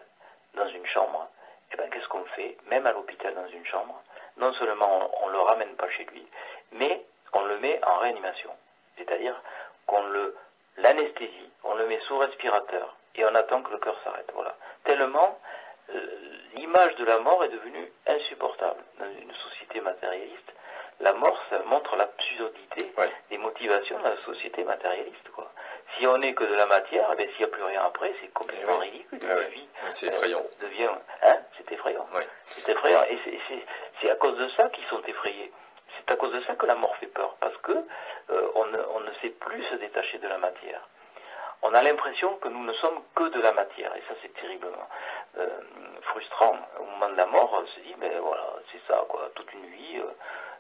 dans 0.55 0.69
une 0.69 0.85
chambre, 0.87 1.27
eh 1.73 1.77
ben, 1.77 1.89
qu'est-ce 1.89 2.09
qu'on 2.09 2.25
fait 2.37 2.59
Même 2.67 2.87
à 2.87 2.93
l'hôpital, 2.93 3.35
dans 3.35 3.49
une 3.49 3.65
chambre, 3.65 4.03
non 4.37 4.53
seulement 4.55 5.11
on 5.23 5.29
ne 5.29 5.33
le 5.33 5.41
ramène 5.41 5.75
pas 5.77 5.89
chez 5.91 6.05
lui, 6.05 6.27
mais 6.73 7.03
on 7.33 7.45
le 7.45 7.59
met 7.61 7.83
en 7.85 7.97
réanimation. 7.99 8.51
C'est-à-dire 8.99 9.41
qu'on 9.87 10.03
le 10.03 10.37
l'anesthésie, 10.79 11.51
on 11.65 11.75
le 11.75 11.87
met 11.87 11.99
sous 12.01 12.19
respirateur 12.19 12.95
et 13.15 13.25
on 13.25 13.35
attend 13.35 13.63
que 13.63 13.73
le 13.73 13.79
cœur 13.79 13.97
s'arrête. 14.05 14.31
Voilà. 14.35 14.55
Tellement 14.85 15.39
euh, 15.91 16.01
l'image 16.55 16.95
de 16.97 17.05
la 17.05 17.19
mort 17.19 17.45
est 17.45 17.49
devenue 17.49 17.91
insupportable 18.07 18.83
dans 18.99 19.07
une 19.07 19.33
société 19.35 19.81
matérialiste. 19.81 20.53
La 21.01 21.13
mort, 21.13 21.39
ça 21.51 21.59
montre 21.67 21.95
l'absurdité 21.97 22.93
des 23.31 23.39
motivations 23.39 23.99
de 23.99 24.05
la 24.05 24.17
société 24.25 24.65
matérialiste. 24.65 25.29
Quoi. 25.35 25.51
Si 25.97 26.07
on 26.07 26.19
n'est 26.19 26.35
que 26.35 26.45
de 26.45 26.55
la 26.55 26.67
matière, 26.67 27.09
eh 27.19 27.29
s'il 27.29 27.39
n'y 27.39 27.45
a 27.45 27.49
plus 27.49 27.63
rien 27.63 27.83
après, 27.85 28.15
c'est 28.21 28.33
complètement 28.33 28.79
eh 28.83 28.85
ridicule. 28.87 29.19
La 29.23 29.49
vie 29.49 29.69
c'est 29.91 30.07
effrayant. 30.07 30.41
Euh, 30.41 30.67
devient, 30.67 30.91
hein, 31.23 31.37
c'est 31.57 31.71
effrayant. 31.73 32.07
C'est 32.49 32.73
effrayant. 32.73 33.03
Et 33.05 33.19
c'est 34.01 34.11
à 34.11 34.17
cause 34.17 34.37
de 34.39 34.49
ça 34.51 34.69
qu'ils 34.71 34.87
sont 34.87 35.03
effrayés. 35.03 35.53
C'est 35.99 36.13
à 36.13 36.17
cause 36.17 36.33
de 36.33 36.41
ça 36.43 36.55
que 36.55 36.67
la 36.67 36.75
mort 36.75 36.97
fait 36.97 37.07
peur, 37.07 37.37
parce 37.41 37.57
que 37.59 37.73
euh, 37.73 38.49
on, 38.55 38.67
ne, 38.67 38.79
on, 38.95 39.01
ne, 39.01 39.13
sait 39.23 39.31
plus 39.31 39.63
se 39.65 39.75
détacher 39.77 40.19
de 40.19 40.29
la 40.29 40.39
matière. 40.39 40.81
On 41.63 41.73
a 41.73 41.83
l'impression 41.83 42.37
que 42.37 42.49
nous 42.49 42.65
ne 42.65 42.73
sommes 42.75 43.03
que 43.15 43.29
de 43.31 43.41
la 43.41 43.53
matière, 43.53 43.95
et 43.97 44.03
ça 44.09 44.15
c'est 44.23 44.33
terriblement 44.35 44.89
euh, 45.39 45.49
frustrant. 46.03 46.57
Au 46.79 46.85
moment 46.85 47.09
de 47.09 47.17
la 47.17 47.27
mort, 47.27 47.51
on 47.63 47.67
se 47.67 47.81
dit, 47.81 47.95
mais 47.99 48.19
voilà, 48.19 48.47
c'est 48.73 48.81
ça, 48.87 49.05
quoi, 49.09 49.31
toute 49.35 49.53
une 49.53 49.67
vie, 49.67 49.99
euh, 49.99 50.13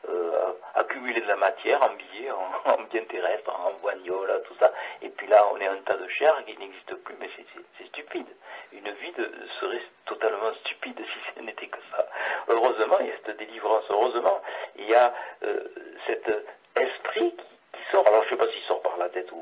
euh 0.09 0.52
accumuler 0.76 1.20
de 1.22 1.26
la 1.26 1.36
matière 1.36 1.82
en 1.82 1.94
billets, 1.94 2.30
en, 2.30 2.70
en 2.70 2.82
biens 2.82 3.04
terrestres, 3.04 3.50
en 3.50 3.72
boignoles, 3.80 4.42
tout 4.46 4.54
ça, 4.61 4.72
et 5.02 5.09
puis 5.09 5.26
là 5.26 5.46
on 5.52 5.59
est 5.59 5.66
un 5.66 5.76
tas 5.78 5.96
de 5.96 6.07
chair 6.09 6.34
qui 6.46 6.57
n'existe 6.59 6.94
plus, 6.96 7.16
mais 7.18 7.30
c'est 7.78 7.86
stupide. 7.86 8.26
Une 8.72 8.90
vie 8.90 9.12
de, 9.12 9.30
serait 9.61 9.82
totalement 10.04 10.52
stupide 10.61 10.98
si 10.98 11.18
ce 11.34 11.40
n'était 11.40 11.68
que 11.68 11.78
ça. 11.90 12.07
Heureusement, 12.48 12.98
il 13.00 13.07
y 13.07 13.11
a 13.11 13.14
cette 13.24 13.38
délivrance, 13.38 13.84
heureusement, 13.90 14.40
il 14.76 14.88
y 14.88 14.94
a 14.94 15.14
euh, 15.44 15.61
cet 16.07 16.30
esprit 16.76 17.34
qui, 17.72 17.90
sort, 17.90 18.07
alors 18.07 18.22
je 18.24 18.34
ne 18.34 18.38
sais 18.38 18.46
pas 18.46 18.52
s'il 18.52 18.62
sort 18.64 18.82
par 18.82 18.96
la 18.98 19.09
tête 19.09 19.30
ou, 19.32 19.36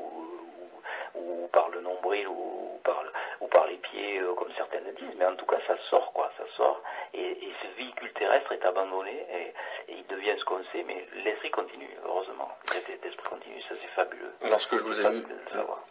ou, 1.15 1.43
ou 1.43 1.47
par 1.47 1.69
le 1.69 1.81
nombril 1.81 2.27
ou, 2.27 2.64
par, 3.55 3.67
les 3.67 3.77
pieds, 3.77 4.19
euh, 4.19 4.33
comme 4.35 4.51
certaines 4.57 4.85
le 4.85 4.93
disent, 4.93 5.15
mais 5.17 5.25
en 5.25 5.35
tout 5.35 5.45
cas 5.45 5.59
ça 5.67 5.75
sort, 5.89 6.11
quoi, 6.13 6.31
ça 6.37 6.43
sort, 6.57 6.81
et, 7.13 7.31
et 7.31 7.53
ce 7.61 7.77
véhicule 7.77 8.11
terrestre 8.13 8.51
est 8.51 8.65
abandonné, 8.65 9.25
et, 9.31 9.91
et 9.91 9.97
il 9.97 10.07
devient 10.07 10.35
ce 10.37 10.45
qu'on 10.45 10.63
sait, 10.71 10.83
mais 10.85 11.05
l'esprit 11.23 11.51
continue, 11.51 11.89
heureusement, 12.05 12.49
l'esprit 12.73 13.29
continue, 13.29 13.61
ça 13.69 13.75
c'est 13.81 13.95
fabuleux. 13.95 14.31
Lorsque 14.49 14.77
je 14.77 14.83
vous 14.83 14.99
ai 14.99 15.15
eu, 15.15 15.25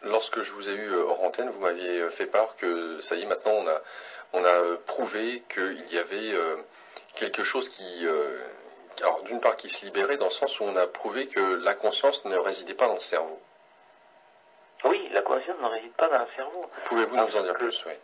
lorsque 0.02 0.42
je 0.42 0.52
vous 0.52 0.68
ai 0.68 0.74
eu 0.74 0.94
hors 0.94 1.22
antenne, 1.24 1.50
vous 1.50 1.60
m'aviez 1.60 2.10
fait 2.10 2.26
part 2.26 2.56
que 2.56 3.00
ça 3.00 3.14
y 3.16 3.22
est, 3.22 3.26
maintenant 3.26 3.52
on 3.52 3.66
a, 3.66 3.80
on 4.34 4.44
a 4.44 4.76
prouvé 4.86 5.42
qu'il 5.48 5.92
y 5.92 5.98
avait 5.98 6.32
euh, 6.32 6.56
quelque 7.14 7.42
chose 7.42 7.68
qui, 7.68 8.06
euh, 8.06 8.38
alors 9.00 9.22
d'une 9.22 9.40
part 9.40 9.56
qui 9.56 9.68
se 9.68 9.84
libérait 9.84 10.16
dans 10.16 10.26
le 10.26 10.32
sens 10.32 10.58
où 10.60 10.64
on 10.64 10.76
a 10.76 10.86
prouvé 10.86 11.28
que 11.28 11.40
la 11.40 11.74
conscience 11.74 12.24
ne 12.24 12.36
résidait 12.36 12.74
pas 12.74 12.86
dans 12.86 12.94
le 12.94 13.00
cerveau. 13.00 13.40
Oui, 14.84 15.08
la 15.12 15.22
conscience 15.22 15.58
ne 15.60 15.66
réside 15.66 15.94
pas 15.94 16.08
dans 16.08 16.18
le 16.18 16.26
cerveau. 16.36 16.66
Pouvez-vous 16.86 17.16
nous 17.16 17.36
en 17.36 17.42
dire 17.42 17.54
plus, 17.54 17.84
oui? 17.86 17.94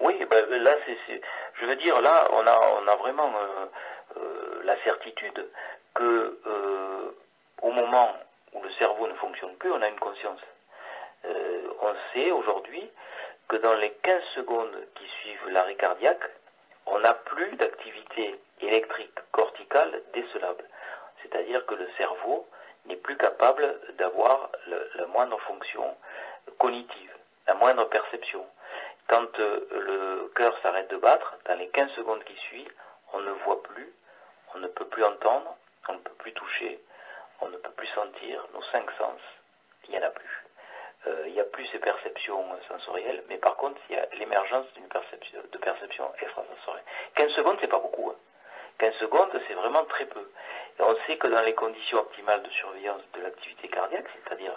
Oui, 0.00 0.24
ben, 0.26 0.46
là, 0.62 0.74
c'est, 0.84 1.20
je 1.54 1.66
veux 1.66 1.76
dire, 1.76 2.00
là, 2.00 2.28
on 2.30 2.46
a, 2.46 2.60
on 2.82 2.86
a 2.86 2.96
vraiment 2.96 3.32
euh, 3.34 3.66
euh, 4.18 4.60
la 4.64 4.76
certitude 4.84 5.48
que 5.94 6.38
euh, 6.46 7.10
au 7.62 7.70
moment 7.70 8.14
où 8.52 8.62
le 8.62 8.70
cerveau 8.72 9.06
ne 9.08 9.14
fonctionne 9.14 9.56
plus, 9.56 9.72
on 9.72 9.80
a 9.82 9.88
une 9.88 9.98
conscience. 9.98 10.40
On 11.80 11.94
sait 12.12 12.30
aujourd'hui 12.30 12.88
que 13.48 13.56
dans 13.56 13.74
les 13.74 13.90
15 14.02 14.22
secondes 14.36 14.76
qui 14.94 15.06
suivent 15.20 15.48
l'arrêt 15.48 15.74
cardiaque, 15.74 16.22
on 16.86 17.00
n'a 17.00 17.14
plus 17.14 17.56
d'activité 17.56 18.38
électrique 18.60 19.18
corticale 19.32 20.02
décelable. 20.14 20.64
C'est-à-dire 21.22 21.64
que 21.66 21.74
le 21.74 21.88
cerveau 21.96 22.46
n'est 22.86 22.96
plus 22.96 23.16
capable 23.16 23.80
d'avoir 23.98 24.50
la 24.66 25.06
moindre 25.06 25.38
fonction 25.40 25.96
cognitive, 26.58 27.12
la 27.46 27.54
moindre 27.54 27.84
perception. 27.84 28.46
Quand 29.08 29.38
euh, 29.38 29.66
le 29.70 30.32
cœur 30.34 30.56
s'arrête 30.62 30.90
de 30.90 30.96
battre, 30.96 31.36
dans 31.44 31.54
les 31.54 31.68
15 31.68 31.90
secondes 31.92 32.24
qui 32.24 32.36
suivent, 32.48 32.72
on 33.12 33.20
ne 33.20 33.30
voit 33.44 33.62
plus, 33.62 33.92
on 34.54 34.58
ne 34.58 34.66
peut 34.68 34.86
plus 34.86 35.04
entendre, 35.04 35.56
on 35.88 35.92
ne 35.92 35.98
peut 35.98 36.14
plus 36.18 36.32
toucher, 36.32 36.80
on 37.40 37.48
ne 37.48 37.56
peut 37.56 37.70
plus 37.70 37.86
sentir, 37.88 38.44
nos 38.52 38.62
cinq 38.72 38.90
sens, 38.98 39.20
il 39.84 39.90
n'y 39.90 39.98
en 39.98 40.06
a 40.06 40.10
plus. 40.10 40.44
Euh, 41.06 41.24
il 41.26 41.34
n'y 41.34 41.40
a 41.40 41.44
plus 41.44 41.66
ces 41.66 41.78
perceptions 41.78 42.44
sensorielles, 42.68 43.22
mais 43.28 43.38
par 43.38 43.56
contre, 43.56 43.80
il 43.88 43.96
y 43.96 43.98
a 43.98 44.06
l'émergence 44.18 44.66
d'une 44.74 44.88
perception, 44.88 45.40
de 45.52 45.58
perception 45.58 46.10
extrasensorielle. 46.20 46.84
15 47.14 47.30
secondes, 47.32 47.58
c'est 47.60 47.68
pas 47.68 47.78
beaucoup. 47.78 48.10
Hein. 48.10 48.16
15 48.78 48.94
secondes, 48.94 49.40
c'est 49.46 49.54
vraiment 49.54 49.84
très 49.84 50.06
peu. 50.06 50.28
On 50.78 50.96
sait 51.06 51.16
que 51.16 51.26
dans 51.28 51.42
les 51.42 51.54
conditions 51.54 51.98
optimales 51.98 52.42
de 52.42 52.50
surveillance 52.50 53.02
de 53.14 53.22
l'activité 53.22 53.68
cardiaque, 53.68 54.06
c'est-à-dire 54.14 54.52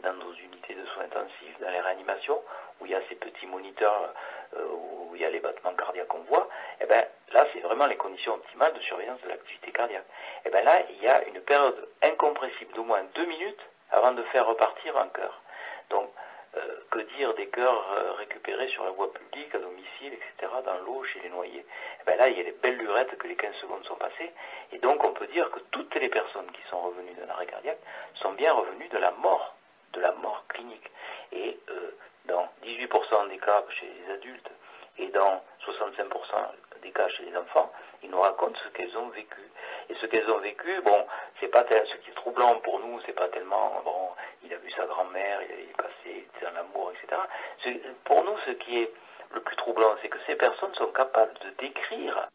dans 0.00 0.12
nos 0.14 0.32
unités 0.32 0.74
de 0.74 0.84
soins 0.86 1.04
intensifs, 1.04 1.58
dans 1.60 1.70
les 1.70 1.80
réanimations, 1.80 2.42
où 2.80 2.86
il 2.86 2.92
y 2.92 2.94
a 2.94 3.00
ces 3.08 3.14
petits 3.14 3.46
moniteurs, 3.46 4.12
euh, 4.56 4.64
où 4.70 5.12
il 5.14 5.22
y 5.22 5.24
a 5.24 5.30
les 5.30 5.40
battements 5.40 5.74
cardiaques 5.74 6.08
qu'on 6.08 6.24
voit, 6.24 6.48
eh 6.80 6.86
ben 6.86 7.04
là, 7.32 7.46
c'est 7.52 7.60
vraiment 7.60 7.86
les 7.86 7.96
conditions 7.96 8.34
optimales 8.34 8.74
de 8.74 8.80
surveillance 8.80 9.20
de 9.22 9.28
l'activité 9.28 9.70
cardiaque. 9.72 10.04
Et 10.44 10.48
eh 10.48 10.50
ben 10.50 10.64
là, 10.64 10.82
il 10.90 11.02
y 11.02 11.08
a 11.08 11.24
une 11.24 11.40
période 11.40 11.88
incompressible 12.02 12.72
d'au 12.74 12.84
moins 12.84 13.04
deux 13.14 13.26
minutes 13.26 13.60
avant 13.90 14.12
de 14.12 14.22
faire 14.24 14.46
repartir 14.46 14.96
un 14.96 15.08
cœur. 15.08 15.40
Donc, 15.90 16.10
euh, 16.56 16.60
que 16.90 16.98
dire 17.16 17.32
des 17.34 17.48
cœurs 17.48 17.92
euh, 17.92 18.12
récupérés 18.12 18.68
sur 18.68 18.84
la 18.84 18.90
voie 18.90 19.12
publique, 19.12 19.54
à 19.54 19.58
domicile, 19.58 20.12
etc., 20.12 20.52
dans 20.64 20.78
l'eau, 20.84 21.02
chez 21.04 21.20
les 21.20 21.30
noyés 21.30 21.60
et 21.60 21.64
eh 22.02 22.04
bien 22.04 22.16
Là, 22.16 22.28
il 22.28 22.36
y 22.36 22.40
a 22.40 22.44
les 22.44 22.52
belles 22.52 22.76
lurettes 22.76 23.16
que 23.16 23.26
les 23.26 23.36
15 23.36 23.54
secondes 23.56 23.84
sont 23.84 23.96
passées, 23.96 24.30
et 24.72 24.78
donc 24.78 25.02
on 25.04 25.12
peut 25.12 25.26
dire 25.28 25.50
que 25.50 25.60
toutes 25.70 25.94
les 25.94 26.08
personnes 26.08 26.50
qui 26.52 26.62
sont 26.68 26.80
revenues 26.80 27.14
d'un 27.14 27.28
arrêt 27.30 27.46
cardiaque 27.46 27.80
sont 28.16 28.32
bien 28.32 28.52
revenues 28.52 28.88
de 28.88 28.98
la 28.98 29.12
mort, 29.12 29.56
de 29.94 30.00
la 30.00 30.12
mort 30.12 30.44
clinique. 30.48 30.90
Et 31.32 31.58
euh, 31.70 31.96
dans 32.26 32.48
18% 32.64 33.28
des 33.28 33.38
cas 33.38 33.64
chez 33.80 33.86
les 33.86 34.12
adultes 34.12 34.50
et 34.98 35.08
dans 35.08 35.42
65% 35.64 36.82
des 36.82 36.90
cas 36.90 37.08
chez 37.08 37.24
les 37.24 37.36
enfants, 37.36 37.72
ils 38.02 38.10
nous 38.10 38.20
racontent 38.20 38.58
ce 38.64 38.68
qu'elles 38.70 38.96
ont 38.96 39.08
vécu. 39.08 39.40
Et 39.88 39.94
ce 39.94 40.06
qu'elles 40.06 40.30
ont 40.30 40.38
vécu, 40.38 40.80
bon, 40.82 41.06
c'est 41.40 41.48
pas 41.48 41.64
tel, 41.64 41.86
ce 41.86 41.96
qui 41.96 42.10
est 42.10 42.14
troublant 42.14 42.56
pour 42.60 42.80
nous, 42.80 43.00
c'est 43.06 43.12
pas 43.12 43.28
tellement, 43.28 43.80
bon, 43.84 44.08
il 44.44 44.52
a 44.52 44.56
vu 44.56 44.70
sa 44.72 44.86
grand-mère, 44.86 45.40
il 45.42 45.70
est 45.70 45.76
passé 45.76 46.26
un 46.44 46.56
amour, 46.56 46.92
etc. 46.92 47.20
Pour 48.04 48.24
nous, 48.24 48.36
ce 48.46 48.50
qui 48.52 48.82
est 48.82 48.92
le 49.32 49.40
plus 49.40 49.56
troublant, 49.56 49.94
c'est 50.02 50.08
que 50.08 50.18
ces 50.26 50.36
personnes 50.36 50.74
sont 50.74 50.92
capables 50.92 51.34
de 51.44 51.50
décrire 51.58 52.28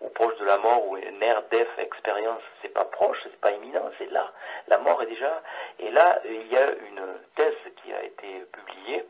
ou 0.00 0.08
proche 0.10 0.36
de 0.38 0.44
la 0.44 0.58
mort 0.58 0.86
ou 0.86 0.96
air 0.96 1.42
def 1.50 1.68
expérience, 1.78 2.42
c'est 2.62 2.68
pas 2.68 2.84
proche, 2.84 3.18
c'est 3.24 3.40
pas 3.40 3.52
imminent, 3.52 3.90
c'est 3.98 4.10
là. 4.10 4.30
La 4.68 4.78
mort 4.78 5.02
est 5.02 5.06
déjà. 5.06 5.42
Et 5.78 5.90
là, 5.90 6.20
il 6.24 6.46
y 6.48 6.56
a 6.56 6.70
une 6.70 7.02
thèse 7.34 7.54
qui 7.82 7.92
a 7.92 8.02
été 8.02 8.44
publiée 8.52 9.06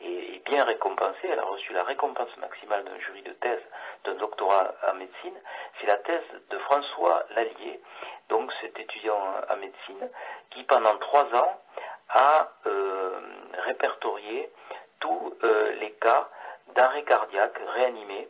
et, 0.00 0.42
bien 0.46 0.64
récompensée. 0.64 1.28
Elle 1.30 1.38
a 1.38 1.44
reçu 1.44 1.72
la 1.72 1.84
récompense 1.84 2.36
maximale 2.38 2.84
d'un 2.84 2.98
jury 2.98 3.22
de 3.22 3.32
thèse 3.32 3.62
d'un 4.04 4.14
doctorat 4.14 4.74
en 4.90 4.94
médecine. 4.94 5.38
C'est 5.80 5.86
la 5.86 5.98
thèse 5.98 6.24
de 6.50 6.58
François 6.58 7.24
Lallier, 7.36 7.80
donc 8.28 8.50
cet 8.60 8.78
étudiant 8.78 9.20
en 9.48 9.56
médecine, 9.56 10.10
qui 10.50 10.64
pendant 10.64 10.96
trois 10.98 11.26
ans 11.34 11.60
a 12.08 12.48
euh, 12.66 13.20
répertorié 13.66 14.50
tous 14.98 15.34
euh, 15.44 15.72
les 15.80 15.92
cas 15.92 16.28
d'arrêt 16.74 17.02
cardiaque 17.02 17.58
réanimés 17.74 18.28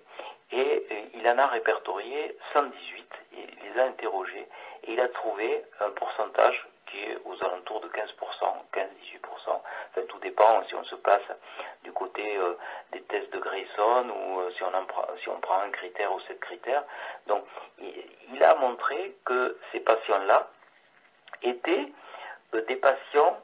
et 0.52 0.86
euh, 0.90 1.00
il 1.14 1.28
en 1.28 1.38
a 1.38 1.46
répertorié 1.46 2.36
118, 2.52 3.06
il 3.32 3.46
les 3.62 3.80
a 3.80 3.84
interrogés 3.84 4.46
et 4.84 4.92
il 4.92 5.00
a 5.00 5.08
trouvé 5.08 5.64
un 5.80 5.90
pourcentage 5.90 6.66
qui 6.86 6.98
est 6.98 7.18
aux 7.24 7.44
alentours 7.44 7.80
de 7.80 7.88
15%, 7.88 8.00
15-18%. 8.72 8.86
Enfin, 9.46 10.06
tout 10.08 10.18
dépend 10.18 10.64
si 10.66 10.74
on 10.74 10.84
se 10.84 10.96
place 10.96 11.22
du 11.84 11.92
côté 11.92 12.36
euh, 12.36 12.54
des 12.92 13.02
tests 13.02 13.32
de 13.32 13.38
Grayson 13.38 14.10
ou 14.10 14.40
euh, 14.40 14.50
si, 14.56 15.28
on 15.28 15.40
prend 15.40 15.60
un 15.60 15.70
critère 15.70 16.12
ou 16.12 16.20
sept 16.20 16.40
critères. 16.40 16.84
Donc, 17.26 17.44
il, 17.78 18.04
il 18.34 18.42
a 18.42 18.54
montré 18.56 19.16
que 19.24 19.56
ces 19.72 19.80
patients-là 19.80 20.48
étaient 21.42 21.92
des 22.52 22.76
patients 22.76 23.38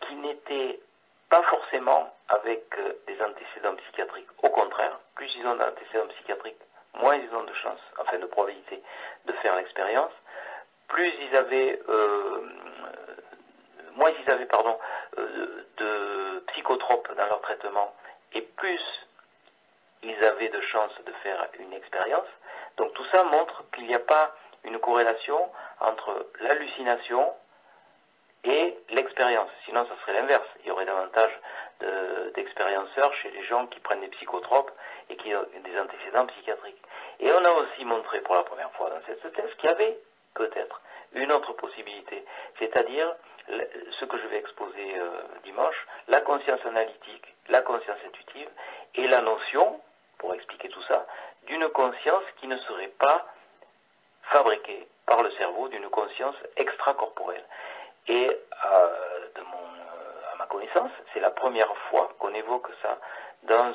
qui 0.00 0.16
n'étaient 0.16 0.80
pas 1.32 1.42
forcément 1.44 2.14
avec 2.28 2.62
des 3.06 3.22
antécédents 3.22 3.74
psychiatriques. 3.76 4.28
Au 4.42 4.50
contraire, 4.50 4.98
plus 5.14 5.34
ils 5.34 5.46
ont 5.46 5.56
d'antécédents 5.56 6.06
psychiatriques, 6.08 6.60
moins 6.92 7.16
ils 7.16 7.34
ont 7.34 7.44
de 7.44 7.54
chances, 7.54 7.80
enfin 7.98 8.18
de 8.18 8.26
probabilité, 8.26 8.82
de 9.24 9.32
faire 9.40 9.56
l'expérience. 9.56 10.12
Plus 10.88 11.10
ils 11.22 11.34
avaient, 11.34 11.80
moins 13.96 14.10
ils 14.10 14.30
avaient, 14.30 14.44
pardon, 14.44 14.78
de 15.16 16.44
psychotropes 16.48 17.10
dans 17.16 17.24
leur 17.24 17.40
traitement, 17.40 17.94
et 18.34 18.42
plus 18.42 18.84
ils 20.02 20.22
avaient 20.24 20.50
de 20.50 20.60
chances 20.60 21.02
de 21.06 21.12
faire 21.22 21.48
une 21.58 21.72
expérience. 21.72 22.28
Donc 22.76 22.92
tout 22.92 23.06
ça 23.06 23.24
montre 23.24 23.64
qu'il 23.72 23.86
n'y 23.86 23.94
a 23.94 24.00
pas 24.00 24.36
une 24.64 24.78
corrélation 24.80 25.50
entre 25.80 26.26
l'hallucination 26.40 27.32
et 28.44 28.76
l'expérience. 28.90 29.50
Sinon, 29.64 29.86
ça 29.86 29.94
serait 30.02 30.14
l'inverse. 30.14 30.46
Il 30.60 30.66
y 30.66 30.70
aurait 30.70 30.84
davantage 30.84 31.32
d'expérienceurs 32.34 33.12
chez 33.14 33.30
les 33.30 33.44
gens 33.44 33.66
qui 33.66 33.80
prennent 33.80 34.00
des 34.00 34.08
psychotropes 34.08 34.70
et 35.10 35.16
qui 35.16 35.34
ont 35.34 35.44
des 35.64 35.80
antécédents 35.80 36.26
psychiatriques. 36.26 36.80
Et 37.20 37.32
on 37.32 37.44
a 37.44 37.50
aussi 37.50 37.84
montré 37.84 38.20
pour 38.20 38.34
la 38.34 38.44
première 38.44 38.70
fois 38.72 38.90
dans 38.90 39.00
cette 39.06 39.32
thèse 39.32 39.54
qu'il 39.58 39.68
y 39.68 39.72
avait 39.72 39.98
peut-être 40.34 40.80
une 41.14 41.30
autre 41.32 41.52
possibilité, 41.54 42.24
c'est-à-dire 42.58 43.14
ce 43.48 44.04
que 44.04 44.16
je 44.16 44.26
vais 44.28 44.38
exposer 44.38 44.94
dimanche, 45.44 45.86
la 46.08 46.20
conscience 46.20 46.64
analytique, 46.64 47.34
la 47.48 47.60
conscience 47.62 47.98
intuitive 48.06 48.48
et 48.94 49.06
la 49.08 49.20
notion, 49.20 49.80
pour 50.18 50.34
expliquer 50.34 50.68
tout 50.68 50.82
ça, 50.84 51.06
d'une 51.46 51.68
conscience 51.70 52.24
qui 52.40 52.46
ne 52.46 52.56
serait 52.58 52.92
pas 52.98 53.26
fabriquée 54.30 54.86
par 55.06 55.22
le 55.22 55.30
cerveau, 55.32 55.68
d'une 55.68 55.88
conscience 55.90 56.36
extracorporelle. 56.56 57.44
Et 58.08 58.26
de 58.26 59.42
mon, 59.42 60.32
à 60.32 60.36
ma 60.38 60.46
connaissance, 60.46 60.90
c'est 61.12 61.20
la 61.20 61.30
première 61.30 61.74
fois 61.90 62.08
qu'on 62.18 62.34
évoque 62.34 62.68
ça 62.82 62.98
dans 63.44 63.72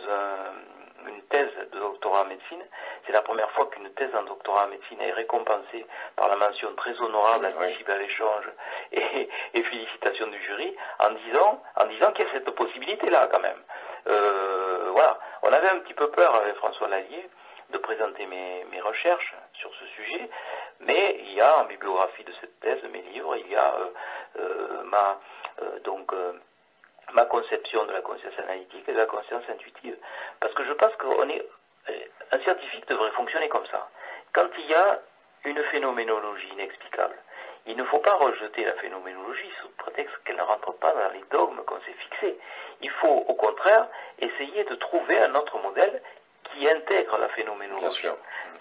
une 1.07 1.21
thèse 1.23 1.51
de 1.71 1.80
doctorat 1.80 2.21
en 2.21 2.25
médecine. 2.25 2.63
C'est 3.05 3.13
la 3.13 3.21
première 3.21 3.49
fois 3.51 3.67
qu'une 3.67 3.89
thèse 3.93 4.13
en 4.15 4.23
doctorat 4.23 4.65
en 4.65 4.67
médecine 4.67 5.01
est 5.01 5.11
récompensée 5.11 5.86
par 6.15 6.28
la 6.30 6.36
mention 6.36 6.73
très 6.75 6.99
honorable, 6.99 7.45
admissible 7.45 7.91
à 7.91 7.97
l'échange 7.97 8.45
et, 8.91 9.30
et, 9.53 9.63
félicitations 9.63 10.28
du 10.28 10.41
jury, 10.43 10.75
en 10.99 11.11
disant, 11.11 11.61
en 11.78 11.86
disant 11.86 12.11
qu'il 12.11 12.25
y 12.25 12.30
a 12.30 12.34
cette 12.34 12.49
possibilité-là 12.51 13.28
quand 13.32 13.39
même. 13.39 13.61
Euh, 14.07 14.89
voilà, 14.91 15.19
on 15.43 15.51
avait 15.51 15.69
un 15.69 15.80
petit 15.80 15.93
peu 15.93 16.09
peur 16.11 16.36
avec 16.36 16.55
François 16.55 16.88
Lallier 16.88 17.30
de 17.69 17.78
présenter 17.78 18.25
mes, 18.25 18.65
mes, 18.71 18.80
recherches 18.80 19.36
sur 19.53 19.69
ce 19.75 19.86
sujet, 19.88 20.30
mais 20.80 21.17
il 21.19 21.34
y 21.34 21.41
a 21.41 21.59
en 21.59 21.65
bibliographie 21.65 22.23
de 22.23 22.34
cette 22.39 22.59
thèse, 22.59 22.82
de 22.82 22.88
mes 22.88 23.01
livres, 23.01 23.36
il 23.38 23.47
y 23.47 23.55
a 23.55 23.73
euh, 23.75 23.89
euh, 24.39 24.84
ma 24.84 25.19
donc 25.84 26.11
ma 27.13 27.25
conception 27.25 27.86
de 27.86 27.93
la 27.93 28.01
conscience 28.01 28.38
analytique 28.38 28.88
et 28.88 28.93
de 28.93 28.97
la 28.97 29.07
conscience 29.07 29.43
intuitive, 29.49 29.97
parce 30.39 30.53
que 30.53 30.63
je 30.65 30.73
pense 30.73 30.95
qu'on 30.97 31.28
est 31.30 31.43
un 32.32 32.39
scientifique 32.39 32.88
devrait 32.88 33.11
fonctionner 33.11 33.49
comme 33.49 33.65
ça. 33.67 33.89
Quand 34.34 34.47
il 34.57 34.65
y 34.67 34.75
a 34.75 34.99
une 35.45 35.63
phénoménologie 35.71 36.49
inexplicable, 36.53 37.15
il 37.65 37.75
ne 37.75 37.84
faut 37.86 37.99
pas 37.99 38.15
rejeter 38.15 38.63
la 38.63 38.73
phénoménologie 38.73 39.51
sous 39.61 39.69
prétexte 39.78 40.15
qu'elle 40.23 40.38
ne 40.38 40.41
rentre 40.41 40.73
pas 40.73 40.93
dans 40.93 41.09
les 41.13 41.23
dogmes 41.32 41.63
qu'on 41.65 41.80
s'est 41.82 41.93
fixés. 41.93 42.38
Il 42.82 42.89
faut 42.91 43.25
au 43.28 43.34
contraire 43.34 43.88
essayer 44.19 44.63
de 44.63 44.75
trouver 44.75 45.19
un 45.19 45.36
autre 45.36 45.57
modèle 45.59 46.01
qui 46.52 46.70
intègre 46.70 47.18
la 47.18 47.30
phénoménologie 47.30 48.08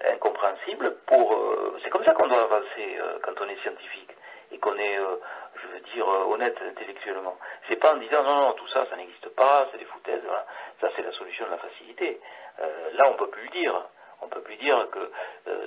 incompréhensible 0.05 0.97
pour... 1.07 1.33
Euh, 1.33 1.79
c'est 1.83 1.91
comme 1.91 2.05
ça 2.05 2.15
qu'on 2.15 2.29
doit 2.29 2.43
avancer 2.43 2.99
euh, 2.99 3.19
quand 3.23 3.33
on 3.41 3.49
est 3.49 3.61
scientifique 3.63 4.11
et 4.53 4.59
qu'on 4.59 4.77
est, 4.77 4.99
euh, 4.99 5.17
je 5.63 5.69
veux 5.69 5.81
dire, 5.95 6.07
honnête 6.07 6.57
intellectuellement. 6.63 7.37
C'est 7.69 7.77
pas 7.77 7.95
en 7.95 7.99
disant 7.99 8.23
non, 8.23 8.37
non, 8.37 8.53
tout 8.53 8.69
ça, 8.69 8.87
ça 8.89 8.97
n'existe 8.97 9.29
pas, 9.31 9.69
c'est 9.73 9.79
des 9.79 9.85
foutaises, 9.87 10.23
voilà. 10.25 10.47
Ça, 10.81 10.89
c'est 10.95 11.03
la 11.03 11.13
solution 11.13 11.47
de 11.47 11.51
la 11.51 11.59
facilité. 11.59 12.21
là, 12.95 13.11
on 13.11 13.15
peut 13.15 13.29
plus 13.29 13.45
le 13.45 13.51
dire. 13.51 13.75
On 14.23 14.29
peut 14.29 14.41
plus 14.41 14.57
dire 14.57 14.89
que 14.91 15.11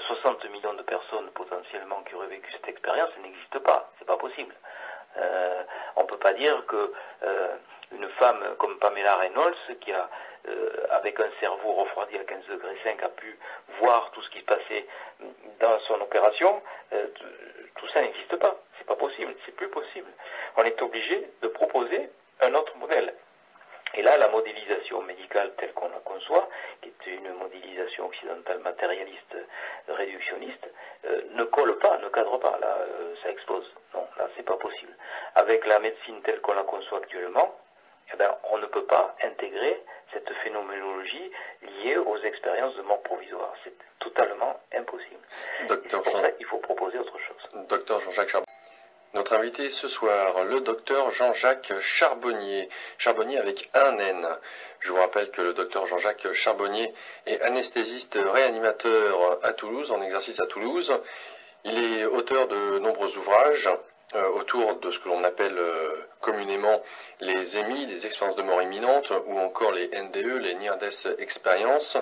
60 0.08 0.50
millions 0.50 0.74
de 0.74 0.82
personnes 0.82 1.30
potentiellement 1.32 2.02
qui 2.04 2.16
auraient 2.16 2.28
vécu 2.28 2.52
cette 2.52 2.68
expérience, 2.68 3.10
ça 3.16 3.22
n'existe 3.22 3.60
pas. 3.60 3.92
C'est 4.00 4.06
pas 4.06 4.18
possible. 4.18 4.56
Euh, 5.18 5.64
on 5.96 6.06
peut 6.06 6.18
pas 6.18 6.34
dire 6.34 6.66
que 6.68 6.94
euh, 7.24 7.56
une 7.92 8.08
femme 8.20 8.56
comme 8.58 8.78
Pamela 8.80 9.16
Reynolds, 9.18 9.56
qui 9.82 9.92
a, 9.92 10.10
euh, 10.48 10.88
avec 10.92 11.20
un 11.20 11.30
cerveau 11.40 11.74
refroidi 11.74 12.18
à 12.18 12.24
15 12.24 12.46
degrés 12.48 12.78
5, 12.84 13.04
a 13.04 13.10
pu 13.10 13.38
voir 13.80 14.12
tout 14.12 14.22
ce 14.22 14.30
qui 14.30 14.40
se 14.40 14.46
passait 14.46 14.86
dans 15.60 15.80
son 15.82 16.02
opération, 16.02 16.62
tout 17.76 17.88
ça 17.94 18.02
n'existe 18.02 18.36
pas. 18.38 18.58
C'est 18.78 18.88
pas 18.88 18.96
possible. 18.96 19.34
C'est 19.46 19.56
plus 19.56 19.70
possible. 19.70 20.10
On 20.58 20.64
est 20.64 20.82
obligé 20.82 21.30
de 21.42 21.48
proposer 21.48 22.10
un 22.42 22.54
autre 22.54 22.76
modèle. 22.78 23.14
Et 23.96 24.02
là, 24.02 24.18
la 24.18 24.30
modélisation 24.30 25.02
médicale 25.02 25.52
telle 25.58 25.74
qu'on 25.74 25.90
la 25.90 26.00
conçoit, 26.00 26.48
qui 26.82 26.90
est 26.90 27.08
une 27.08 27.34
modélisation 27.34 28.06
occidentale 28.06 28.60
matérialiste, 28.60 29.36
réductionniste, 29.88 30.70
euh, 31.06 31.22
ne 31.32 31.44
colle 31.46 31.78
pas, 31.80 31.98
ne 31.98 32.10
cadre 32.10 32.38
pas. 32.38 32.58
Là, 32.60 32.78
euh, 32.80 33.16
ça 33.24 33.32
explose. 33.32 33.66
Non, 33.94 34.08
là, 34.18 34.30
c'est 34.36 34.46
pas 34.46 34.58
possible. 34.58 34.96
Avec 35.36 35.66
la 35.66 35.80
médecine 35.80 36.22
telle 36.22 36.40
qu'on 36.42 36.54
la 36.54 36.64
conçoit 36.64 37.00
actuellement, 37.00 37.58
eh 38.14 38.18
ben, 38.18 38.36
on 38.52 38.58
ne 38.58 38.66
peut 38.66 38.86
pas 38.86 39.16
intégrer 39.24 39.84
cette 40.14 40.32
phénoménologie 40.44 41.32
liée 41.62 41.98
aux 41.98 42.18
expériences 42.18 42.76
de 42.76 42.82
mort 42.82 43.02
provisoire. 43.04 43.54
C'est 43.64 43.74
totalement 44.00 44.60
impossible. 44.74 45.22
Docteur 45.68 46.02
pour 46.04 46.14
ça, 46.14 46.30
il 46.40 46.46
faut 46.46 46.58
proposer 46.58 46.98
autre 46.98 47.18
chose. 47.20 47.68
Docteur 47.68 48.00
Jean-Jacques 48.02 48.30
Charbonnier. 48.30 48.46
Notre 49.16 49.34
invité 49.34 49.70
ce 49.70 49.88
soir, 49.88 50.44
le 50.44 50.62
docteur 50.62 51.10
Jean-Jacques 51.12 51.74
Charbonnier. 51.80 52.70
Charbonnier 53.00 53.40
avec 53.40 53.70
un 53.74 53.98
N. 53.98 54.28
Je 54.82 54.92
vous 54.92 55.00
rappelle 55.00 55.32
que 55.32 55.42
le 55.42 55.54
docteur 55.54 55.88
Jean-Jacques 55.88 56.32
Charbonnier 56.34 56.94
est 57.26 57.42
anesthésiste 57.42 58.16
réanimateur 58.16 59.40
à 59.44 59.54
Toulouse, 59.54 59.92
en 59.92 60.02
exercice 60.02 60.40
à 60.40 60.46
Toulouse. 60.46 60.96
Il 61.64 61.84
est 61.84 62.06
auteur 62.06 62.48
de 62.48 62.80
nombreux 62.80 63.18
ouvrages 63.18 63.70
autour 64.16 64.76
de 64.76 64.92
ce 64.92 65.00
que 65.00 65.08
l'on 65.08 65.24
appelle 65.24 65.58
euh, 65.58 65.96
communément 66.22 66.82
les 67.20 67.58
EMI, 67.58 67.86
les 67.86 68.06
expériences 68.06 68.36
de 68.36 68.42
mort 68.42 68.62
imminente, 68.62 69.12
ou 69.28 69.40
encore 69.40 69.72
les 69.72 69.88
NDE, 69.88 70.42
les 70.42 70.56
Near 70.56 70.78
Death 70.78 71.08
Experience. 71.20 71.98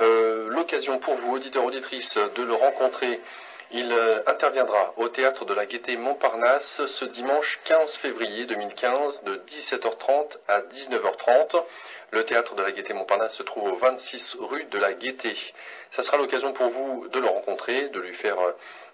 Euh, 0.00 0.48
L'occasion 0.48 0.98
pour 0.98 1.16
vous, 1.16 1.34
auditeurs, 1.34 1.64
auditrices, 1.64 2.16
de 2.16 2.42
le 2.42 2.54
rencontrer 2.54 3.20
il 3.70 3.92
interviendra 4.26 4.92
au 4.98 5.08
théâtre 5.08 5.46
de 5.46 5.54
la 5.54 5.66
Gaîté 5.66 5.96
Montparnasse 5.96 6.84
ce 6.86 7.04
dimanche 7.06 7.60
15 7.64 7.96
février 7.96 8.44
2015 8.46 9.24
de 9.24 9.42
17h30 9.48 10.36
à 10.46 10.60
19h30. 10.60 11.64
Le 12.12 12.24
théâtre 12.24 12.54
de 12.54 12.62
la 12.62 12.70
Gaîté 12.70 12.92
Montparnasse 12.92 13.34
se 13.34 13.42
trouve 13.42 13.72
au 13.72 13.76
26 13.76 14.36
rue 14.38 14.64
de 14.64 14.78
la 14.78 14.92
Gaîté. 14.92 15.36
Ça 15.90 16.02
sera 16.02 16.18
l'occasion 16.18 16.52
pour 16.52 16.68
vous 16.68 17.08
de 17.08 17.18
le 17.18 17.26
rencontrer, 17.26 17.88
de 17.88 17.98
lui 17.98 18.14
faire 18.14 18.36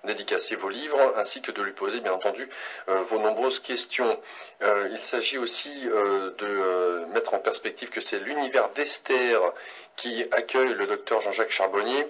dédicacer 0.04 0.56
vos 0.56 0.68
livres, 0.68 1.14
ainsi 1.16 1.42
que 1.42 1.50
de 1.50 1.62
lui 1.62 1.72
poser, 1.72 2.00
bien 2.00 2.12
entendu, 2.12 2.48
euh, 2.88 3.02
vos 3.02 3.18
nombreuses 3.18 3.60
questions. 3.60 4.18
Euh, 4.62 4.88
il 4.92 5.00
s'agit 5.00 5.38
aussi 5.38 5.88
euh, 5.88 6.30
de 6.38 7.06
mettre 7.12 7.34
en 7.34 7.38
perspective 7.38 7.90
que 7.90 8.00
c'est 8.00 8.18
l'univers 8.18 8.70
d'Esther 8.70 9.40
qui 9.96 10.24
accueille 10.32 10.74
le 10.74 10.86
docteur 10.86 11.20
Jean-Jacques 11.20 11.50
Charbonnier 11.50 12.06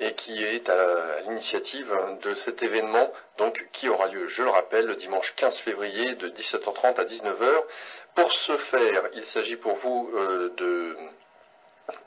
et 0.00 0.14
qui 0.14 0.44
est 0.44 0.68
à 0.68 1.20
l'initiative 1.22 1.92
de 2.22 2.34
cet 2.34 2.62
événement, 2.62 3.12
donc 3.36 3.66
qui 3.72 3.88
aura 3.88 4.06
lieu, 4.06 4.28
je 4.28 4.42
le 4.42 4.50
rappelle, 4.50 4.86
le 4.86 4.94
dimanche 4.94 5.34
15 5.34 5.58
février 5.58 6.14
de 6.14 6.28
17h30 6.28 7.00
à 7.00 7.04
19h. 7.04 7.62
Pour 8.14 8.32
ce 8.32 8.56
faire, 8.58 9.04
il 9.14 9.24
s'agit 9.24 9.56
pour 9.56 9.74
vous 9.76 10.10
euh, 10.14 10.52
de 10.56 10.96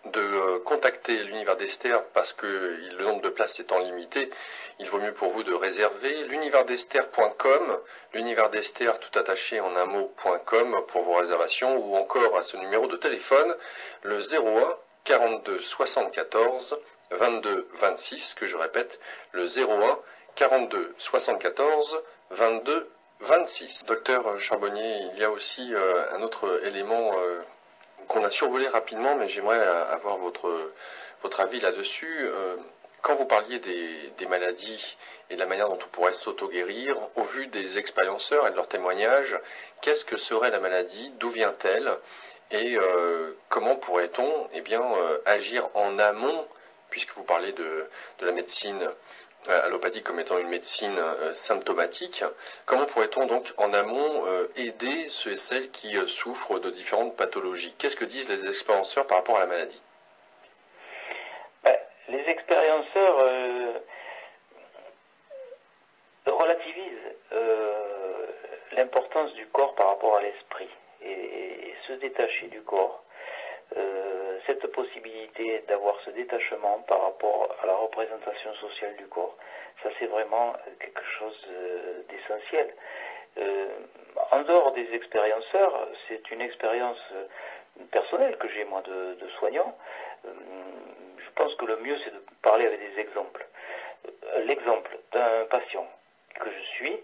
de 0.05 0.59
contacter 0.59 1.23
l'univers 1.23 1.57
d'Esther 1.57 2.03
parce 2.13 2.33
que 2.33 2.45
le 2.45 3.03
nombre 3.03 3.21
de 3.21 3.29
places 3.29 3.59
étant 3.59 3.79
limité, 3.79 4.29
il 4.81 4.89
vaut 4.89 4.97
mieux 4.97 5.13
pour 5.13 5.31
vous 5.31 5.43
de 5.43 5.53
réserver 5.53 6.23
l'univers-d'Esther.com, 6.25 7.79
l'univers 8.13 8.49
d'Esther 8.49 8.99
tout 8.99 9.17
attaché 9.17 9.59
en 9.59 9.75
un 9.75 9.85
mot.com 9.85 10.81
pour 10.87 11.03
vos 11.03 11.17
réservations 11.17 11.77
ou 11.77 11.95
encore 11.95 12.35
à 12.35 12.41
ce 12.41 12.57
numéro 12.57 12.87
de 12.87 12.97
téléphone, 12.97 13.55
le 14.01 14.17
01 14.17 14.75
42 15.03 15.61
74 15.61 16.79
22 17.11 17.67
26, 17.73 18.33
que 18.33 18.47
je 18.47 18.57
répète, 18.57 18.99
le 19.33 19.45
01 19.45 19.99
42 20.35 20.95
74 20.97 22.01
22 22.31 22.89
26. 23.19 23.85
Docteur 23.85 24.41
Charbonnier, 24.41 24.97
il 25.13 25.19
y 25.19 25.23
a 25.23 25.29
aussi 25.29 25.75
euh, 25.75 26.11
un 26.11 26.23
autre 26.23 26.65
élément 26.65 27.11
euh, 27.19 27.39
qu'on 28.07 28.23
a 28.23 28.31
survolé 28.31 28.67
rapidement, 28.67 29.15
mais 29.15 29.29
j'aimerais 29.29 29.61
avoir 29.61 30.17
votre, 30.17 30.49
avis 31.37 31.59
là-dessus. 31.59 32.17
Euh, 32.21 32.55
quand 33.01 33.15
vous 33.15 33.25
parliez 33.25 33.59
des, 33.59 34.25
maladies 34.27 34.95
et 35.29 35.35
de 35.35 35.39
la 35.39 35.45
manière 35.45 35.67
dont 35.67 35.79
on 35.83 35.89
pourrait 35.89 36.13
s'auto-guérir, 36.13 36.97
au 37.15 37.23
vu 37.23 37.47
des 37.47 37.77
expérienceurs 37.77 38.47
et 38.47 38.51
de 38.51 38.55
leurs 38.55 38.67
témoignages, 38.67 39.37
qu'est-ce 39.81 40.05
que 40.05 40.17
serait 40.17 40.51
la 40.51 40.59
maladie 40.59 41.11
D'où 41.19 41.29
vient-elle 41.29 41.97
Et 42.51 42.77
comment 43.49 43.75
pourrait-on 43.75 44.47
eh 44.53 44.61
bien, 44.61 44.83
agir 45.25 45.69
en 45.73 45.97
amont 45.99 46.47
puisque 46.89 47.13
vous 47.15 47.23
parlez 47.23 47.53
de, 47.53 47.87
la 48.19 48.31
médecine 48.31 48.89
allopathique 49.47 50.03
comme 50.03 50.19
étant 50.19 50.37
une 50.37 50.49
médecine 50.49 51.01
symptomatique. 51.33 52.23
Comment 52.65 52.85
pourrait-on 52.85 53.25
donc 53.25 53.51
en 53.57 53.73
amont 53.73 54.25
aider 54.55 55.07
ceux 55.09 55.31
et 55.31 55.37
celles 55.37 55.71
qui 55.71 55.95
souffrent 56.07 56.59
de 56.59 56.69
différentes 56.69 57.15
pathologies? 57.15 57.73
Qu'est-ce 57.77 57.95
que 57.95 58.05
disent 58.05 58.29
les 58.29 58.47
expérienceurs 58.47 59.07
par 59.07 59.17
rapport 59.17 59.37
à 59.37 59.39
la 59.39 59.47
maladie? 59.47 59.81
Les 62.11 62.29
expérienceurs 62.29 63.71
relativisent 66.25 67.15
l'importance 68.73 69.33
du 69.33 69.47
corps 69.47 69.73
par 69.75 69.87
rapport 69.87 70.17
à 70.17 70.21
l'esprit 70.21 70.69
et, 71.01 71.73
se 71.87 71.93
détacher 71.93 72.47
du 72.47 72.61
corps. 72.61 73.03
Euh, 73.75 74.37
cette 74.45 74.67
possibilité 74.67 75.63
d'avoir 75.67 75.95
ce 76.05 76.11
détachement 76.11 76.79
par 76.87 77.01
rapport 77.01 77.55
à 77.63 77.65
la 77.65 77.75
représentation 77.75 78.53
sociale 78.55 78.95
du 78.97 79.07
corps, 79.07 79.35
ça 79.81 79.89
c'est 79.97 80.05
vraiment 80.05 80.53
quelque 80.79 81.03
chose 81.17 81.47
euh, 81.49 82.03
d'essentiel. 82.09 82.73
Euh, 83.37 83.67
en 84.31 84.41
dehors 84.41 84.73
des 84.73 84.93
expérienceurs, 84.93 85.87
c'est 86.07 86.29
une 86.31 86.41
expérience 86.41 87.01
personnelle 87.91 88.37
que 88.37 88.49
j'ai 88.49 88.65
moi 88.65 88.81
de 88.81 89.27
soignant. 89.39 89.75
Je 91.31 91.43
pense 91.43 91.55
que 91.55 91.65
le 91.65 91.77
mieux 91.77 91.97
c'est 92.03 92.13
de 92.13 92.21
parler 92.41 92.65
avec 92.65 92.79
des 92.79 92.99
exemples. 92.99 93.45
L'exemple 94.45 94.97
d'un 95.13 95.45
patient 95.45 95.87
que 96.39 96.49
je 96.49 96.61
suis, 96.75 96.99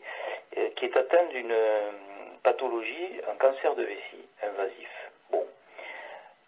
qui 0.75 0.85
est 0.85 0.97
atteint 0.97 1.25
d'une 1.25 1.55
pathologie, 2.43 3.21
un 3.29 3.35
cancer 3.35 3.75
de 3.75 3.83
vessie 3.83 4.25
invasif. 4.43 4.89
Bon, 5.31 5.45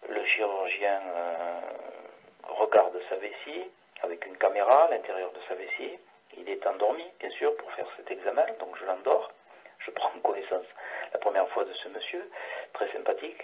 le 0.08 0.24
chirurgien 0.24 1.00
euh, 1.14 1.60
regarde 2.48 2.98
sa 3.08 3.16
vessie 3.16 3.70
avec 4.02 4.24
une 4.26 4.36
caméra 4.36 4.84
à 4.84 4.90
l'intérieur 4.90 5.30
de 5.32 5.40
sa 5.48 5.54
vessie. 5.54 5.98
Il 6.36 6.48
est 6.48 6.66
endormi, 6.66 7.04
bien 7.18 7.30
sûr, 7.30 7.56
pour 7.56 7.70
faire 7.72 7.86
cet 7.96 8.10
examen, 8.10 8.46
donc 8.58 8.76
je 8.78 8.84
l'endors. 8.84 9.30
Je 9.80 9.90
prends 9.90 10.10
connaissance 10.22 10.66
la 11.12 11.18
première 11.18 11.48
fois 11.50 11.64
de 11.64 11.72
ce 11.74 11.88
monsieur, 11.88 12.30
très 12.72 12.90
sympathique. 12.92 13.42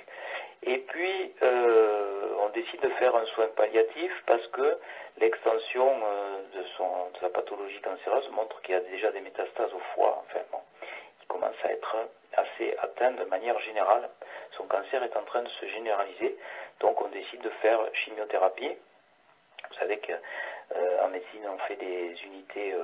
Et 0.63 0.79
puis, 0.79 1.35
euh, 1.43 2.35
on 2.41 2.49
décide 2.51 2.81
de 2.81 2.89
faire 2.91 3.15
un 3.15 3.25
soin 3.27 3.47
palliatif 3.57 4.13
parce 4.27 4.47
que 4.49 4.79
l'extension 5.19 6.01
euh, 6.05 6.43
de, 6.55 6.65
sa 7.21 7.29
pathologie 7.31 7.81
cancéreuse 7.81 8.29
montre 8.31 8.61
qu'il 8.63 8.75
y 8.75 8.79
a 8.79 8.81
déjà 8.81 9.11
des 9.13 9.21
métastases 9.21 9.73
au 9.73 9.81
foie. 9.95 10.25
Enfin, 10.27 10.41
bon, 10.53 10.59
il 11.23 11.27
commence 11.29 11.57
à 11.65 11.73
être 11.73 11.97
assez 12.37 12.77
atteint 12.79 13.13
de 13.13 13.25
manière 13.25 13.59
générale. 13.61 14.09
Son 14.57 14.65
cancer 14.65 15.03
est 15.03 15.17
en 15.17 15.23
train 15.23 15.43
de 15.43 15.49
se 15.49 15.67
généraliser, 15.67 16.37
donc 16.81 17.01
on 17.01 17.09
décide 17.09 17.41
de 17.43 17.51
faire 17.63 17.81
chimiothérapie. 18.05 18.77
Vous 19.71 19.77
savez 19.79 19.99
qu'en 19.99 20.77
euh, 20.77 21.09
médecine, 21.09 21.47
on 21.49 21.59
fait 21.67 21.77
des 21.77 22.15
unités 22.25 22.75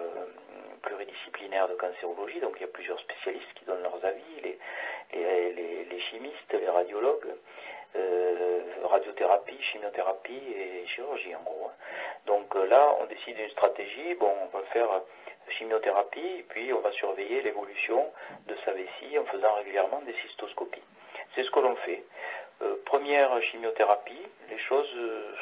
pluridisciplinaires 0.83 1.69
de 1.69 1.75
cancérologie, 1.75 2.41
donc 2.41 2.55
il 2.57 2.63
y 2.63 2.65
a 2.65 2.73
plusieurs 2.73 3.01
spécialistes 3.01 3.53
qui 3.55 3.65
donnent 3.65 3.83
leurs 3.83 4.05
avis, 4.05 4.41
les, 4.43 6.01
chimistes, 6.11 6.53
les 6.53 6.69
radiologues, 6.69 7.35
euh, 7.97 8.61
radiothérapie, 8.85 9.59
chimiothérapie 10.33 10.53
et 10.57 10.87
chirurgie 10.89 11.35
en 11.35 11.43
gros. 11.43 11.71
Donc 12.27 12.55
là, 12.55 12.95
on 13.01 13.07
décide 13.07 13.37
d'une 13.37 13.51
stratégie, 13.51 14.15
bon, 14.15 14.33
on 14.43 14.57
va 14.57 14.65
faire 14.73 14.89
chimiothérapie, 15.59 16.39
et 16.39 16.45
puis 16.49 16.73
on 16.73 16.81
va 16.81 16.93
surveiller 16.93 17.43
l'évolution 17.43 18.11
de 18.47 18.57
sa 18.65 18.73
vessie 18.73 19.19
en 19.19 19.25
faisant 19.25 19.55
régulièrement 19.55 20.01
des 20.03 20.15
cystoscopies. 20.23 20.83
C'est 21.35 21.45
ce 21.45 21.51
que 21.51 21.61
l'on 21.61 21.77
fait. 21.77 22.03
Euh, 22.63 22.77
première 22.87 23.43
chimiothérapie, 23.43 24.23
les 24.49 24.59
choses 24.59 24.91
euh, 24.97 25.35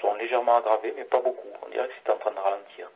sont 0.00 0.14
légèrement 0.14 0.56
aggravées, 0.56 0.94
mais 0.96 1.04
pas 1.04 1.20
beaucoup. 1.20 1.48
On 1.66 1.68
dirait 1.68 1.88
que 1.88 1.94
c'est 2.04 2.12
en 2.12 2.18
train 2.18 2.30
de 2.30 2.38
ralentir. 2.38 2.90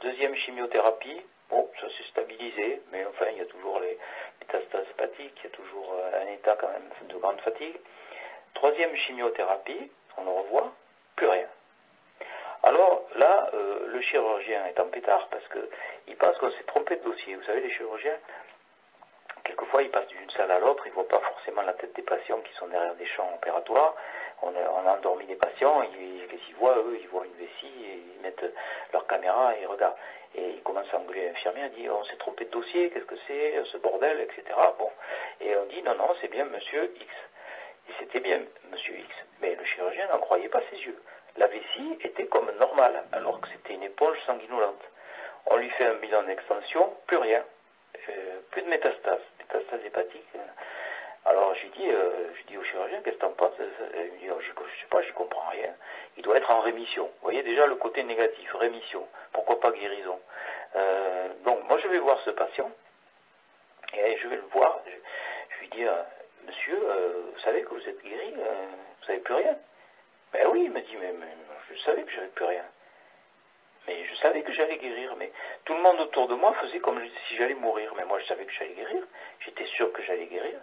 Deuxième 0.00 0.34
chimiothérapie, 0.34 1.22
bon, 1.50 1.70
ça 1.80 1.88
s'est 1.88 2.08
stabilisé, 2.10 2.82
mais 2.90 3.04
enfin, 3.06 3.26
il 3.32 3.38
y 3.38 3.42
a 3.42 3.46
toujours 3.46 3.80
les 3.80 3.96
métastases 4.40 4.86
hépatiques, 4.90 5.38
il 5.38 5.44
y 5.44 5.46
a 5.46 5.56
toujours 5.56 5.94
euh, 5.94 6.22
un 6.22 6.32
état 6.32 6.56
quand 6.60 6.68
même 6.68 6.90
de 7.08 7.16
grande 7.16 7.40
fatigue. 7.40 7.76
Troisième 8.54 8.94
chimiothérapie, 8.96 9.90
le 10.26 10.40
revoit, 10.40 10.72
plus 11.16 11.28
rien. 11.28 11.46
Alors 12.62 13.02
là, 13.16 13.50
euh, 13.54 13.86
le 13.86 14.00
chirurgien 14.00 14.66
est 14.66 14.80
en 14.80 14.86
pétard 14.86 15.28
parce 15.30 15.44
qu'il 15.48 16.16
pense 16.16 16.36
qu'on 16.38 16.50
s'est 16.50 16.64
trompé 16.64 16.96
de 16.96 17.02
dossier. 17.02 17.36
Vous 17.36 17.44
savez, 17.44 17.60
les 17.60 17.70
chirurgiens, 17.70 18.18
quelquefois, 19.44 19.82
ils 19.82 19.90
passent 19.90 20.08
d'une 20.08 20.30
salle 20.30 20.50
à 20.50 20.58
l'autre, 20.58 20.82
ils 20.86 20.90
ne 20.90 20.94
voient 20.94 21.08
pas 21.08 21.20
forcément 21.20 21.62
la 21.62 21.74
tête 21.74 21.94
des 21.94 22.02
patients 22.02 22.40
qui 22.40 22.52
sont 22.54 22.66
derrière 22.66 22.94
des 22.96 23.06
champs 23.06 23.30
opératoires. 23.34 23.94
On 24.42 24.48
a, 24.54 24.92
endormi 24.92 25.26
des 25.26 25.36
patients, 25.36 25.82
ils, 25.82 26.26
les 26.26 26.40
y 26.48 26.52
voient, 26.58 26.76
eux, 26.78 26.98
ils 27.00 27.08
voient 27.08 27.24
une 27.24 27.34
vessie, 27.34 27.84
et 27.84 28.02
ils 28.14 28.20
mettent 28.22 28.44
leur 28.92 29.06
caméra 29.06 29.56
et 29.56 29.62
ils 29.62 29.66
regardent. 29.66 29.96
Et 30.34 30.50
ils 30.50 30.62
commencent 30.62 30.92
à 30.92 30.98
engueuler 30.98 31.28
l'infirmier, 31.28 31.70
ils 31.72 31.82
disent 31.82 31.90
on 31.90 32.04
s'est 32.04 32.16
trompé 32.16 32.44
de 32.44 32.50
dossier, 32.50 32.90
qu'est-ce 32.90 33.06
que 33.06 33.16
c'est, 33.26 33.62
ce 33.72 33.78
bordel, 33.78 34.20
etc. 34.20 34.42
Bon. 34.78 34.90
Et 35.40 35.56
on 35.56 35.66
dit 35.66 35.82
non, 35.82 35.94
non, 35.94 36.08
c'est 36.20 36.28
bien 36.28 36.44
monsieur 36.44 36.92
X. 37.00 37.06
Et 37.88 37.92
c'était 38.00 38.20
bien 38.20 38.42
n'en 40.08 40.18
croyait 40.18 40.48
pas 40.48 40.62
ses 40.70 40.78
yeux 40.78 40.98
la 41.38 41.46
vessie 41.46 41.98
était 42.00 42.26
comme 42.26 42.50
normale, 42.58 43.04
alors 43.12 43.40
que 43.40 43.48
c'était 43.52 43.74
une 43.74 43.82
éponge 43.82 44.16
sanguinolente. 44.26 44.82
On 45.46 45.56
lui 45.56 45.70
fait 45.70 45.86
un 45.86 45.94
bilan 45.94 46.22
d'extension, 46.24 46.92
plus 47.06 47.18
rien, 47.18 47.44
euh, 48.08 48.40
plus 48.50 48.62
de 48.62 48.68
métastases, 48.68 49.20
métastases 49.38 49.84
hépatiques. 49.84 50.24
Alors 51.24 51.54
j'ai 51.56 51.68
dit, 51.68 51.88
euh, 51.90 52.28
dis 52.48 52.56
au 52.56 52.64
chirurgien, 52.64 53.00
qu'est-ce 53.02 53.16
que 53.16 53.20
t'en 53.20 53.32
penses? 53.32 53.54
Il 53.58 54.12
me 54.12 54.18
dit, 54.18 54.30
oh, 54.30 54.40
je, 54.40 54.50
ne 54.50 54.66
sais 54.80 54.86
pas, 54.90 55.02
je 55.02 55.12
comprends 55.12 55.48
rien. 55.50 55.74
Il 56.16 56.22
doit 56.22 56.36
être 56.36 56.50
en 56.50 56.60
rémission. 56.60 57.04
Vous 57.04 57.22
voyez 57.22 57.42
déjà 57.42 57.66
le 57.66 57.74
côté 57.76 58.02
négatif, 58.02 58.52
rémission. 58.54 59.06
Pourquoi 59.32 59.60
pas 59.60 59.72
guérison? 59.72 60.20
Euh, 60.76 61.28
Donc 61.44 61.68
moi 61.68 61.78
je 61.78 61.88
vais 61.88 61.98
voir 61.98 62.18
ce 62.24 62.30
patient, 62.30 62.70
et 63.92 64.16
je 64.18 64.28
vais 64.28 64.36
le 64.36 64.46
voir. 64.52 64.80
Je, 64.86 65.60
lui 65.60 65.68
dis, 65.68 65.84
monsieur, 66.46 66.78
vous 66.78 67.40
savez 67.40 67.62
que 67.62 67.74
vous 67.74 67.88
êtes 67.88 68.02
guéri, 68.02 68.34
vous 68.34 69.06
n'avez 69.08 69.20
plus 69.20 69.34
rien 69.34 69.56
ben 70.32 70.48
oui, 70.50 70.62
il 70.64 70.70
m'a 70.70 70.80
dit, 70.80 70.96
mais, 70.96 71.12
je 71.70 71.80
savais 71.82 72.02
que 72.02 72.12
j'avais 72.12 72.28
plus 72.28 72.44
rien. 72.44 72.64
Mais 73.86 74.04
je 74.04 74.14
savais 74.16 74.42
que 74.42 74.52
j'allais 74.52 74.78
guérir, 74.78 75.14
mais 75.16 75.30
tout 75.64 75.74
le 75.74 75.80
monde 75.80 76.00
autour 76.00 76.26
de 76.26 76.34
moi 76.34 76.52
faisait 76.54 76.80
comme 76.80 77.00
si 77.28 77.36
j'allais 77.36 77.54
mourir. 77.54 77.92
Mais 77.96 78.04
moi, 78.04 78.18
je 78.18 78.26
savais 78.26 78.44
que 78.44 78.52
j'allais 78.52 78.74
guérir. 78.74 79.02
J'étais 79.40 79.66
sûr 79.66 79.92
que 79.92 80.02
j'allais 80.02 80.26
guérir. 80.26 80.58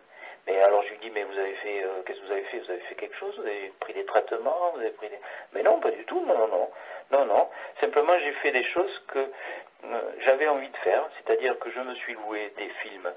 Mais 0.45 0.61
alors 0.61 0.84
je 0.84 0.89
lui 0.89 0.97
dis, 0.97 1.09
mais 1.09 1.24
vous 1.24 1.38
avez 1.38 1.53
fait, 1.55 1.84
euh, 1.84 2.01
qu'est-ce 2.05 2.20
que 2.20 2.26
vous 2.26 2.32
avez 2.32 2.43
fait? 2.43 2.59
Vous 2.59 2.72
avez 2.72 2.82
fait 2.82 2.95
quelque 2.95 3.16
chose? 3.16 3.34
Vous 3.38 3.47
avez 3.47 3.72
pris 3.80 3.93
des 3.93 4.05
traitements? 4.05 4.72
Vous 4.74 4.82
avez 4.82 4.91
pris 4.91 5.07
des... 5.07 5.18
Mais 5.53 5.64
non, 5.64 5.80
pas 5.80 5.91
du 5.91 6.03
tout, 6.03 6.20
non, 6.26 6.47
non, 6.47 6.70
non, 7.11 7.26
non. 7.26 7.49
Simplement, 7.80 8.18
j'ai 8.20 8.34
fait 8.34 8.51
des 8.51 8.66
choses 8.66 9.01
que 9.07 9.20
euh, 9.20 10.01
j'avais 10.26 10.47
envie 10.47 10.68
de 10.70 10.78
faire, 10.78 11.07
c'est-à-dire 11.18 11.57
que 11.59 11.72
je 11.72 11.80
me 11.80 11.95
suis 11.95 12.14
loué 12.14 12.51
des 12.57 12.70
films 12.82 13.09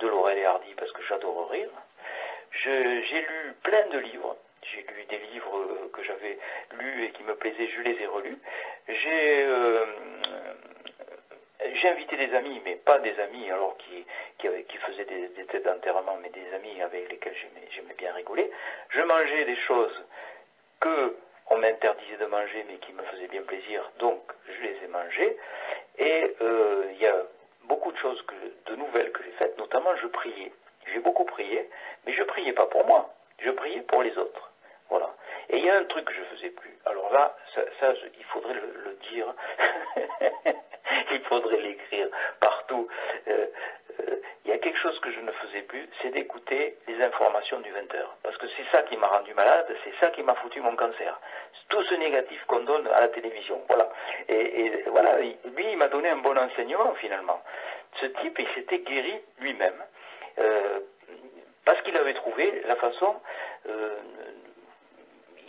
de 0.00 0.08
Laurel 0.08 0.38
et 0.38 0.44
Hardy 0.44 0.74
parce 0.74 0.90
que 0.92 1.02
j'adore 1.04 1.50
rire. 1.50 1.70
J'ai 2.64 3.20
lu 3.20 3.54
plein 3.62 3.86
de 3.86 3.98
livres 3.98 4.36
j'ai 4.74 4.82
lu 4.94 5.04
des 5.08 5.18
livres 5.32 5.56
euh, 5.58 5.90
que 5.92 6.02
j'avais 6.02 6.38
lus 6.78 7.04
et 7.04 7.10
qui 7.10 7.22
me 7.24 7.34
plaisaient, 7.34 7.68
je 7.68 7.80
les 7.82 8.02
ai 8.02 8.06
relus. 8.06 8.38
J'ai 8.88 9.44
euh, 9.44 9.84
invité 11.84 12.16
des 12.16 12.34
amis, 12.34 12.60
mais 12.64 12.76
pas 12.76 12.98
des 12.98 13.18
amis 13.20 13.50
alors 13.50 13.76
qui, 13.78 14.04
qui, 14.38 14.76
faisaient 14.78 15.04
des, 15.04 15.44
têtes 15.46 15.64
d'enterrement, 15.64 16.16
mais 16.22 16.30
des 16.30 16.54
amis 16.54 16.80
avec 16.80 17.10
lesquels 17.10 17.34
j'aimais 17.70 17.94
bien 17.98 18.12
rigoler. 18.14 18.50
Je 18.90 19.00
mangeais 19.02 19.44
des 19.44 19.56
choses 19.56 20.04
que 20.80 21.16
on 21.50 21.58
m'interdisait 21.58 22.16
de 22.16 22.26
manger, 22.26 22.64
mais 22.68 22.76
qui 22.76 22.92
me 22.92 23.02
faisaient 23.02 23.28
bien 23.28 23.42
plaisir, 23.42 23.90
donc 23.98 24.20
je 24.46 24.62
les 24.62 24.76
ai 24.84 24.88
mangées. 24.88 25.36
Et 25.98 26.36
euh, 26.40 26.86
il 26.92 27.02
y 27.02 27.06
a 27.06 27.22
beaucoup 27.64 27.92
de 27.92 27.98
choses 27.98 28.24
de 28.66 28.76
nouvelles 28.76 29.12
que 29.12 29.22
j'ai 29.22 29.32
faites, 29.32 29.58
notamment 29.58 29.94
je 29.96 30.06
priais. 30.06 30.52
J'ai 30.92 31.00
beaucoup 31.00 31.24
prié, 31.24 31.68
mais 32.06 32.12
je 32.12 32.22
priais 32.22 32.52
pas 32.52 32.66
pour 32.66 32.86
moi, 32.86 33.12
je 33.40 33.50
priais 33.50 33.82
pour 33.82 34.02
les 34.02 34.16
autres. 34.16 34.51
Voilà. 34.92 35.08
Et 35.48 35.56
il 35.56 35.64
y 35.64 35.70
a 35.70 35.78
un 35.78 35.84
truc 35.84 36.04
que 36.04 36.12
je 36.12 36.20
ne 36.20 36.24
faisais 36.36 36.50
plus. 36.50 36.76
Alors 36.84 37.10
là, 37.14 37.34
ça, 37.54 37.94
il 38.18 38.24
faudrait 38.24 38.52
le, 38.52 38.98
dire. 39.10 39.26
il 41.12 41.20
faudrait 41.22 41.56
l'écrire 41.56 42.08
partout. 42.40 42.86
Euh, 43.28 43.46
euh, 44.00 44.16
il 44.44 44.50
y 44.50 44.54
a 44.54 44.58
quelque 44.58 44.78
chose 44.78 44.98
que 45.00 45.10
je 45.10 45.20
ne 45.20 45.32
faisais 45.32 45.62
plus, 45.62 45.88
c'est 46.02 46.10
d'écouter 46.10 46.76
les 46.86 47.02
informations 47.02 47.60
du 47.60 47.70
20h. 47.70 48.04
Parce 48.22 48.36
que 48.36 48.46
c'est 48.48 48.66
ça 48.70 48.82
qui 48.82 48.98
m'a 48.98 49.06
rendu 49.06 49.32
malade, 49.32 49.74
c'est 49.82 49.94
ça 49.98 50.10
qui 50.10 50.22
m'a 50.22 50.34
foutu 50.34 50.60
mon 50.60 50.76
cancer. 50.76 51.18
Tout 51.70 51.82
ce 51.84 51.94
négatif 51.94 52.44
qu'on 52.46 52.60
donne 52.60 52.86
à 52.88 53.00
la 53.00 53.08
télévision. 53.08 53.62
Voilà. 53.68 53.88
Et, 54.28 54.84
voilà, 54.88 55.20
lui, 55.20 55.70
il 55.70 55.78
m'a 55.78 55.88
donné 55.88 56.10
un 56.10 56.16
bon 56.16 56.36
enseignement 56.36 56.92
finalement. 56.96 57.42
Ce 57.98 58.04
type, 58.04 58.38
il 58.38 58.48
s'était 58.54 58.80
guéri 58.80 59.22
lui-même. 59.38 59.82
Euh, 60.38 60.80
parce 61.64 61.80
qu'il 61.82 61.96
avait 61.96 62.14
trouvé 62.14 62.62
la 62.66 62.76
façon 62.76 63.14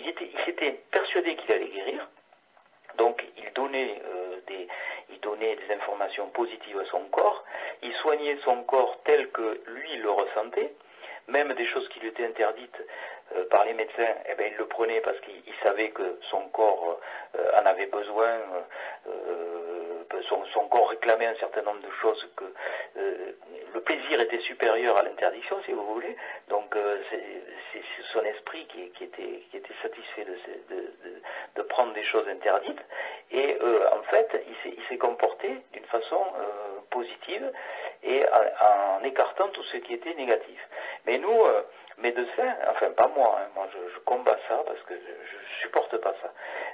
il, 0.06 0.45
s'était 0.45 0.80
persuadé 0.91 1.36
qu'il 1.36 1.51
allait 1.54 1.68
guérir, 1.68 2.08
donc 2.97 3.24
il 3.38 3.51
donnait, 3.54 4.01
euh, 4.06 4.39
des, 4.47 4.68
il 5.10 5.20
donnait 5.20 5.56
des 5.56 5.74
informations 5.74 6.28
positives 6.30 6.80
à 6.80 6.86
son 6.86 7.06
corps, 7.06 7.43
il 7.82 7.93
soignait 7.95 8.38
son 8.43 8.64
corps 8.64 8.99
tel 9.06 9.30
que 9.32 9.62
lui 9.68 9.95
le 9.97 10.10
ressentait, 10.10 10.74
même 11.28 11.54
des 11.54 11.66
choses 11.68 11.88
qui 11.89 11.99
lui 11.99 12.10
étaient 12.10 12.26
interdites 12.26 12.82
euh, 13.36 13.45
par 13.49 13.66
les 13.66 13.74
médecins, 13.74 14.16
eh 14.30 14.36
bien, 14.36 14.47
il 14.47 14.58
le 14.58 14.68
prenait 14.68 15.01
parce 15.01 15.20
qu'il 15.22 15.54
savait 15.64 15.89
que 15.89 16.20
son 16.30 16.49
corps 16.49 16.99
euh, 17.38 17.62
en 17.62 17.66
avait 17.66 17.88
besoin, 17.88 18.39
son, 20.30 20.68
corps 20.68 20.89
réclamait 20.89 21.28
un 21.28 21.36
certain 21.36 21.62
nombre 21.62 21.82
de 21.82 21.91
choses 22.01 22.28
que 22.36 22.45
le 23.74 23.82
plaisir 23.82 24.20
était 24.22 24.39
supérieur 24.39 24.97
à 24.97 25.04
l'interdiction, 25.04 25.58
si 25.66 25.72
vous 25.72 25.86
voulez. 25.93 26.16
Donc 26.49 26.76
c'est 27.10 27.82
son 28.14 28.22
esprit 28.22 28.66
qui, 28.68 29.04
était, 29.04 29.43
satisfait 29.82 30.26
de, 31.56 31.62
prendre 31.64 31.93
des 31.93 32.04
choses 32.04 32.28
interdites. 32.28 32.82
Et 33.32 33.58
en 33.91 34.04
fait, 34.04 34.45
il 34.66 34.84
s'est 34.88 34.97
comporté 34.97 35.49
d'une 35.74 35.86
façon 35.86 36.22
positive 36.91 37.51
et 38.04 38.24
en, 38.28 39.04
écartant 39.04 39.47
tout 39.49 39.64
ce 39.64 39.78
qui 39.78 39.93
était 39.93 40.14
négatif. 40.14 40.60
Mais 41.06 41.18
nous, 41.18 41.39
médecins, 41.98 42.56
enfin 42.70 42.91
pas 42.91 43.08
moi, 43.08 43.39
hein, 43.39 43.48
moi 43.56 43.68
je, 43.72 43.94
je, 43.94 44.00
combats 44.00 44.38
ça 44.48 44.62
parce 44.66 44.82
que 44.82 44.96
je, 44.96 45.00
je 45.00 45.62
supporte 45.62 45.98
pas 45.98 46.14
ça. 46.22 46.32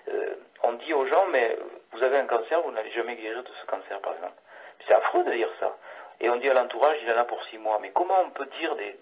Euh, 0.09 0.35
on 0.63 0.73
dit 0.73 0.93
aux 0.93 1.05
gens, 1.05 1.25
mais 1.31 1.57
vous 1.91 2.03
avez 2.03 2.17
un 2.17 2.25
cancer, 2.25 2.61
vous 2.61 2.71
n'allez 2.71 2.91
jamais 2.91 3.15
guérir 3.15 3.43
de 3.43 3.49
ce 3.61 3.65
cancer, 3.65 3.99
par 4.01 4.13
exemple. 4.13 4.33
C'est 4.87 4.93
affreux 4.93 5.23
de 5.23 5.31
dire 5.31 5.49
ça. 5.59 5.75
Et 6.21 6.29
on 6.29 6.35
dit 6.37 6.49
à 6.49 6.53
l'entourage, 6.53 6.97
il 7.01 7.11
en 7.11 7.17
a 7.17 7.23
pour 7.23 7.43
six 7.45 7.57
mois. 7.57 7.79
Mais 7.81 7.91
comment 7.91 8.19
on 8.25 8.31
peut 8.31 8.47
dire 8.59 8.75
des, 8.75 8.97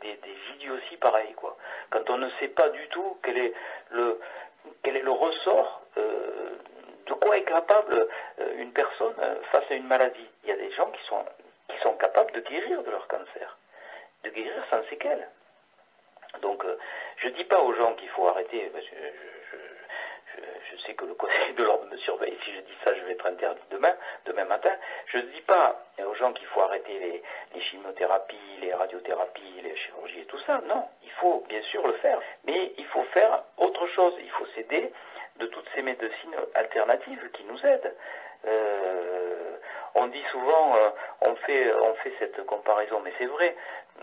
idioties 0.55 0.97
pareilles, 0.97 1.33
quoi 1.33 1.57
Quand 1.89 2.09
on 2.09 2.17
ne 2.17 2.29
sait 2.39 2.49
pas 2.49 2.69
du 2.69 2.87
tout 2.89 3.17
quel 3.23 3.37
est 3.37 3.53
le, 3.91 4.19
quel 4.83 4.97
est 4.97 5.01
le 5.01 5.11
ressort, 5.11 5.81
euh, 5.97 6.57
de 7.05 7.13
quoi 7.13 7.37
est 7.37 7.43
capable 7.43 8.07
euh, 8.39 8.57
une 8.57 8.71
personne 8.71 9.15
face 9.51 9.63
à 9.69 9.73
une 9.73 9.87
maladie? 9.87 10.29
Il 10.43 10.49
y 10.49 10.51
a 10.51 10.57
des 10.57 10.71
gens 10.71 10.91
qui 10.91 11.03
sont, 11.07 11.25
qui 11.69 11.77
sont 11.79 11.93
capables 11.93 12.31
de 12.33 12.41
guérir 12.41 12.83
de 12.83 12.91
leur 12.91 13.07
cancer, 13.07 13.57
de 14.23 14.29
guérir 14.29 14.63
sans 14.69 14.83
séquelles. 14.89 15.27
Donc, 16.41 16.63
euh, 16.65 16.77
je 17.17 17.29
dis 17.29 17.43
pas 17.45 17.59
aux 17.61 17.73
gens 17.73 17.93
qu'il 17.95 18.09
faut 18.09 18.27
arrêter. 18.27 18.71
Je, 18.73 18.79
je, 18.79 19.57
je, 20.35 20.41
je, 20.71 20.81
sais 20.83 20.93
que 20.93 21.05
le 21.05 21.15
Conseil 21.15 21.53
de 21.55 21.63
l'ordre 21.63 21.85
me 21.85 21.97
surveille. 21.97 22.37
Si 22.43 22.53
je 22.53 22.61
dis 22.61 22.77
ça, 22.83 22.93
je 22.93 23.03
vais 23.05 23.13
être 23.13 23.25
interdit 23.25 23.61
demain, 23.71 23.95
demain 24.25 24.45
matin. 24.45 24.71
Je 25.07 25.17
ne 25.17 25.23
dis 25.23 25.41
pas 25.41 25.83
aux 26.05 26.13
gens 26.15 26.33
qu'il 26.33 26.47
faut 26.47 26.61
arrêter 26.61 26.99
les, 26.99 27.23
les, 27.53 27.61
chimiothérapies, 27.61 28.57
les 28.61 28.73
radiothérapies, 28.73 29.61
les 29.63 29.75
chirurgies 29.75 30.21
et 30.21 30.25
tout 30.25 30.39
ça. 30.45 30.61
Non, 30.67 30.87
il 31.03 31.11
faut 31.11 31.43
bien 31.49 31.61
sûr 31.63 31.85
le 31.87 31.93
faire. 31.93 32.19
Mais 32.45 32.73
il 32.77 32.85
faut 32.85 33.03
faire 33.13 33.43
autre 33.57 33.87
chose. 33.87 34.13
Il 34.19 34.29
faut 34.31 34.45
s'aider 34.55 34.91
de 35.37 35.45
toutes 35.47 35.69
ces 35.75 35.81
médecines 35.81 36.35
alternatives 36.55 37.29
qui 37.33 37.43
nous 37.45 37.65
aident. 37.65 37.93
Euh, 38.45 39.16
on 39.97 40.07
dit 40.07 40.23
souvent, 40.31 40.75
euh, 40.75 40.89
on 41.21 41.35
fait, 41.35 41.73
cette 42.19 42.45
comparaison, 42.45 43.01
mais 43.03 43.11
c'est 43.17 43.25
vrai. 43.25 43.55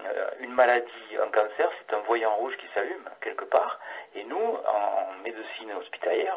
Euh, 0.04 0.30
une 0.40 0.52
maladie, 0.52 1.16
un 1.22 1.28
cancer, 1.28 1.70
c'est 1.78 1.94
un 1.94 2.00
voyant 2.00 2.34
rouge 2.34 2.56
qui 2.56 2.66
s'allume 2.74 3.08
quelque 3.20 3.44
part. 3.44 3.78
Et 4.14 4.24
nous, 4.24 4.36
en 4.36 5.22
médecine 5.22 5.72
hospitalière, 5.72 6.36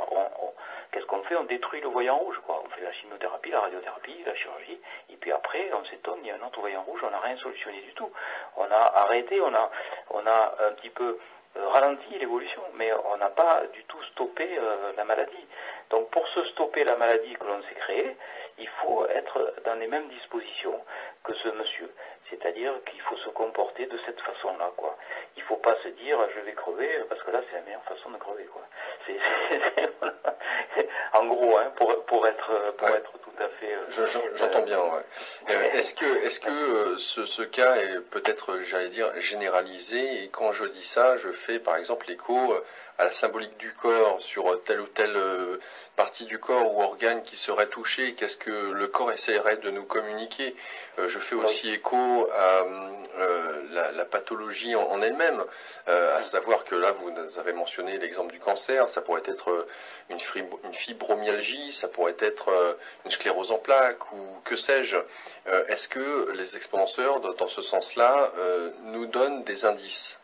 qu'est-ce 0.91 1.05
qu'on 1.05 1.23
fait? 1.23 1.35
On 1.35 1.43
détruit 1.43 1.81
le 1.81 1.89
voyant 1.89 2.17
rouge. 2.17 2.39
Quoi. 2.45 2.61
On 2.63 2.69
fait 2.69 2.83
la 2.83 2.91
chimiothérapie, 2.93 3.49
la 3.49 3.61
radiothérapie, 3.61 4.23
la 4.25 4.35
chirurgie, 4.35 4.79
et 5.09 5.15
puis 5.17 5.31
après, 5.31 5.69
on 5.73 5.83
s'étonne, 5.85 6.19
il 6.21 6.27
y 6.27 6.31
a 6.31 6.35
un 6.35 6.47
autre 6.47 6.59
voyant 6.59 6.83
rouge, 6.83 7.01
on 7.03 7.09
n'a 7.09 7.19
rien 7.19 7.37
solutionné 7.37 7.81
du 7.81 7.93
tout. 7.93 8.11
On 8.57 8.65
a 8.65 8.91
arrêté, 9.03 9.41
on 9.41 9.53
a, 9.53 9.71
on 10.11 10.25
un 10.25 10.71
petit 10.73 10.89
peu 10.89 11.17
ralenti 11.65 12.17
l'évolution, 12.19 12.61
mais 12.75 12.91
on 12.93 13.17
n'a 13.17 13.29
pas 13.29 13.63
du 13.73 13.83
tout 13.85 14.01
stoppé 14.11 14.47
euh, 14.57 14.91
la 14.95 15.03
maladie. 15.03 15.47
Donc 15.89 16.09
pour 16.09 16.27
se 16.29 16.43
stopper 16.45 16.83
la 16.83 16.95
maladie 16.95 17.33
que 17.35 17.45
l'on 17.45 17.61
s'est 17.63 17.75
créée, 17.75 18.15
il 18.57 18.67
faut 18.81 19.05
être 19.07 19.53
dans 19.65 19.75
les 19.75 19.87
mêmes 19.87 20.07
dispositions 20.09 20.79
que 21.23 21.33
ce 21.35 21.49
monsieur. 21.49 21.93
C'est-à-dire 22.29 22.73
qu'il 22.85 22.99
faut 23.01 23.17
se 23.17 23.29
comporter 23.29 23.85
de 23.85 23.97
cette 24.05 24.19
façon-là, 24.21 24.71
quoi. 24.75 24.97
Il 25.35 25.43
faut 25.43 25.57
pas 25.57 25.75
se 25.83 25.89
dire 25.89 26.17
je 26.35 26.41
vais 26.41 26.53
crever 26.53 27.03
parce 27.09 27.21
que 27.23 27.31
là 27.31 27.41
c'est 27.49 27.55
la 27.57 27.61
meilleure 27.63 27.83
façon 27.83 28.11
de 28.11 28.17
crever, 28.17 28.45
quoi. 28.45 28.63
en 31.19 31.25
gros, 31.25 31.57
hein, 31.57 31.71
pour, 31.75 32.05
pour 32.05 32.27
être 32.27 32.73
pour 32.77 32.87
ouais. 32.87 32.97
être 32.97 33.11
tout 33.19 33.43
à 33.43 33.47
fait. 33.59 33.73
Euh, 33.73 33.85
Je, 33.89 34.05
je, 34.05 34.19
j'entends 34.35 34.63
bien. 34.63 34.79
Ouais. 34.79 35.03
Euh, 35.49 35.71
est-ce 35.73 35.93
que 35.93 36.05
est-ce 36.25 36.39
que 36.39 36.49
euh, 36.49 36.97
ce, 36.97 37.25
ce, 37.25 37.41
cas 37.43 37.75
est 37.75 37.99
peut-être, 38.09 38.59
j'allais 38.61 38.89
dire, 38.89 39.11
généralisé? 39.19 40.23
Et 40.23 40.29
quand 40.29 40.51
je 40.51 40.65
dis 40.65 40.83
ça, 40.83 41.17
je 41.17 41.31
fais 41.31 41.59
par 41.59 41.75
exemple 41.77 42.07
l'écho 42.07 42.53
à 42.97 43.03
la 43.03 43.11
symbolique 43.11 43.57
du 43.57 43.73
corps 43.73 44.21
sur 44.21 44.63
telle 44.63 44.81
ou 44.81 44.87
telle 44.87 45.19
partie 45.95 46.25
du 46.25 46.39
corps 46.39 46.73
ou 46.73 46.81
organe 46.81 47.21
qui 47.21 47.37
serait 47.37 47.67
touché. 47.67 48.13
Qu'est-ce 48.15 48.37
que 48.37 48.49
le 48.49 48.87
corps 48.87 49.11
essaierait 49.11 49.57
de 49.57 49.69
nous 49.69 49.85
communiquer? 49.85 50.55
Je 50.97 51.19
fais 51.19 51.35
aussi 51.35 51.69
écho 51.69 52.27
à 52.33 52.63
la, 53.69 53.91
la, 53.91 54.05
pathologie 54.05 54.75
en, 54.75 54.81
en 54.81 55.01
elle-même, 55.03 55.43
à 55.85 56.23
savoir 56.23 56.63
que 56.63 56.73
là 56.73 56.91
vous 56.93 57.39
avez 57.39 57.53
mentionné 57.53 57.99
l'exemple 57.99 58.31
du 58.33 58.39
cancer. 58.39 58.89
Ça 58.89 59.01
pourrait 59.01 59.21
être 59.27 59.67
une, 60.09 60.17
une 60.63 60.73
ça 61.71 61.87
pourrait 61.87 62.15
être 62.19 62.77
une 63.05 63.11
sclérose 63.11 63.51
en 63.51 63.59
plaques 63.59 64.11
ou 64.11 64.41
que 64.43 64.55
sais-je. 64.55 64.97
Euh, 65.47 65.65
Est-ce 65.67 65.87
que 65.87 66.31
les 66.31 66.55
expanseurs, 66.55 67.19
dans 67.19 67.47
ce 67.47 67.61
sens-là, 67.61 68.31
euh, 68.37 68.71
nous 68.83 69.05
donnent 69.05 69.43
des 69.43 69.65
indices? 69.65 70.19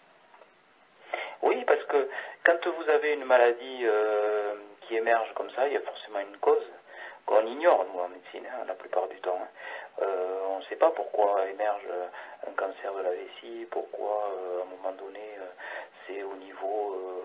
Oui, 1.41 1.63
parce 1.65 1.83
que 1.85 2.09
quand 2.43 2.67
vous 2.67 2.89
avez 2.89 3.13
une 3.13 3.25
maladie 3.25 3.81
euh, 3.83 4.55
qui 4.81 4.95
émerge 4.95 5.33
comme 5.35 5.49
ça, 5.51 5.67
il 5.67 5.73
y 5.73 5.77
a 5.77 5.81
forcément 5.81 6.19
une 6.19 6.37
cause 6.37 6.67
qu'on 7.25 7.45
ignore, 7.45 7.85
nous, 7.93 7.99
en 7.99 8.09
médecine, 8.09 8.45
hein, 8.45 8.65
la 8.67 8.73
plupart 8.73 9.07
du 9.07 9.19
temps. 9.21 9.39
Hein. 9.41 9.47
On 10.01 10.59
ne 10.59 10.63
sait 10.65 10.75
pas 10.75 10.91
pourquoi 10.91 11.45
émerge 11.49 11.87
un 12.47 12.51
cancer 12.51 12.93
de 12.93 13.01
la 13.01 13.11
vessie, 13.11 13.67
pourquoi, 13.71 14.29
à 14.59 14.61
un 14.63 14.65
moment 14.65 14.91
donné, 14.97 15.37
c'est 16.07 16.23
au 16.23 16.35
niveau 16.35 17.23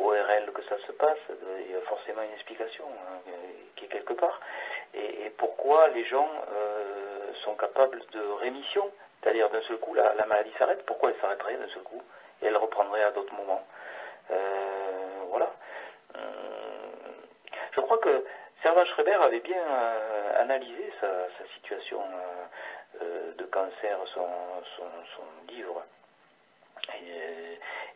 ORL 0.00 0.52
que 0.52 0.62
ça 0.64 0.76
se 0.86 0.92
passe, 0.92 1.18
il 1.64 1.72
y 1.72 1.76
a 1.76 1.80
forcément 1.82 2.22
une 2.22 2.32
explication 2.32 2.84
hein, 2.86 3.30
qui 3.76 3.84
est 3.84 3.88
quelque 3.88 4.14
part. 4.14 4.40
Et, 4.94 5.30
pourquoi 5.38 5.88
les 5.88 6.04
gens 6.04 6.28
euh, 6.52 7.32
sont 7.44 7.54
capables 7.56 8.00
de 8.12 8.20
rémission, 8.40 8.90
c'est-à-dire 9.20 9.50
d'un 9.50 9.60
seul 9.62 9.78
coup 9.78 9.92
la, 9.94 10.14
la 10.14 10.24
maladie 10.26 10.52
s'arrête, 10.58 10.84
pourquoi 10.86 11.10
elle 11.10 11.20
s'arrêterait 11.20 11.56
d'un 11.56 11.68
seul 11.68 11.82
coup? 11.82 12.00
Et 12.42 12.46
elle 12.46 12.56
reprendrait 12.56 13.02
à 13.02 13.10
d'autres 13.10 13.34
moments. 13.34 13.66
Euh, 14.30 14.36
Voilà. 15.28 15.52
je 17.72 17.80
crois 17.80 17.98
que 17.98 18.24
Servan 18.66 18.84
Schreiber 18.86 19.14
avait 19.22 19.38
bien 19.38 19.62
euh, 19.62 20.42
analysé 20.42 20.92
sa, 21.00 21.06
situation 21.54 22.00
de 23.38 23.44
cancer, 23.44 23.96
son, 24.12 24.26
son, 24.76 25.52
livre 25.52 25.84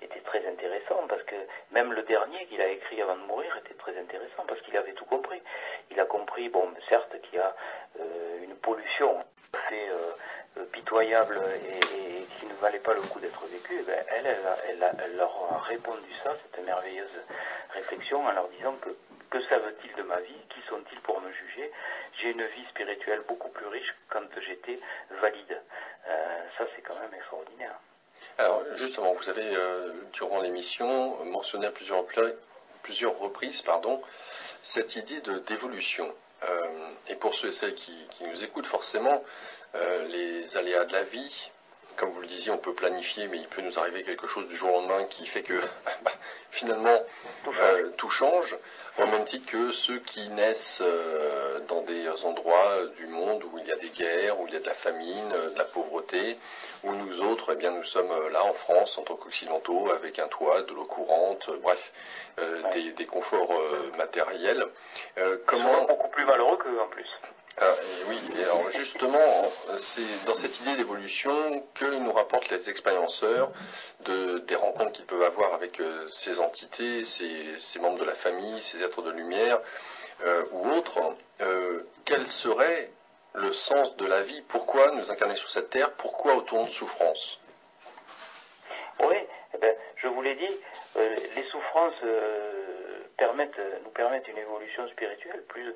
était 0.01 0.21
très 0.21 0.47
intéressant 0.47 1.07
parce 1.09 1.25
que 1.25 1.35
même 1.73 1.93
le 1.93 2.03
dernier 2.03 2.47
qu'il 2.47 2.61
a 2.61 2.69
écrit 2.69 3.03
avant 3.03 3.17
de 3.17 3.23
mourir 3.23 3.57
était 3.57 3.75
très 3.75 3.99
intéressant 3.99 4.45
parce 4.47 4.61
qu'il 4.61 4.77
avait 4.77 4.93
tout 4.93 5.05
compris. 5.07 5.43
Il 5.91 5.99
a 5.99 6.05
compris, 6.05 6.49
bon, 6.49 6.69
certes, 6.89 7.21
qu'il 7.23 7.39
y 7.39 7.43
a 7.43 7.53
euh, 7.99 8.45
une 8.45 8.55
pollution 8.55 9.25
fait 9.57 9.89
euh, 9.91 10.65
pitoyable 10.73 11.41
et, 11.67 12.25
qui 12.39 12.47
ne 12.47 12.55
valait 12.55 12.79
pas 12.79 12.95
le 12.95 13.03
coup 13.03 13.21
d'être 13.21 13.45
vécue. 13.47 13.83
Ben, 13.87 14.05
elle, 14.09 14.27
elle, 14.27 14.97
elle, 15.05 15.17
leur 15.17 15.53
a 15.53 15.59
répondu 15.61 16.13
ça, 16.23 16.35
cette 16.43 16.65
merveilleuse 16.65 17.21
réflexion, 17.75 18.27
en 18.27 18.33
leur 18.33 18.49
disant 18.49 18.75
que 18.81 18.91
que 19.31 19.41
savent-ils 19.47 19.95
de 19.95 20.03
ma 20.03 20.21
vie? 20.21 20.41
Qui 20.49 20.61
sont-ils 20.69 21.01
pour 21.01 21.21
me 21.21 21.31
juger? 21.31 21.71
J'ai 22.21 22.31
une 22.31 22.43
vie 22.43 22.67
spirituelle 22.71 23.23
beaucoup 23.29 23.49
plus 23.49 23.67
riche 23.67 23.95
quand 24.09 24.27
j'étais 24.45 24.79
valide. 25.23 25.63
Euh, 26.09 26.39
ça, 26.59 26.65
c'est 26.75 26.83
quand 26.83 26.99
même 27.01 27.15
extraordinaire. 27.15 27.79
Alors 28.39 28.63
justement, 28.75 29.15
vous 29.15 29.29
avez 29.29 29.55
euh, 29.55 29.93
durant 30.13 30.41
l'émission 30.41 31.25
mentionné 31.25 31.67
à 31.67 31.71
plusieurs, 31.71 32.05
plusieurs 32.83 33.19
reprises 33.19 33.63
pardon, 33.63 34.03
cette 34.63 34.97
idée 34.97 35.21
de 35.21 35.39
d'évolution. 35.39 36.13
Euh, 36.43 36.91
et 37.09 37.17
pour 37.17 37.37
ceux 37.37 37.49
et 37.49 37.53
celles 37.53 37.75
qui, 37.75 37.93
nous 38.25 38.45
écoutent, 38.45 38.67
forcément, 38.67 39.23
euh, 39.75 40.07
les 40.09 40.57
aléas 40.57 40.85
de 40.87 40.93
la 40.93 41.03
vie, 41.05 41.51
comme 42.01 42.13
vous 42.13 42.23
le 42.23 42.27
disiez, 42.27 42.51
on 42.51 42.57
peut 42.57 42.73
planifier, 42.73 43.29
mais 43.29 43.37
il 43.37 43.47
peut 43.47 43.61
nous 43.61 43.79
arriver 43.79 44.03
quelque 44.03 44.27
chose 44.27 44.49
du 44.49 44.57
jour 44.57 44.71
au 44.71 44.81
lendemain 44.81 45.05
qui 45.05 45.27
fait 45.27 45.43
que 45.43 45.61
bah, 46.03 46.13
finalement 46.51 46.99
tout 47.45 47.53
change. 47.53 47.61
Euh, 47.63 47.91
tout 47.99 48.09
change, 48.09 48.59
au 48.99 49.07
même 49.07 49.25
titre 49.27 49.51
que 49.53 49.71
ceux 49.71 49.99
qui 49.99 50.27
naissent 50.31 50.81
euh, 50.81 51.61
dans 51.69 51.83
des 51.83 52.09
endroits 52.25 52.87
du 52.97 53.07
monde 53.07 53.45
où 53.45 53.59
il 53.59 53.67
y 53.67 53.73
a 53.73 53.77
des 53.77 53.91
guerres, 53.91 54.41
où 54.41 54.47
il 54.49 54.55
y 54.55 54.57
a 54.57 54.61
de 54.61 54.67
la 54.67 54.73
famine, 54.73 55.31
euh, 55.35 55.51
de 55.51 55.59
la 55.59 55.65
pauvreté, 55.65 56.39
où 56.85 56.93
nous 56.95 57.21
autres, 57.21 57.53
eh 57.53 57.57
bien, 57.57 57.71
nous 57.71 57.85
sommes 57.85 58.13
là 58.33 58.45
en 58.45 58.55
France 58.55 58.97
en 58.97 59.03
tant 59.03 59.17
qu'occidentaux 59.17 59.91
avec 59.91 60.19
un 60.19 60.29
toit, 60.29 60.63
de 60.63 60.73
l'eau 60.73 60.87
courante, 60.87 61.51
bref, 61.63 61.93
Ouais. 62.39 62.71
des, 62.73 62.93
des, 62.93 63.05
conforts 63.05 63.53
matériels. 63.99 64.65
comment 65.45 65.85
beaucoup 65.85 66.09
plus 66.09 66.25
malheureux 66.25 66.57
qu'eux 66.57 66.81
en 66.81 66.89
plus. 66.89 67.07
Ah, 67.63 67.75
oui, 68.09 68.19
alors 68.43 68.71
justement, 68.71 69.19
c'est 69.81 70.25
dans 70.25 70.35
cette 70.35 70.59
idée 70.61 70.77
d'évolution 70.77 71.63
que 71.75 71.85
nous 71.85 72.11
rapportent 72.11 72.49
les 72.49 72.71
expérienceurs 72.71 73.53
de, 74.07 74.39
des 74.39 74.55
rencontres 74.55 74.93
qu'ils 74.93 75.05
peuvent 75.05 75.23
avoir 75.23 75.53
avec 75.53 75.79
euh, 75.79 76.09
ces 76.09 76.41
entités, 76.41 77.05
ces, 77.05 77.79
membres 77.79 77.99
de 77.99 78.05
la 78.05 78.15
famille, 78.15 78.63
ces 78.63 78.83
êtres 78.83 79.03
de 79.03 79.11
lumière 79.11 79.61
euh, 80.25 80.43
ou 80.53 80.71
autres. 80.71 81.01
Euh, 81.43 81.83
quel 82.07 82.27
serait 82.29 82.91
le 83.35 83.53
sens 83.53 83.95
de 83.99 84.07
la 84.07 84.23
vie? 84.23 84.41
Pourquoi 84.49 84.93
nous 84.93 85.11
incarner 85.11 85.37
sur 85.37 85.51
cette 85.51 85.69
terre? 85.69 85.93
Pourquoi 85.93 86.37
autant 86.37 86.63
de 86.63 86.69
souffrances 86.71 87.41
Oui, 89.05 89.17
eh 89.55 89.59
ben, 89.59 89.77
je 89.97 90.09
vous 90.09 90.23
l'ai 90.23 90.35
dit, 90.35 90.61
euh, 90.97 91.15
les 91.37 91.45
souffrances 91.51 92.03
nous 92.03 93.91
permettent 93.91 94.29
une 94.29 94.39
évolution 94.39 94.89
spirituelle 94.89 95.43
plus 95.47 95.75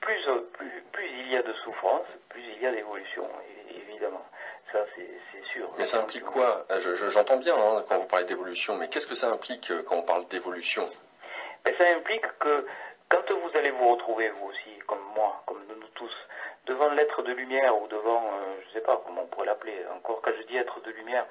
plus, 0.00 0.24
plus, 0.52 0.82
plus 0.92 1.08
il 1.20 1.32
y 1.32 1.36
a 1.36 1.42
de 1.42 1.52
souffrance, 1.64 2.06
plus 2.28 2.42
il 2.42 2.62
y 2.62 2.66
a 2.66 2.72
d'évolution, 2.72 3.28
évidemment. 3.70 4.24
Ça, 4.72 4.84
c'est 4.94 5.44
sûr. 5.50 5.70
Mais 5.78 5.84
ça 5.84 6.00
implique 6.00 6.24
quoi? 6.24 6.66
J'entends 7.08 7.38
bien 7.38 7.56
hein, 7.56 7.84
quand 7.88 7.98
vous 7.98 8.06
parlez 8.06 8.26
d'évolution, 8.26 8.76
mais 8.76 8.88
qu'est-ce 8.88 9.06
que 9.06 9.14
ça 9.14 9.28
implique 9.30 9.72
quand 9.86 9.96
on 9.96 10.02
parle 10.02 10.26
d'évolution? 10.28 10.88
Ben, 11.64 11.74
Ça 11.78 11.84
implique 11.96 12.26
que 12.38 12.66
quand 13.08 13.24
vous 13.30 13.58
allez 13.58 13.70
vous 13.70 13.88
retrouver, 13.88 14.28
vous 14.30 14.48
aussi, 14.48 14.78
comme 14.86 15.02
moi, 15.14 15.42
comme 15.46 15.62
nous 15.66 15.88
tous, 15.94 16.12
devant 16.66 16.90
l'être 16.90 17.22
de 17.22 17.32
lumière 17.32 17.80
ou 17.80 17.88
devant, 17.88 18.26
euh, 18.26 18.56
je 18.62 18.68
ne 18.68 18.72
sais 18.74 18.80
pas 18.80 19.00
comment 19.04 19.22
on 19.22 19.26
pourrait 19.26 19.46
l'appeler, 19.46 19.84
encore 19.96 20.20
quand 20.22 20.32
je 20.38 20.42
dis 20.46 20.56
être 20.56 20.80
de 20.80 20.90
lumière, 20.90 21.26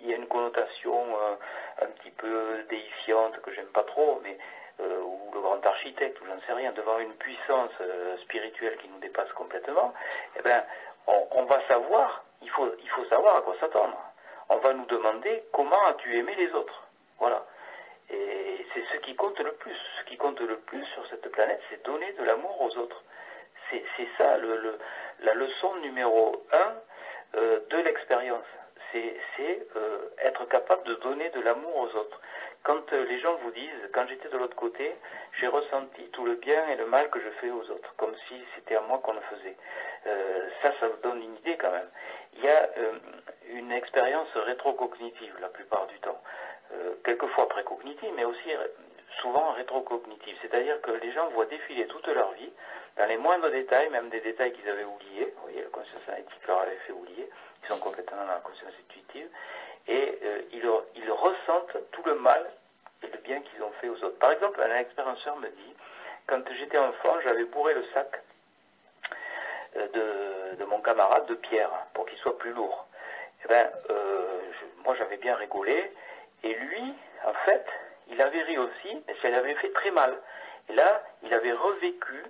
il 0.00 0.10
y 0.10 0.12
a 0.12 0.16
une 0.16 0.26
connotation 0.26 1.06
euh, 1.16 1.34
un 1.82 1.86
petit 1.86 2.10
peu 2.10 2.62
déifiante 2.68 3.40
que 3.40 3.52
j'aime 3.52 3.72
pas 3.72 3.84
trop, 3.84 4.20
mais 4.22 4.36
euh, 4.80 5.00
le 5.58 5.62
grand 5.62 5.70
architecte, 5.70 6.20
ou 6.20 6.26
j'en 6.26 6.40
sais 6.46 6.52
rien, 6.52 6.72
devant 6.72 6.98
une 6.98 7.14
puissance 7.14 7.70
spirituelle 8.22 8.76
qui 8.78 8.88
nous 8.88 8.98
dépasse 8.98 9.32
complètement, 9.32 9.92
eh 10.38 10.42
ben, 10.42 10.62
on, 11.06 11.44
va 11.44 11.66
savoir, 11.68 12.24
il 12.42 12.50
faut, 12.50 12.70
il 12.82 12.88
faut 12.90 13.04
savoir 13.06 13.36
à 13.36 13.42
quoi 13.42 13.56
s'attendre. 13.60 13.98
On 14.48 14.56
va 14.58 14.72
nous 14.72 14.86
demander 14.86 15.44
comment 15.52 15.82
as-tu 15.86 16.16
aimé 16.16 16.34
les 16.36 16.52
autres. 16.52 16.82
Voilà. 17.18 17.44
Et 18.10 18.66
c'est 18.72 18.84
ce 18.92 18.96
qui 19.00 19.14
compte 19.14 19.38
le 19.40 19.52
plus. 19.52 19.76
Ce 19.98 20.04
qui 20.04 20.16
compte 20.16 20.40
le 20.40 20.56
plus 20.58 20.84
sur 20.86 21.06
cette 21.08 21.30
planète, 21.30 21.60
c'est 21.68 21.82
donner 21.84 22.12
de 22.12 22.24
l'amour 22.24 22.60
aux 22.60 22.78
autres. 22.78 23.02
C'est 23.70 24.08
ça 24.16 24.38
le, 24.38 24.78
la 25.20 25.34
leçon 25.34 25.74
numéro 25.76 26.42
un 26.52 26.74
euh, 27.36 27.60
de 27.68 27.76
l'expérience. 27.78 28.46
C'est 28.92 29.68
euh, 29.76 29.98
être 30.24 30.46
capable 30.46 30.84
de 30.84 30.94
donner 30.94 31.28
de 31.30 31.40
l'amour 31.40 31.76
aux 31.76 31.96
autres. 31.98 32.20
Quand 32.62 32.92
euh, 32.92 33.04
les 33.04 33.18
gens 33.20 33.34
vous 33.36 33.50
disent, 33.50 33.88
quand 33.92 34.06
j'étais 34.08 34.28
de 34.28 34.36
l'autre 34.36 34.56
côté, 34.56 34.94
j'ai 35.40 35.46
ressenti 35.46 36.02
tout 36.12 36.24
le 36.24 36.34
bien 36.34 36.68
et 36.68 36.76
le 36.76 36.86
mal 36.86 37.08
que 37.10 37.20
je 37.20 37.30
fais 37.40 37.50
aux 37.50 37.70
autres, 37.70 37.94
comme 37.96 38.14
si 38.28 38.34
c'était 38.54 38.76
à 38.76 38.80
moi 38.82 38.98
qu'on 38.98 39.14
le 39.14 39.20
faisait. 39.20 39.56
ça, 40.62 40.72
ça 40.80 40.88
vous 40.88 41.00
donne 41.02 41.22
une 41.22 41.36
idée 41.36 41.56
quand 41.56 41.70
même. 41.70 41.88
Il 42.34 42.44
y 42.44 42.48
a 42.48 42.68
une 43.50 43.72
expérience 43.72 44.28
rétrocognitive 44.34 45.34
la 45.40 45.48
plupart 45.48 45.86
du 45.86 45.98
temps. 46.00 46.20
quelquefois 47.04 47.48
précognitive, 47.48 48.12
mais 48.16 48.24
aussi 48.24 48.50
souvent 49.20 49.52
rétrocognitive. 49.52 50.36
C'est-à-dire 50.42 50.80
que 50.80 50.90
les 50.92 51.12
gens 51.12 51.28
voient 51.30 51.46
défiler 51.46 51.86
toute 51.86 52.06
leur 52.08 52.32
vie 52.32 52.52
dans 52.96 53.06
les 53.06 53.16
moindres 53.16 53.50
détails, 53.50 53.88
même 53.90 54.08
des 54.08 54.20
détails 54.20 54.52
qu'ils 54.52 54.68
avaient 54.68 54.84
oubliés, 54.84 55.32
vous 55.36 55.42
voyez, 55.42 55.62
la 55.62 55.68
conscience 55.68 56.02
analytique 56.08 56.46
leur 56.46 56.60
avait 56.60 56.78
fait 56.86 56.92
oublier, 56.92 57.30
ils 57.62 57.68
sont 57.68 57.80
complètement 57.80 58.16
dans 58.18 58.26
la 58.26 58.40
conscience 58.40 58.72
intuitive, 58.88 59.28
et 59.88 60.18
euh, 60.22 60.42
ils, 60.52 61.10
ressentent 61.10 61.76
tout 61.92 62.02
le 62.04 62.14
mal 62.16 62.44
et 63.02 63.06
le 63.06 63.18
bien 63.18 63.40
qu'ils 63.40 63.62
ont 63.62 63.72
fait 63.80 63.88
aux 63.88 64.04
autres. 64.04 64.18
Par 64.18 64.32
exemple, 64.32 64.60
un 64.62 64.76
expérienceur 64.76 65.36
me 65.36 65.48
dit, 65.48 65.74
quand 66.26 66.42
j'étais 66.58 66.78
enfant, 66.78 67.16
j'avais 67.24 67.44
bourré 67.44 67.74
le 67.74 67.84
sac 67.94 68.22
euh, 69.76 70.54
de, 70.56 70.64
mon 70.64 70.80
camarade 70.80 71.26
de 71.26 71.34
pierre 71.34 71.70
pour 71.94 72.06
qu'il 72.06 72.18
soit 72.18 72.38
plus 72.38 72.52
lourd. 72.52 72.86
Eh 73.44 73.48
ben, 73.48 73.70
euh, 73.90 74.40
moi 74.84 74.94
j'avais 74.96 75.16
bien 75.16 75.34
rigolé, 75.36 75.90
et 76.42 76.54
lui, 76.54 76.94
en 77.24 77.32
fait, 77.46 77.64
il 78.08 78.20
avait 78.20 78.42
ri 78.42 78.58
aussi, 78.58 79.02
mais 79.06 79.16
ça 79.22 79.28
lui 79.28 79.36
avait 79.36 79.54
fait 79.54 79.72
très 79.72 79.90
mal. 79.90 80.14
Et 80.68 80.74
là, 80.74 81.02
il 81.22 81.32
avait 81.32 81.52
revécu 81.52 82.22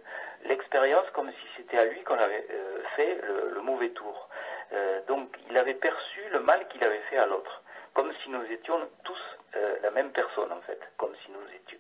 l'expérience 0.45 1.11
comme 1.13 1.31
si 1.31 1.47
c'était 1.57 1.79
à 1.79 1.85
lui 1.87 2.01
qu'on 2.05 2.15
avait 2.15 2.47
fait 2.95 3.19
le, 3.55 3.61
mauvais 3.63 3.91
tour. 3.91 4.29
Euh, 4.73 5.01
donc 5.07 5.37
il 5.49 5.57
avait 5.57 5.75
perçu 5.75 6.21
le 6.31 6.41
mal 6.41 6.66
qu'il 6.69 6.83
avait 6.85 7.01
fait 7.11 7.16
à 7.19 7.27
l'autre, 7.27 7.62
comme 7.95 8.12
si 8.23 8.31
nous 8.31 8.45
étions 8.51 8.79
tous 9.05 9.23
euh, 9.57 9.77
la 9.83 9.91
même 9.91 10.11
personne 10.12 10.53
en 10.53 10.61
fait, 10.62 10.81
comme 10.99 11.14
si 11.25 11.31
nous 11.31 11.41
étions, 11.55 11.79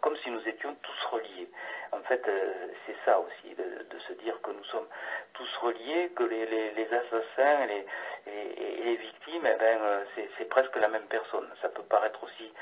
comme 0.00 0.16
si 0.18 0.30
nous 0.30 0.46
étions 0.48 0.74
tous 0.82 1.04
reliés. 1.10 1.48
En 1.92 2.00
fait, 2.00 2.22
c'est 2.86 2.96
ça 3.04 3.18
aussi, 3.20 3.54
de, 3.54 3.98
se 4.08 4.12
dire 4.14 4.40
que 4.42 4.50
nous 4.50 4.64
sommes 4.64 4.86
tous 5.34 5.56
reliés, 5.58 6.10
que 6.16 6.24
les, 6.24 6.88
assassins 6.92 7.68
et 7.68 7.86
les, 8.26 8.96
victimes, 8.96 9.46
eh 9.46 9.56
ben, 9.58 9.80
c'est 10.36 10.48
presque 10.48 10.74
la 10.76 10.88
même 10.88 11.06
personne. 11.06 11.48
Ça 11.60 11.68
peut 11.68 11.82
paraître 11.82 12.22
aussi 12.24 12.52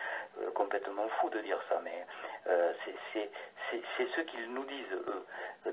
complètement 0.54 1.08
fou 1.20 1.30
de 1.30 1.40
dire 1.40 1.60
ça, 1.68 1.80
mais 1.82 2.06
c'est 2.44 2.94
c'est 3.96 4.08
ce 4.16 4.20
qu'ils 4.22 4.52
nous 4.52 4.64
disent, 4.64 4.92
eux. 4.92 5.26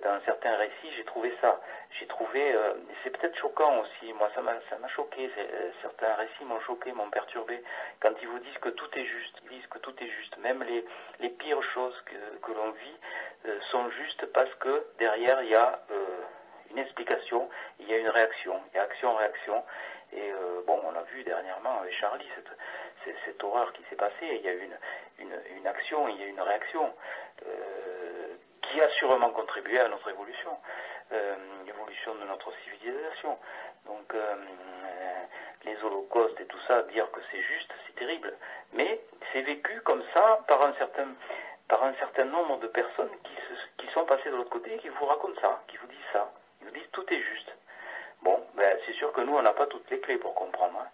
Dans 0.04 0.20
certains 0.26 0.56
récits, 0.58 0.92
j'ai 0.96 1.06
trouvé 1.06 1.34
ça. 1.42 1.60
J'ai 2.00 2.06
trouvé, 2.08 2.54
euh, 2.54 2.74
c'est 3.04 3.18
peut-être 3.18 3.38
choquant 3.38 3.80
aussi, 3.80 4.14
moi 4.14 4.30
ça 4.36 4.42
m'a 4.42 4.88
choqué, 4.90 5.32
euh, 5.38 5.72
certains 5.82 6.14
récits 6.16 6.44
m'ont 6.44 6.60
choqué, 6.62 6.92
m'ont 6.92 7.10
perturbé, 7.10 7.64
quand 8.02 8.12
ils 8.22 8.28
vous 8.28 8.40
disent 8.40 8.58
que 8.62 8.70
tout 8.70 8.90
est 8.96 9.06
juste, 9.06 9.36
ils 9.44 9.58
disent 9.58 9.68
que 9.68 9.80
tout 9.80 9.94
est 10.04 10.10
juste, 10.10 10.38
même 10.38 10.62
les, 10.64 10.86
les 11.20 11.30
pires 11.30 11.64
choses 11.74 11.96
que, 12.06 12.38
que 12.46 12.52
l'on 12.52 12.72
vit 12.72 12.98
euh, 13.46 13.60
sont 13.72 13.90
justes 13.92 14.26
parce 14.34 14.54
que 14.56 14.86
derrière 15.00 15.42
il 15.42 15.50
y 15.50 15.56
a 15.56 15.80
une 16.72 16.80
explication, 16.80 17.50
il 17.80 17.90
y 17.90 17.94
a 17.94 17.98
une 17.98 18.10
réaction, 18.10 18.60
il 18.74 18.78
y 18.78 18.80
a 18.80 18.84
action-réaction, 18.84 19.64
et 20.14 20.32
bon, 20.66 20.80
on 20.84 20.92
l'a 20.92 21.04
vu 21.14 21.24
dernièrement 21.24 21.82
avec 21.82 21.94
Charlie, 21.94 22.28
cette, 22.36 23.16
cette 23.26 23.44
horreur 23.44 23.72
qui 23.74 23.84
s'est 23.90 23.96
passée, 23.96 24.28
il 24.32 24.42
y 24.42 24.50
a 24.50 24.54
une, 24.54 24.78
une, 25.20 25.68
action, 25.68 26.08
il 26.08 26.20
y 26.20 26.24
a 26.24 26.28
une 26.28 26.42
réaction. 26.42 26.94
Euh, 27.46 28.36
qui 28.72 28.82
a 28.82 28.90
sûrement 28.90 29.30
contribué 29.30 29.80
à 29.80 29.88
notre 29.88 30.10
évolution, 30.10 30.58
euh, 31.12 31.36
l'évolution 31.66 32.16
de 32.16 32.26
notre 32.26 32.52
civilisation. 32.64 33.38
Donc 33.86 34.14
euh, 34.14 34.36
les 35.64 35.76
holocaustes 35.84 36.40
et 36.40 36.46
tout 36.46 36.60
ça, 36.68 36.84
dire 36.84 37.10
que 37.12 37.20
c'est 37.32 37.42
juste, 37.42 37.72
c'est 37.86 37.96
terrible. 37.96 38.34
Mais 38.74 39.00
c'est 39.32 39.42
vécu 39.42 39.80
comme 39.82 40.04
ça 40.14 40.44
par 40.48 40.62
un 40.64 40.74
certain, 40.74 41.08
par 41.68 41.84
un 41.84 41.94
certain 41.96 42.26
nombre 42.26 42.58
de 42.60 42.68
personnes 42.68 43.12
qui, 43.24 43.86
qui 43.86 43.94
sont 43.94 44.06
passées 44.06 44.30
de 44.30 44.36
l'autre 44.36 44.50
côté 44.50 44.74
et 44.74 44.78
qui 44.80 44.90
vous 44.90 45.06
racontent 45.06 45.40
ça, 45.40 45.64
qui 45.68 45.78
vous 45.78 45.88
disent 45.88 46.12
ça. 46.12 46.30
Ils 46.62 46.68
vous 46.68 46.74
disent 46.74 46.92
tout 46.92 47.06
est 47.14 47.22
juste. 47.22 47.57
Ben, 48.68 48.78
c'est 48.86 48.96
sûr 48.96 49.14
que 49.14 49.22
nous, 49.22 49.34
on 49.34 49.42
n'a 49.42 49.54
pas 49.54 49.66
toutes 49.68 49.90
les 49.90 50.02
clés 50.02 50.18
pour 50.18 50.36
comprendre. 50.36 50.78
Hein. 50.78 50.88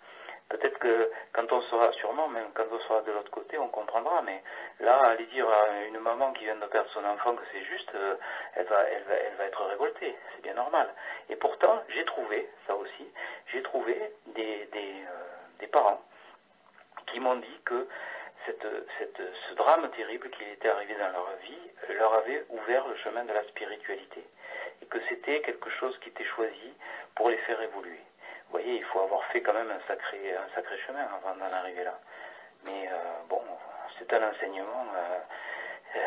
Peut-être 0.49 0.77
que 0.77 1.11
quand 1.31 1.51
on 1.51 1.61
sera, 1.63 1.91
sûrement, 1.93 2.27
même 2.27 2.51
quand 2.53 2.65
on 2.71 2.79
sera 2.81 3.01
de 3.01 3.11
l'autre 3.11 3.31
côté, 3.31 3.57
on 3.57 3.67
comprendra. 3.69 4.21
Mais 4.21 4.43
là, 4.79 5.01
aller 5.05 5.25
dire 5.25 5.49
à 5.49 5.81
une 5.85 5.97
maman 5.97 6.33
qui 6.33 6.43
vient 6.43 6.55
de 6.55 6.67
perdre 6.67 6.87
son 6.91 7.03
enfant 7.03 7.33
que 7.35 7.41
c'est 7.51 7.63
juste, 7.63 7.89
euh, 7.95 8.15
elle, 8.53 8.67
va, 8.67 8.83
elle, 8.83 9.03
va, 9.05 9.15
elle 9.15 9.35
va 9.37 9.45
être 9.45 9.65
révoltée. 9.65 10.15
C'est 10.35 10.43
bien 10.43 10.53
normal. 10.53 10.87
Et 11.29 11.35
pourtant, 11.35 11.81
j'ai 11.89 12.05
trouvé, 12.05 12.47
ça 12.67 12.75
aussi, 12.75 13.07
j'ai 13.47 13.63
trouvé 13.63 14.13
des, 14.27 14.67
euh, 14.77 15.67
parents 15.71 16.03
qui 17.07 17.19
m'ont 17.19 17.37
dit 17.37 17.59
que 17.65 17.87
ce 18.45 19.55
drame 19.55 19.89
terrible 19.95 20.29
qui 20.29 20.43
était 20.43 20.69
arrivé 20.69 20.93
dans 20.93 21.09
leur 21.09 21.27
vie 21.41 21.95
leur 21.97 22.13
avait 22.13 22.45
ouvert 22.49 22.87
le 22.87 22.95
chemin 22.97 23.25
de 23.25 23.33
la 23.33 23.43
spiritualité. 23.45 24.23
Et 24.81 24.85
que 24.85 24.97
c'était 25.09 25.41
quelque 25.41 25.69
chose 25.69 25.97
qui 25.99 26.09
était 26.09 26.25
choisi 26.25 26.73
pour 27.15 27.29
les 27.29 27.37
faire 27.37 27.61
évoluer 27.61 27.99
vous 28.53 28.59
voyez, 28.59 28.77
il 28.77 28.83
faut 28.85 28.99
avoir 28.99 29.23
fait 29.31 29.41
quand 29.41 29.53
même 29.53 29.71
un 29.71 29.87
sacré, 29.87 30.31
un 30.31 30.47
sacré 30.53 30.77
chemin 30.85 30.99
avant 30.99 31.35
d'en 31.35 31.55
arriver 31.55 31.83
là. 31.83 31.99
Mais 32.65 32.87
euh, 32.87 32.97
bon, 33.27 33.41
c'est 33.97 34.13
un 34.13 34.29
enseignement. 34.29 34.85
Euh, 34.95 35.17
euh, 35.95 35.99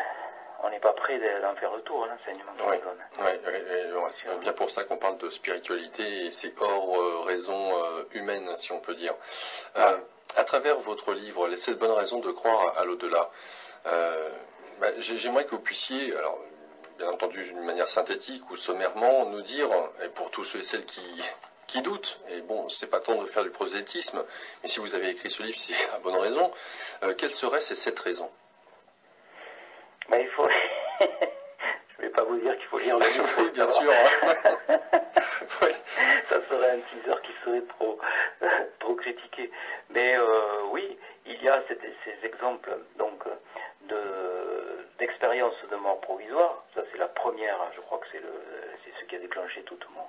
on 0.63 0.69
n'est 0.69 0.79
pas 0.79 0.93
prêt 0.93 1.19
d'en 1.41 1.55
faire 1.55 1.71
retour, 1.71 2.05
hein, 2.05 2.15
l'enseignement 2.15 2.53
qu'on 2.57 2.69
donne. 2.69 3.03
Oui, 3.19 4.05
c'est 4.11 4.39
bien 4.39 4.53
pour 4.53 4.71
ça 4.71 4.85
qu'on 4.85 4.95
parle 4.95 5.17
de 5.17 5.29
spiritualité 5.29 6.27
et 6.27 6.31
c'est 6.31 6.53
hors 6.61 7.25
raison 7.25 7.73
humaine, 8.13 8.55
si 8.55 8.71
on 8.71 8.79
peut 8.79 8.95
dire. 8.95 9.13
à 9.75 10.43
travers 10.45 10.79
votre 10.79 11.13
livre, 11.13 11.49
Les 11.49 11.57
7 11.57 11.77
bonnes 11.77 11.91
raisons 11.91 12.19
de 12.19 12.31
croire 12.31 12.77
à 12.77 12.85
l'au-delà, 12.85 13.29
bah, 13.83 14.87
j'aimerais 14.99 15.45
que 15.45 15.51
vous 15.51 15.61
puissiez, 15.61 16.15
alors 16.15 16.39
bien 16.97 17.09
entendu 17.09 17.43
d'une 17.43 17.61
manière 17.61 17.87
synthétique 17.87 18.49
ou 18.49 18.57
sommairement, 18.57 19.25
nous 19.25 19.41
dire, 19.41 19.69
et 20.03 20.09
pour 20.09 20.31
tous 20.31 20.43
ceux 20.43 20.59
et 20.59 20.63
celles 20.63 20.85
qui, 20.85 21.01
qui 21.67 21.81
doutent, 21.81 22.19
et 22.29 22.41
bon, 22.41 22.67
c'est 22.69 22.87
pas 22.87 22.99
temps 22.99 23.21
de 23.21 23.27
faire 23.27 23.43
du 23.43 23.51
prosélytisme, 23.51 24.23
mais 24.63 24.69
si 24.69 24.79
vous 24.79 24.95
avez 24.95 25.09
écrit 25.09 25.29
ce 25.29 25.43
livre, 25.43 25.57
c'est 25.57 25.75
à 25.93 25.99
bonne 25.99 26.15
raison, 26.15 26.51
euh, 27.03 27.13
quelles 27.15 27.29
seraient 27.29 27.59
ces 27.59 27.75
sept 27.75 27.99
raisons? 27.99 28.31
Ben, 30.09 30.19
il 30.21 30.27
faut... 30.29 30.47
Je 31.97 32.03
vais 32.03 32.09
pas 32.09 32.23
vous 32.23 32.37
dire 32.37 32.55
qu'il 32.57 32.67
faut 32.67 32.79
lire 32.79 32.97
le 32.97 33.07
livre. 33.07 33.27
oui, 33.39 33.49
bien 33.51 33.65
sûr. 33.65 33.91
Ça 36.29 36.41
serait 36.49 36.71
un 36.71 36.79
teaser 36.79 37.21
qui 37.23 37.31
serait 37.43 37.61
trop, 37.61 37.99
trop 38.79 38.95
critiqué. 38.95 39.49
Mais 39.89 40.15
euh, 40.15 40.63
oui, 40.71 40.97
il 41.25 41.41
y 41.41 41.49
a 41.49 41.63
ces, 41.67 41.77
ces 42.05 42.25
exemples 42.25 42.77
donc 42.97 43.23
de 43.25 43.31
d'expérience 44.99 45.55
de 45.69 45.75
mort 45.75 45.99
provisoire. 46.01 46.63
Ça, 46.75 46.81
c'est 46.91 46.97
la 46.97 47.07
première. 47.07 47.57
Je 47.75 47.81
crois 47.81 47.99
que 47.99 48.07
c'est 48.11 48.21
ce 48.99 49.05
qui 49.05 49.15
a 49.15 49.19
déclenché 49.19 49.61
tout 49.63 49.77
mon, 49.93 50.07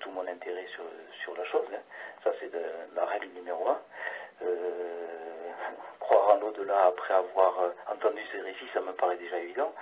tout, 0.00 0.10
mon 0.10 0.26
intérêt 0.26 0.66
sur, 0.74 0.84
sur 1.22 1.36
la 1.36 1.44
chose. 1.44 1.66
Hein. 1.74 1.80
Ça, 2.24 2.32
c'est 2.40 2.50
la 2.94 3.04
règle 3.04 3.28
numéro 3.34 3.68
un. 3.68 3.80
Euh, 4.42 5.50
croire 5.98 6.34
en 6.34 6.36
l'au-delà 6.36 6.86
après 6.86 7.14
avoir 7.14 7.58
euh, 7.60 7.70
entendu 7.90 8.20
ces 8.30 8.40
récits, 8.40 8.68
ça 8.74 8.80
me 8.80 8.92
paraît 8.92 9.16
déjà 9.16 9.38
évident. 9.38 9.72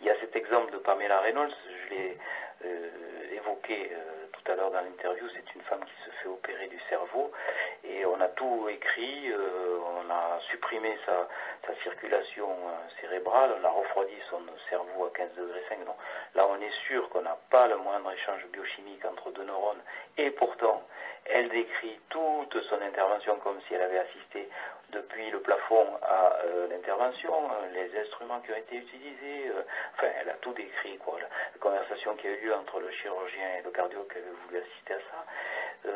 Il 0.00 0.06
y 0.06 0.10
a 0.10 0.20
cet 0.20 0.36
exemple 0.36 0.70
de 0.72 0.78
Pamela 0.78 1.20
Reynolds, 1.20 1.54
je 1.84 1.94
l'ai 1.94 2.18
euh, 2.66 2.90
évoqué 3.32 3.90
tout 4.32 4.52
à 4.52 4.54
l'heure 4.54 4.70
dans 4.70 4.80
l'interview, 4.80 5.26
c'est 5.34 5.54
une 5.54 5.62
femme 5.62 5.84
qui 5.84 6.04
se 6.04 6.10
fait 6.16 6.28
opérer 6.28 6.66
du 6.66 6.78
cerveau 6.88 7.32
et 7.84 8.04
on 8.04 8.20
a 8.20 8.28
tout 8.28 8.68
écrit, 8.68 9.32
supprimé 10.50 10.96
sa, 11.06 11.28
circulation 11.82 12.48
euh, 12.48 13.00
cérébrale, 13.00 13.54
on 13.60 13.64
a 13.64 13.70
refroidi 13.70 14.14
son 14.28 14.40
cerveau 14.68 15.06
à 15.06 15.10
15 15.16 15.34
degrés 15.36 15.62
5. 15.68 15.84
Donc 15.84 15.96
là, 16.34 16.46
on 16.48 16.60
est 16.60 16.72
sûr 16.86 17.08
qu'on 17.08 17.22
n'a 17.22 17.38
pas 17.50 17.66
le 17.66 17.76
moindre 17.76 18.12
échange 18.12 18.44
biochimique 18.52 19.04
entre 19.04 19.30
deux 19.30 19.44
neurones 19.44 19.80
et 20.18 20.30
pourtant, 20.30 20.82
elle 21.24 21.48
décrit 21.48 21.98
toute 22.10 22.60
son 22.68 22.80
intervention 22.82 23.36
comme 23.36 23.60
si 23.66 23.74
elle 23.74 23.82
avait 23.82 24.00
assisté 24.00 24.48
depuis 24.90 25.30
le 25.30 25.40
plafond 25.40 25.86
à 26.02 26.36
euh, 26.44 26.68
l'intervention, 26.68 27.32
les 27.72 27.98
instruments 28.00 28.40
qui 28.40 28.52
ont 28.52 28.56
été 28.56 28.76
utilisés, 28.76 29.50
enfin, 29.94 30.08
elle 30.20 30.28
a 30.28 30.34
tout 30.34 30.52
décrit, 30.52 30.98
quoi. 30.98 31.18
La, 31.20 31.28
conversation 31.58 32.14
qui 32.16 32.26
a 32.26 32.30
eu 32.30 32.40
lieu 32.44 32.54
entre 32.54 32.80
le 32.80 32.90
chirurgien 32.90 33.56
et 33.58 33.62
le 33.62 33.70
cardio 33.70 34.06
qui 34.10 34.18
avait 34.18 34.36
voulu 34.46 34.58
assister 34.58 34.94
à 34.94 34.98
ça. 34.98 35.90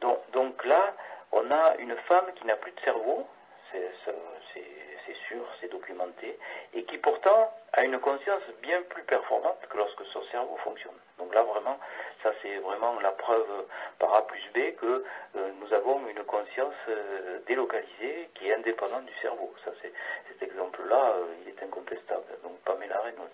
donc, 0.00 0.30
donc 0.32 0.64
là, 0.64 0.94
on 1.32 1.50
a 1.50 1.76
une 1.78 1.96
femme 2.08 2.26
qui 2.36 2.46
n'a 2.46 2.56
plus 2.56 2.72
de 2.72 2.80
cerveau, 2.80 3.26
c'est 3.72 5.14
sûr, 5.28 5.44
c'est 5.60 5.70
documenté, 5.70 6.38
et 6.74 6.84
qui 6.84 6.98
pourtant 6.98 7.52
a 7.72 7.84
une 7.84 7.98
conscience 7.98 8.42
bien 8.62 8.82
plus 8.88 9.02
performante 9.04 9.58
que 9.68 9.76
lorsque 9.76 10.04
son 10.06 10.22
cerveau 10.30 10.56
fonctionne. 10.58 10.96
Donc 11.18 11.34
là, 11.34 11.42
vraiment, 11.42 11.78
ça 12.22 12.32
c'est 12.42 12.56
vraiment 12.58 12.98
la 13.00 13.12
preuve 13.12 13.66
par 13.98 14.14
A 14.14 14.26
plus 14.26 14.42
B 14.54 14.74
que 14.80 15.04
euh, 15.36 15.50
nous 15.60 15.74
avons 15.74 16.06
une 16.08 16.24
conscience 16.24 16.74
euh, 16.88 17.38
délocalisée 17.46 18.30
qui 18.34 18.48
est 18.48 18.54
indépendante 18.54 19.04
du 19.04 19.14
cerveau. 19.20 19.52
Ça, 19.64 19.72
cet 19.82 20.42
exemple-là, 20.42 21.12
euh, 21.16 21.26
il 21.42 21.48
est 21.48 21.62
incontestable. 21.62 22.24
Donc 22.42 22.58
Pamela 22.64 23.00
Reynolds. 23.00 23.28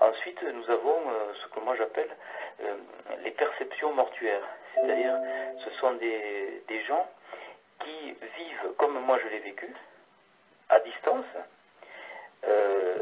Ensuite, 0.00 0.42
nous 0.42 0.70
avons 0.70 0.98
ce 1.34 1.46
que 1.48 1.60
moi 1.60 1.76
j'appelle 1.76 2.08
les 3.22 3.32
perceptions 3.32 3.92
mortuaires. 3.92 4.48
C'est-à-dire, 4.74 5.14
ce 5.62 5.70
sont 5.78 5.92
des 5.92 6.84
gens 6.88 7.06
qui 7.80 8.10
vivent 8.12 8.72
comme 8.76 8.98
moi 9.00 9.18
je 9.22 9.28
l'ai 9.28 9.40
vécu, 9.40 9.72
à 10.68 10.80
distance, 10.80 11.26
euh, 12.46 12.98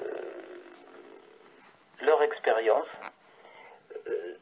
leur 2.03 2.23
expérience 2.23 2.87
euh, 4.07 4.35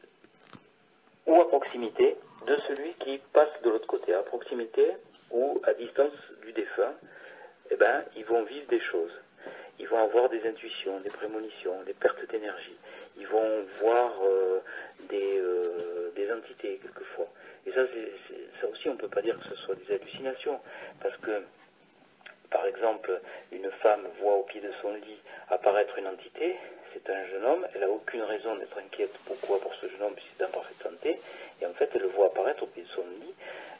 ou 1.25 1.41
à 1.41 1.47
proximité 1.47 2.17
de 2.45 2.57
celui 2.67 2.93
qui 2.95 3.17
passe 3.33 3.49
de 3.63 3.69
l'autre 3.69 3.87
côté, 3.87 4.13
à 4.13 4.23
proximité 4.23 4.95
ou 5.31 5.59
à 5.63 5.73
distance 5.73 6.13
du 6.45 6.53
défunt, 6.53 6.93
eh 7.69 7.75
ben, 7.75 8.03
ils 8.15 8.25
vont 8.25 8.43
vivre 8.43 8.67
des 8.67 8.79
choses. 8.79 9.11
Ils 9.79 9.87
vont 9.87 10.01
avoir 10.01 10.29
des 10.29 10.47
intuitions, 10.47 10.99
des 11.01 11.09
prémonitions, 11.09 11.83
des 11.83 11.93
pertes 11.93 12.25
d'énergie. 12.29 12.77
Ils 13.17 13.27
vont 13.27 13.65
voir 13.79 14.13
euh, 14.23 14.59
des, 15.09 15.41
des 16.15 16.31
entités 16.31 16.79
quelquefois. 16.81 17.27
Et 17.65 17.71
ça, 17.71 17.81
ça 18.61 18.67
aussi, 18.67 18.89
on 18.89 18.93
ne 18.93 18.97
peut 18.97 19.09
pas 19.09 19.21
dire 19.21 19.37
que 19.39 19.49
ce 19.49 19.55
soit 19.55 19.75
des 19.75 19.95
hallucinations, 19.95 20.59
parce 21.01 21.15
que, 21.17 21.43
par 22.49 22.65
exemple, 22.65 23.19
une 23.51 23.69
femme 23.83 24.07
voit 24.21 24.35
au 24.35 24.43
pied 24.43 24.61
de 24.61 24.71
son 24.81 24.93
lit 24.93 25.19
apparaître 25.49 25.97
une 25.97 26.07
entité, 26.07 26.55
c'est 26.93 27.11
un 27.11 27.25
jeune 27.27 27.45
homme, 27.45 27.67
elle 27.73 27.81
n'a 27.81 27.89
aucune 27.89 28.23
raison 28.23 28.55
d'être 28.55 28.77
inquiète. 28.77 29.13
Pourquoi 29.25 29.59
Pour 29.59 29.73
ce 29.75 29.87
jeune 29.87 30.01
homme, 30.01 30.13
puisqu'il 30.13 30.41
est 30.41 30.45
en 30.45 30.51
parfaite 30.51 30.77
santé, 30.81 31.19
et 31.61 31.65
en 31.65 31.73
fait, 31.73 31.89
elle 31.93 32.01
le 32.01 32.07
voit 32.07 32.27
apparaître 32.27 32.63
au 32.63 32.67
pied 32.67 32.83
de 32.83 32.87
son 32.89 33.03
lit 33.21 33.33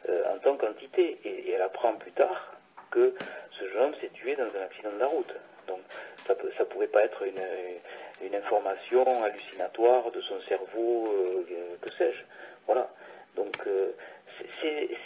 euh, 0.10 0.34
en 0.34 0.38
tant 0.40 0.58
qu'entité, 0.58 1.18
et, 1.24 1.52
elle 1.52 1.62
apprend 1.62 1.94
plus 1.94 2.12
tard 2.12 2.54
que 2.92 3.14
ce 3.52 3.70
jeune 3.70 3.84
homme 3.84 3.96
s'est 4.02 4.10
tué 4.10 4.36
dans 4.36 4.46
un 4.46 4.64
accident 4.64 4.92
de 4.92 5.00
la 5.00 5.08
route. 5.08 5.34
Donc, 5.68 5.82
ça 6.26 6.34
ne 6.34 6.64
pourrait 6.66 6.88
pas 6.88 7.04
être 7.04 7.24
une, 7.24 8.36
information 8.36 9.24
hallucinatoire 9.24 10.12
de 10.12 10.22
son 10.22 10.40
cerveau, 10.42 11.08
euh, 11.08 11.76
que 11.82 11.92
sais-je. 11.94 12.24
Voilà. 12.66 12.90
Donc 13.36 13.56
euh, 13.68 13.92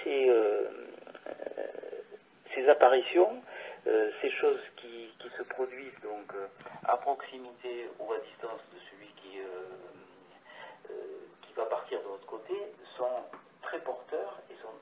euh, 0.08 0.70
ces 2.56 2.70
apparitions, 2.70 3.42
ces 4.22 4.32
choses 4.32 4.62
qui, 4.78 5.10
se 5.38 5.48
produisent 5.54 6.02
donc 6.04 6.34
à 6.84 6.98
proximité 6.98 7.88
ou 8.00 8.12
à 8.12 8.18
distance 8.18 8.60
de 8.74 8.80
celui 8.90 9.08
qui, 9.14 9.40
qui 11.42 11.54
va 11.54 11.66
partir 11.66 12.00
de 12.02 12.06
l'autre 12.06 12.26
côté, 12.26 12.54
sont 12.98 13.24
très 13.62 13.80
porteurs 13.80 14.40
et 14.52 14.56
sont 14.62 14.76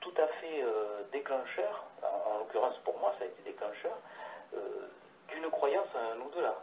tout 0.00 0.14
à 0.18 0.28
fait 0.28 0.64
déclencheurs, 1.10 1.84
en, 2.02 2.30
en 2.30 2.38
l'occurrence 2.38 2.78
pour 2.84 2.96
moi 3.00 3.12
ça 3.18 3.24
a 3.24 3.26
été 3.26 3.42
déclencheur, 3.44 3.98
d'une 5.28 5.50
croyance 5.50 5.88
à 5.96 6.12
un 6.14 6.20
au-delà. 6.20 6.54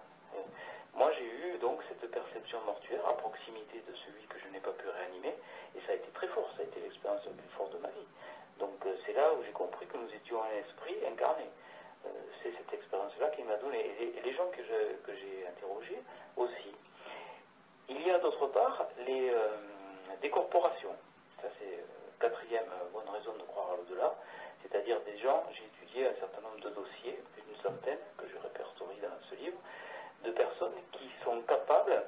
Moi, 0.95 1.11
j'ai 1.17 1.25
eu 1.25 1.57
donc 1.57 1.79
cette 1.89 2.09
perception 2.11 2.42
mortuaire 2.61 3.05
à 3.07 3.17
proximité 3.17 3.81
de 3.87 3.93
celui 4.05 4.25
que 4.27 4.39
je 4.39 4.47
n'ai 4.49 4.59
pas 4.59 4.71
pu 4.71 4.87
réanimer, 4.87 5.35
et 5.75 5.79
ça 5.85 5.93
a 5.93 5.95
été 5.95 6.09
très 6.13 6.27
fort, 6.27 6.49
ça 6.55 6.61
a 6.61 6.65
été 6.65 6.79
l'expérience 6.79 7.25
la 7.25 7.31
plus 7.31 7.49
forte 7.57 7.73
de 7.73 7.79
ma 7.79 7.89
vie. 7.89 8.07
Donc 8.59 8.77
euh, 8.85 8.95
c'est 9.05 9.13
là 9.13 9.33
où 9.33 9.43
j'ai 9.43 9.51
compris 9.51 9.85
que 9.87 9.97
nous 9.97 10.09
étions 10.13 10.41
un 10.43 10.55
esprit 10.59 10.95
incarné. 11.09 11.49
Euh, 12.05 12.09
c'est 12.41 12.51
cette 12.57 12.73
expérience-là 12.73 13.29
qui 13.29 13.43
m'a 13.43 13.55
donné, 13.57 13.79
et 13.79 14.21
les, 14.21 14.33
gens 14.33 14.47
que, 14.51 14.61
j'ai 14.63 15.47
interrogés 15.47 16.01
aussi. 16.37 16.73
Il 17.89 18.01
y 18.05 18.11
a 18.11 18.19
d'autre 18.19 18.47
part 18.47 18.85
les, 19.05 19.29
euh, 19.29 19.57
des 20.21 20.29
corporations. 20.29 20.95
Ça 21.41 21.47
c'est 21.59 21.83
quatrième 22.19 22.69
bonne 22.93 23.09
raison 23.09 23.33
de 23.33 23.43
croire 23.43 23.71
à 23.73 23.75
l'au-delà, 23.77 24.15
c'est-à-dire 24.61 24.99
des 25.01 25.17
gens, 25.17 25.43
j'ai 25.51 25.65
étudié 25.65 26.07
un 26.07 26.15
certain 26.15 26.41
nombre 26.41 26.59
de 26.61 26.69
dossiers, 26.69 27.19
plus 27.33 27.41
d'une 27.41 27.61
centaine, 27.61 27.99
que 28.17 28.25
je 28.27 28.37
répertorie 28.37 28.99
dans 29.01 29.27
ce 29.29 29.35
livre, 29.35 29.57
de 30.23 30.31
personnes 30.31 30.79
qui 30.93 31.09
sont 31.25 31.41
capables 31.41 32.01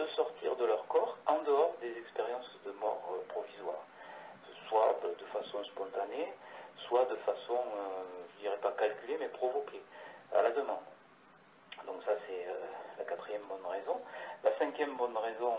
de 0.00 0.06
sortir 0.16 0.56
de 0.56 0.64
leur 0.64 0.86
corps 0.86 1.18
en 1.26 1.38
dehors 1.42 1.74
des 1.80 1.96
expériences 1.98 2.50
de 2.64 2.70
mort 2.72 3.02
euh, 3.12 3.22
provisoire, 3.28 3.84
soit 4.68 4.98
de 5.02 5.24
façon 5.26 5.62
spontanée, 5.64 6.32
soit 6.86 7.04
de 7.06 7.16
façon, 7.16 7.58
euh, 7.58 8.02
je 8.34 8.42
dirais 8.42 8.58
pas 8.58 8.72
calculée, 8.72 9.16
mais 9.18 9.28
provoquée, 9.28 9.82
à 10.34 10.42
la 10.42 10.50
demande. 10.52 10.84
Donc 11.86 12.02
ça 12.04 12.12
c'est 12.26 12.46
euh, 12.46 12.54
la 12.98 13.04
quatrième 13.04 13.42
bonne 13.42 13.66
raison. 13.66 14.00
La 14.44 14.56
cinquième 14.58 14.96
bonne 14.96 15.16
raison, 15.16 15.54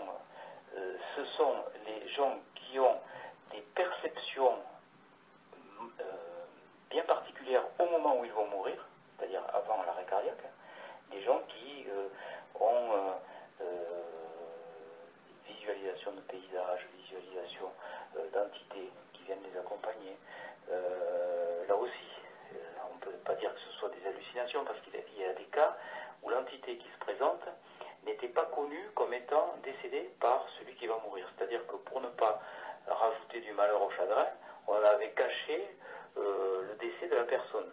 ce 0.74 1.24
sont 1.36 1.54
les 1.86 2.08
gens 2.08 2.38
qui 2.54 2.80
ont 2.80 2.98
des 3.52 3.60
perceptions 3.74 4.58
bien 6.90 7.04
particulières 7.04 7.64
au 7.78 7.86
moment 7.86 8.18
où 8.18 8.24
ils 8.24 8.32
vont 8.32 8.46
mourir, 8.48 8.84
c'est-à-dire 9.16 9.42
avant 9.52 9.82
l'arrêt 9.84 10.04
cardiaque, 10.06 10.44
des 11.10 11.22
gens 11.22 11.40
qui 11.48 11.86
ont 12.58 13.18
visualisation 15.62 16.12
de 16.12 16.20
paysages, 16.22 16.86
visualisation 16.98 17.70
euh, 18.16 18.28
d'entités 18.30 18.90
qui 19.12 19.22
viennent 19.24 19.42
les 19.42 19.58
accompagner. 19.58 20.16
Euh, 20.70 21.66
là 21.68 21.76
aussi, 21.76 22.08
euh, 22.54 22.58
on 22.90 22.94
ne 22.94 23.00
peut 23.00 23.18
pas 23.24 23.34
dire 23.34 23.54
que 23.54 23.60
ce 23.60 23.70
soit 23.78 23.90
des 23.90 24.06
hallucinations 24.06 24.64
parce 24.64 24.80
qu'il 24.80 24.94
y 24.94 25.24
a 25.24 25.32
des 25.34 25.44
cas 25.44 25.76
où 26.22 26.30
l'entité 26.30 26.76
qui 26.76 26.88
se 26.88 26.98
présente 26.98 27.42
n'était 28.04 28.28
pas 28.28 28.46
connue 28.46 28.90
comme 28.94 29.14
étant 29.14 29.54
décédée 29.62 30.10
par 30.20 30.44
celui 30.58 30.74
qui 30.74 30.86
va 30.86 30.98
mourir. 31.04 31.26
C'est-à-dire 31.36 31.64
que 31.66 31.76
pour 31.76 32.00
ne 32.00 32.08
pas 32.08 32.40
rajouter 32.86 33.40
du 33.40 33.52
malheur 33.52 33.82
au 33.82 33.90
chagrin, 33.92 34.26
on 34.66 34.74
avait 34.74 35.10
caché 35.10 35.68
le 36.16 36.74
décès 36.80 37.08
de 37.08 37.14
la 37.14 37.24
personne. 37.24 37.70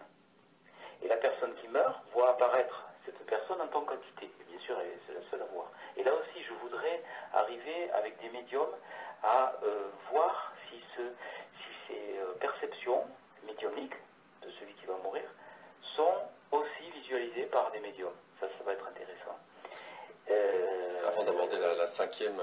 Et 1.01 1.07
la 1.07 1.17
personne 1.17 1.53
qui 1.55 1.67
meurt 1.67 1.99
voit 2.13 2.31
apparaître 2.31 2.89
cette 3.05 3.25
personne 3.25 3.59
en 3.61 3.67
tant 3.67 3.81
qu'entité. 3.81 4.29
Bien 4.49 4.59
sûr, 4.59 4.77
c'est 5.07 5.13
la 5.13 5.21
seule 5.29 5.41
à 5.41 5.45
voir. 5.53 5.71
Et 5.97 6.03
là 6.03 6.13
aussi, 6.13 6.43
je 6.43 6.53
voudrais 6.61 7.01
arriver 7.33 7.91
avec 7.91 8.19
des 8.21 8.29
médiums 8.29 8.73
à 9.23 9.53
euh, 9.63 9.89
voir 10.11 10.53
si, 10.69 10.75
ce, 10.95 11.01
si 11.01 11.69
ces 11.87 12.19
euh, 12.19 12.33
perceptions 12.39 13.03
médiumniques 13.45 13.95
de 14.43 14.49
celui 14.59 14.73
qui 14.73 14.85
va 14.85 14.95
mourir 15.03 15.23
sont 15.95 16.15
aussi 16.51 16.91
visualisées 17.01 17.47
par 17.47 17.71
des 17.71 17.79
médiums. 17.79 18.15
Ça, 18.39 18.47
ça 18.57 18.63
va 18.63 18.73
être 18.73 18.87
intéressant. 18.87 19.37
Euh, 20.29 21.07
Avant 21.07 21.23
d'aborder 21.23 21.57
la, 21.57 21.87
cinquième 22.09 22.41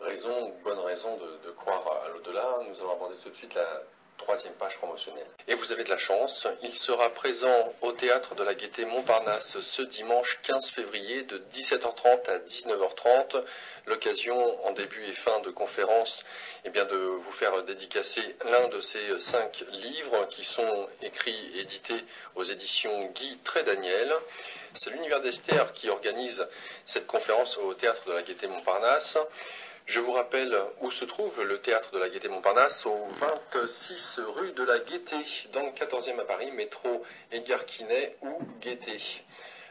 raison, 0.00 0.52
bonne 0.64 0.78
raison 0.80 1.16
de, 1.16 1.46
de 1.46 1.52
croire 1.52 2.02
à 2.04 2.08
l'au-delà, 2.08 2.58
nous 2.68 2.80
allons 2.80 2.92
aborder 2.92 3.16
tout 3.22 3.30
de 3.30 3.36
suite 3.36 3.54
la 3.54 3.82
troisième 4.18 4.54
page 4.54 4.76
promotionnelle. 4.78 5.26
Et 5.46 5.54
vous 5.54 5.72
avez 5.72 5.84
de 5.84 5.90
la 5.90 5.98
chance, 5.98 6.46
il 6.62 6.72
sera 6.72 7.10
présent 7.10 7.72
au 7.82 7.92
théâtre 7.92 8.34
de 8.34 8.42
la 8.42 8.54
Gaîté 8.54 8.84
Montparnasse 8.84 9.60
ce 9.60 9.82
dimanche 9.82 10.40
15 10.42 10.70
février 10.70 11.22
de 11.22 11.38
17h30 11.52 12.30
à 12.30 12.38
19h30. 12.38 13.44
L'occasion 13.86 14.66
en 14.66 14.72
début 14.72 15.04
et 15.06 15.12
fin 15.12 15.38
de 15.40 15.50
conférence 15.50 16.24
eh 16.66 16.70
bien, 16.70 16.84
de 16.84 16.96
vous 16.96 17.30
faire 17.30 17.62
dédicacer 17.62 18.34
l'un 18.44 18.66
de 18.66 18.80
ces 18.80 19.20
cinq 19.20 19.64
livres 19.70 20.26
qui 20.28 20.42
sont 20.42 20.88
écrits 21.00 21.52
et 21.54 21.60
édités 21.60 22.04
aux 22.34 22.42
éditions 22.42 23.06
Guy 23.14 23.38
Trédaniel. 23.44 24.12
C'est 24.74 24.90
l'univers 24.90 25.20
d'Esther 25.20 25.72
qui 25.72 25.88
organise 25.88 26.44
cette 26.84 27.06
conférence 27.06 27.56
au 27.56 27.72
théâtre 27.74 28.04
de 28.06 28.14
la 28.14 28.22
Gaîté 28.22 28.48
Montparnasse. 28.48 29.16
Je 29.86 30.00
vous 30.00 30.10
rappelle 30.10 30.60
où 30.80 30.90
se 30.90 31.04
trouve 31.04 31.40
le 31.44 31.60
théâtre 31.60 31.92
de 31.92 31.98
la 31.98 32.08
Gaîté 32.08 32.28
Montparnasse, 32.28 32.84
au 32.84 33.06
26 33.20 34.20
rue 34.26 34.50
de 34.50 34.64
la 34.64 34.80
Gaîté, 34.80 35.18
dans 35.52 35.62
le 35.62 35.70
14e 35.70 36.18
à 36.18 36.24
Paris, 36.24 36.50
métro 36.50 37.04
Edgar 37.30 37.64
Quinet 37.66 38.16
ou 38.22 38.40
Gaîté. 38.60 39.00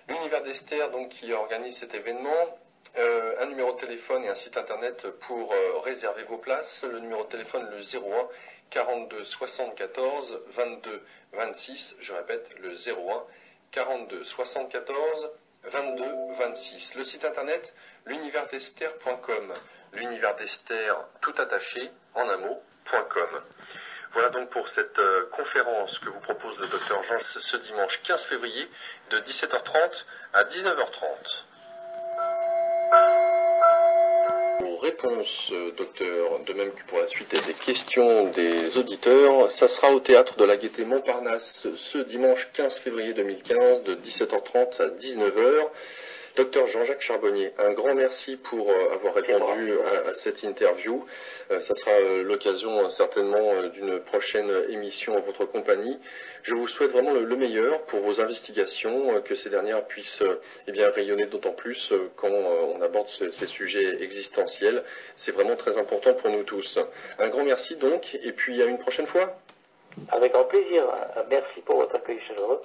L'univers 0.08 0.44
d'Esther, 0.44 0.90
donc, 0.92 1.10
qui 1.10 1.34
organise 1.34 1.78
cet 1.78 1.94
événement, 1.94 2.58
un 2.98 3.46
numéro 3.48 3.74
de 3.74 3.80
téléphone 3.80 4.24
et 4.24 4.30
un 4.30 4.36
site 4.36 4.58
internet 4.58 5.08
pour 5.22 5.54
réserver 5.84 6.24
vos 6.24 6.38
places. 6.38 6.84
Le 6.84 7.00
numéro 7.00 7.24
de 7.24 7.30
téléphone, 7.30 7.68
le 7.70 7.78
01 7.78 8.28
42 8.70 9.24
74 9.24 10.42
22 10.48 11.02
26. 11.34 11.98
Je 12.00 12.14
répète, 12.14 12.50
le 12.60 12.72
01 12.72 13.24
42 13.72 14.24
74 14.24 15.32
22 15.64 16.06
26. 16.38 16.96
Le 16.96 17.04
site 17.04 17.26
internet, 17.26 17.74
l'universdester.com. 18.06 19.54
L'univers 19.94 20.36
d'Esther, 20.36 20.96
tout 21.22 21.34
attaché, 21.38 21.90
en 22.14 22.28
un 22.28 22.38
mot.com. 22.38 23.42
Voilà 24.12 24.30
donc 24.30 24.50
pour 24.50 24.70
cette 24.70 25.00
euh, 25.00 25.28
conférence 25.32 26.00
que 26.00 26.10
vous 26.10 26.20
propose 26.22 26.58
le 26.60 26.68
docteur 26.68 27.04
Jean 27.04 27.20
ce 27.20 27.58
dimanche 27.58 28.02
15 28.04 28.24
février 28.26 28.70
de 29.10 29.20
17h30 29.20 30.06
à 30.34 30.44
19h30. 30.46 31.45
Pour 34.60 34.82
réponse, 34.82 35.52
euh, 35.52 35.72
docteur, 35.78 36.40
de 36.46 36.54
même 36.54 36.72
que 36.72 36.84
pour 36.88 37.00
la 37.00 37.08
suite 37.08 37.32
des 37.46 37.54
questions 37.54 38.30
des 38.30 38.78
auditeurs, 38.78 39.50
ça 39.50 39.68
sera 39.68 39.92
au 39.92 40.00
théâtre 40.00 40.38
de 40.38 40.44
la 40.44 40.58
Gaîté 40.58 40.86
Montparnasse 40.86 41.68
ce 41.76 41.98
dimanche 41.98 42.50
15 42.54 42.80
février 42.80 43.14
2015 43.14 43.84
de 43.84 43.96
17h30 43.96 44.82
à 44.82 44.88
19h. 44.90 45.70
Docteur 46.36 46.68
Jean-Jacques 46.68 47.00
Charbonnier, 47.00 47.54
un 47.58 47.72
grand 47.72 47.96
merci 47.96 48.36
pour 48.36 48.70
euh, 48.70 48.94
avoir 48.94 49.14
répondu 49.14 49.72
à, 50.06 50.14
cette 50.14 50.44
interview. 50.44 51.06
Euh, 51.50 51.62
ça 51.62 51.76
sera 51.76 51.92
euh, 51.92 52.24
l'occasion 52.24 52.90
certainement 52.90 53.64
d'une 53.70 54.02
prochaine 54.02 54.52
émission 54.68 55.16
en 55.16 55.22
votre 55.22 55.46
compagnie. 55.46 55.98
Je 56.44 56.54
vous 56.54 56.68
souhaite 56.68 56.92
vraiment 56.92 57.14
le, 57.14 57.36
meilleur 57.38 57.84
pour 57.84 58.02
vos 58.02 58.20
investigations, 58.20 59.22
que 59.22 59.34
ces 59.34 59.50
dernières 59.50 59.86
puissent 59.86 60.24
eh 60.68 60.72
bien, 60.74 60.90
rayonner 60.90 61.26
d'autant 61.26 61.54
plus 61.54 61.94
quand 62.18 62.30
on 62.30 62.82
aborde 62.82 63.08
ces 63.08 63.48
sujets 63.48 64.04
existentiels. 64.04 64.84
C'est 65.16 65.32
vraiment 65.32 65.56
très 65.56 65.78
important 65.78 66.14
pour 66.14 66.30
nous 66.30 66.44
tous. 66.44 66.80
Un 67.18 67.30
grand 67.30 67.46
merci 67.46 67.78
donc, 67.78 68.18
et 68.22 68.32
puis 68.34 68.62
à 68.62 68.66
une 68.66 68.78
prochaine 68.78 69.08
fois. 69.08 69.40
Avec 70.12 70.34
grand 70.34 70.46
plaisir. 70.46 70.84
Merci 71.30 71.62
pour 71.66 71.78
votre 71.78 71.96
accueil 71.96 72.20
chaleureux. 72.28 72.62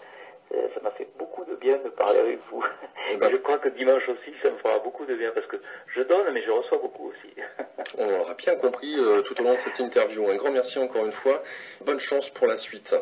Euh, 0.55 0.69
ça 0.75 0.81
m'a 0.81 0.91
fait 0.93 1.09
beaucoup 1.19 1.45
de 1.45 1.55
bien 1.57 1.79
de 1.79 1.91
parler 1.91 2.19
avec 2.19 2.41
vous. 2.51 2.65
Et 3.11 3.19
je 3.31 3.37
crois 3.37 3.59
que 3.59 3.69
dimanche 3.69 4.09
aussi, 4.09 4.35
ça 4.43 4.51
me 4.51 4.57
fera 4.59 4.79
beaucoup 4.81 5.05
de 5.07 5.15
bien 5.15 5.31
parce 5.33 5.47
que 5.47 5.57
je 5.95 6.03
donne, 6.03 6.33
mais 6.33 6.43
je 6.43 6.51
reçois 6.51 6.79
beaucoup 6.79 7.11
aussi. 7.11 7.35
On 7.99 8.11
l'aura 8.11 8.35
bien 8.35 8.57
compris 8.57 8.95
euh, 8.99 9.23
tout 9.23 9.41
au 9.41 9.45
long 9.45 9.55
de 9.55 9.61
cette 9.61 9.79
interview. 9.79 10.29
Un 10.29 10.37
grand 10.37 10.53
merci 10.53 10.79
encore 10.79 11.07
une 11.07 11.13
fois. 11.13 11.43
Bonne 11.83 12.01
chance 12.01 12.31
pour 12.31 12.47
la 12.47 12.57
suite. 12.57 12.95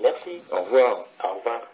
Merci. 0.00 0.42
Au 0.50 0.62
revoir. 0.62 1.04
Au 1.22 1.34
revoir. 1.34 1.71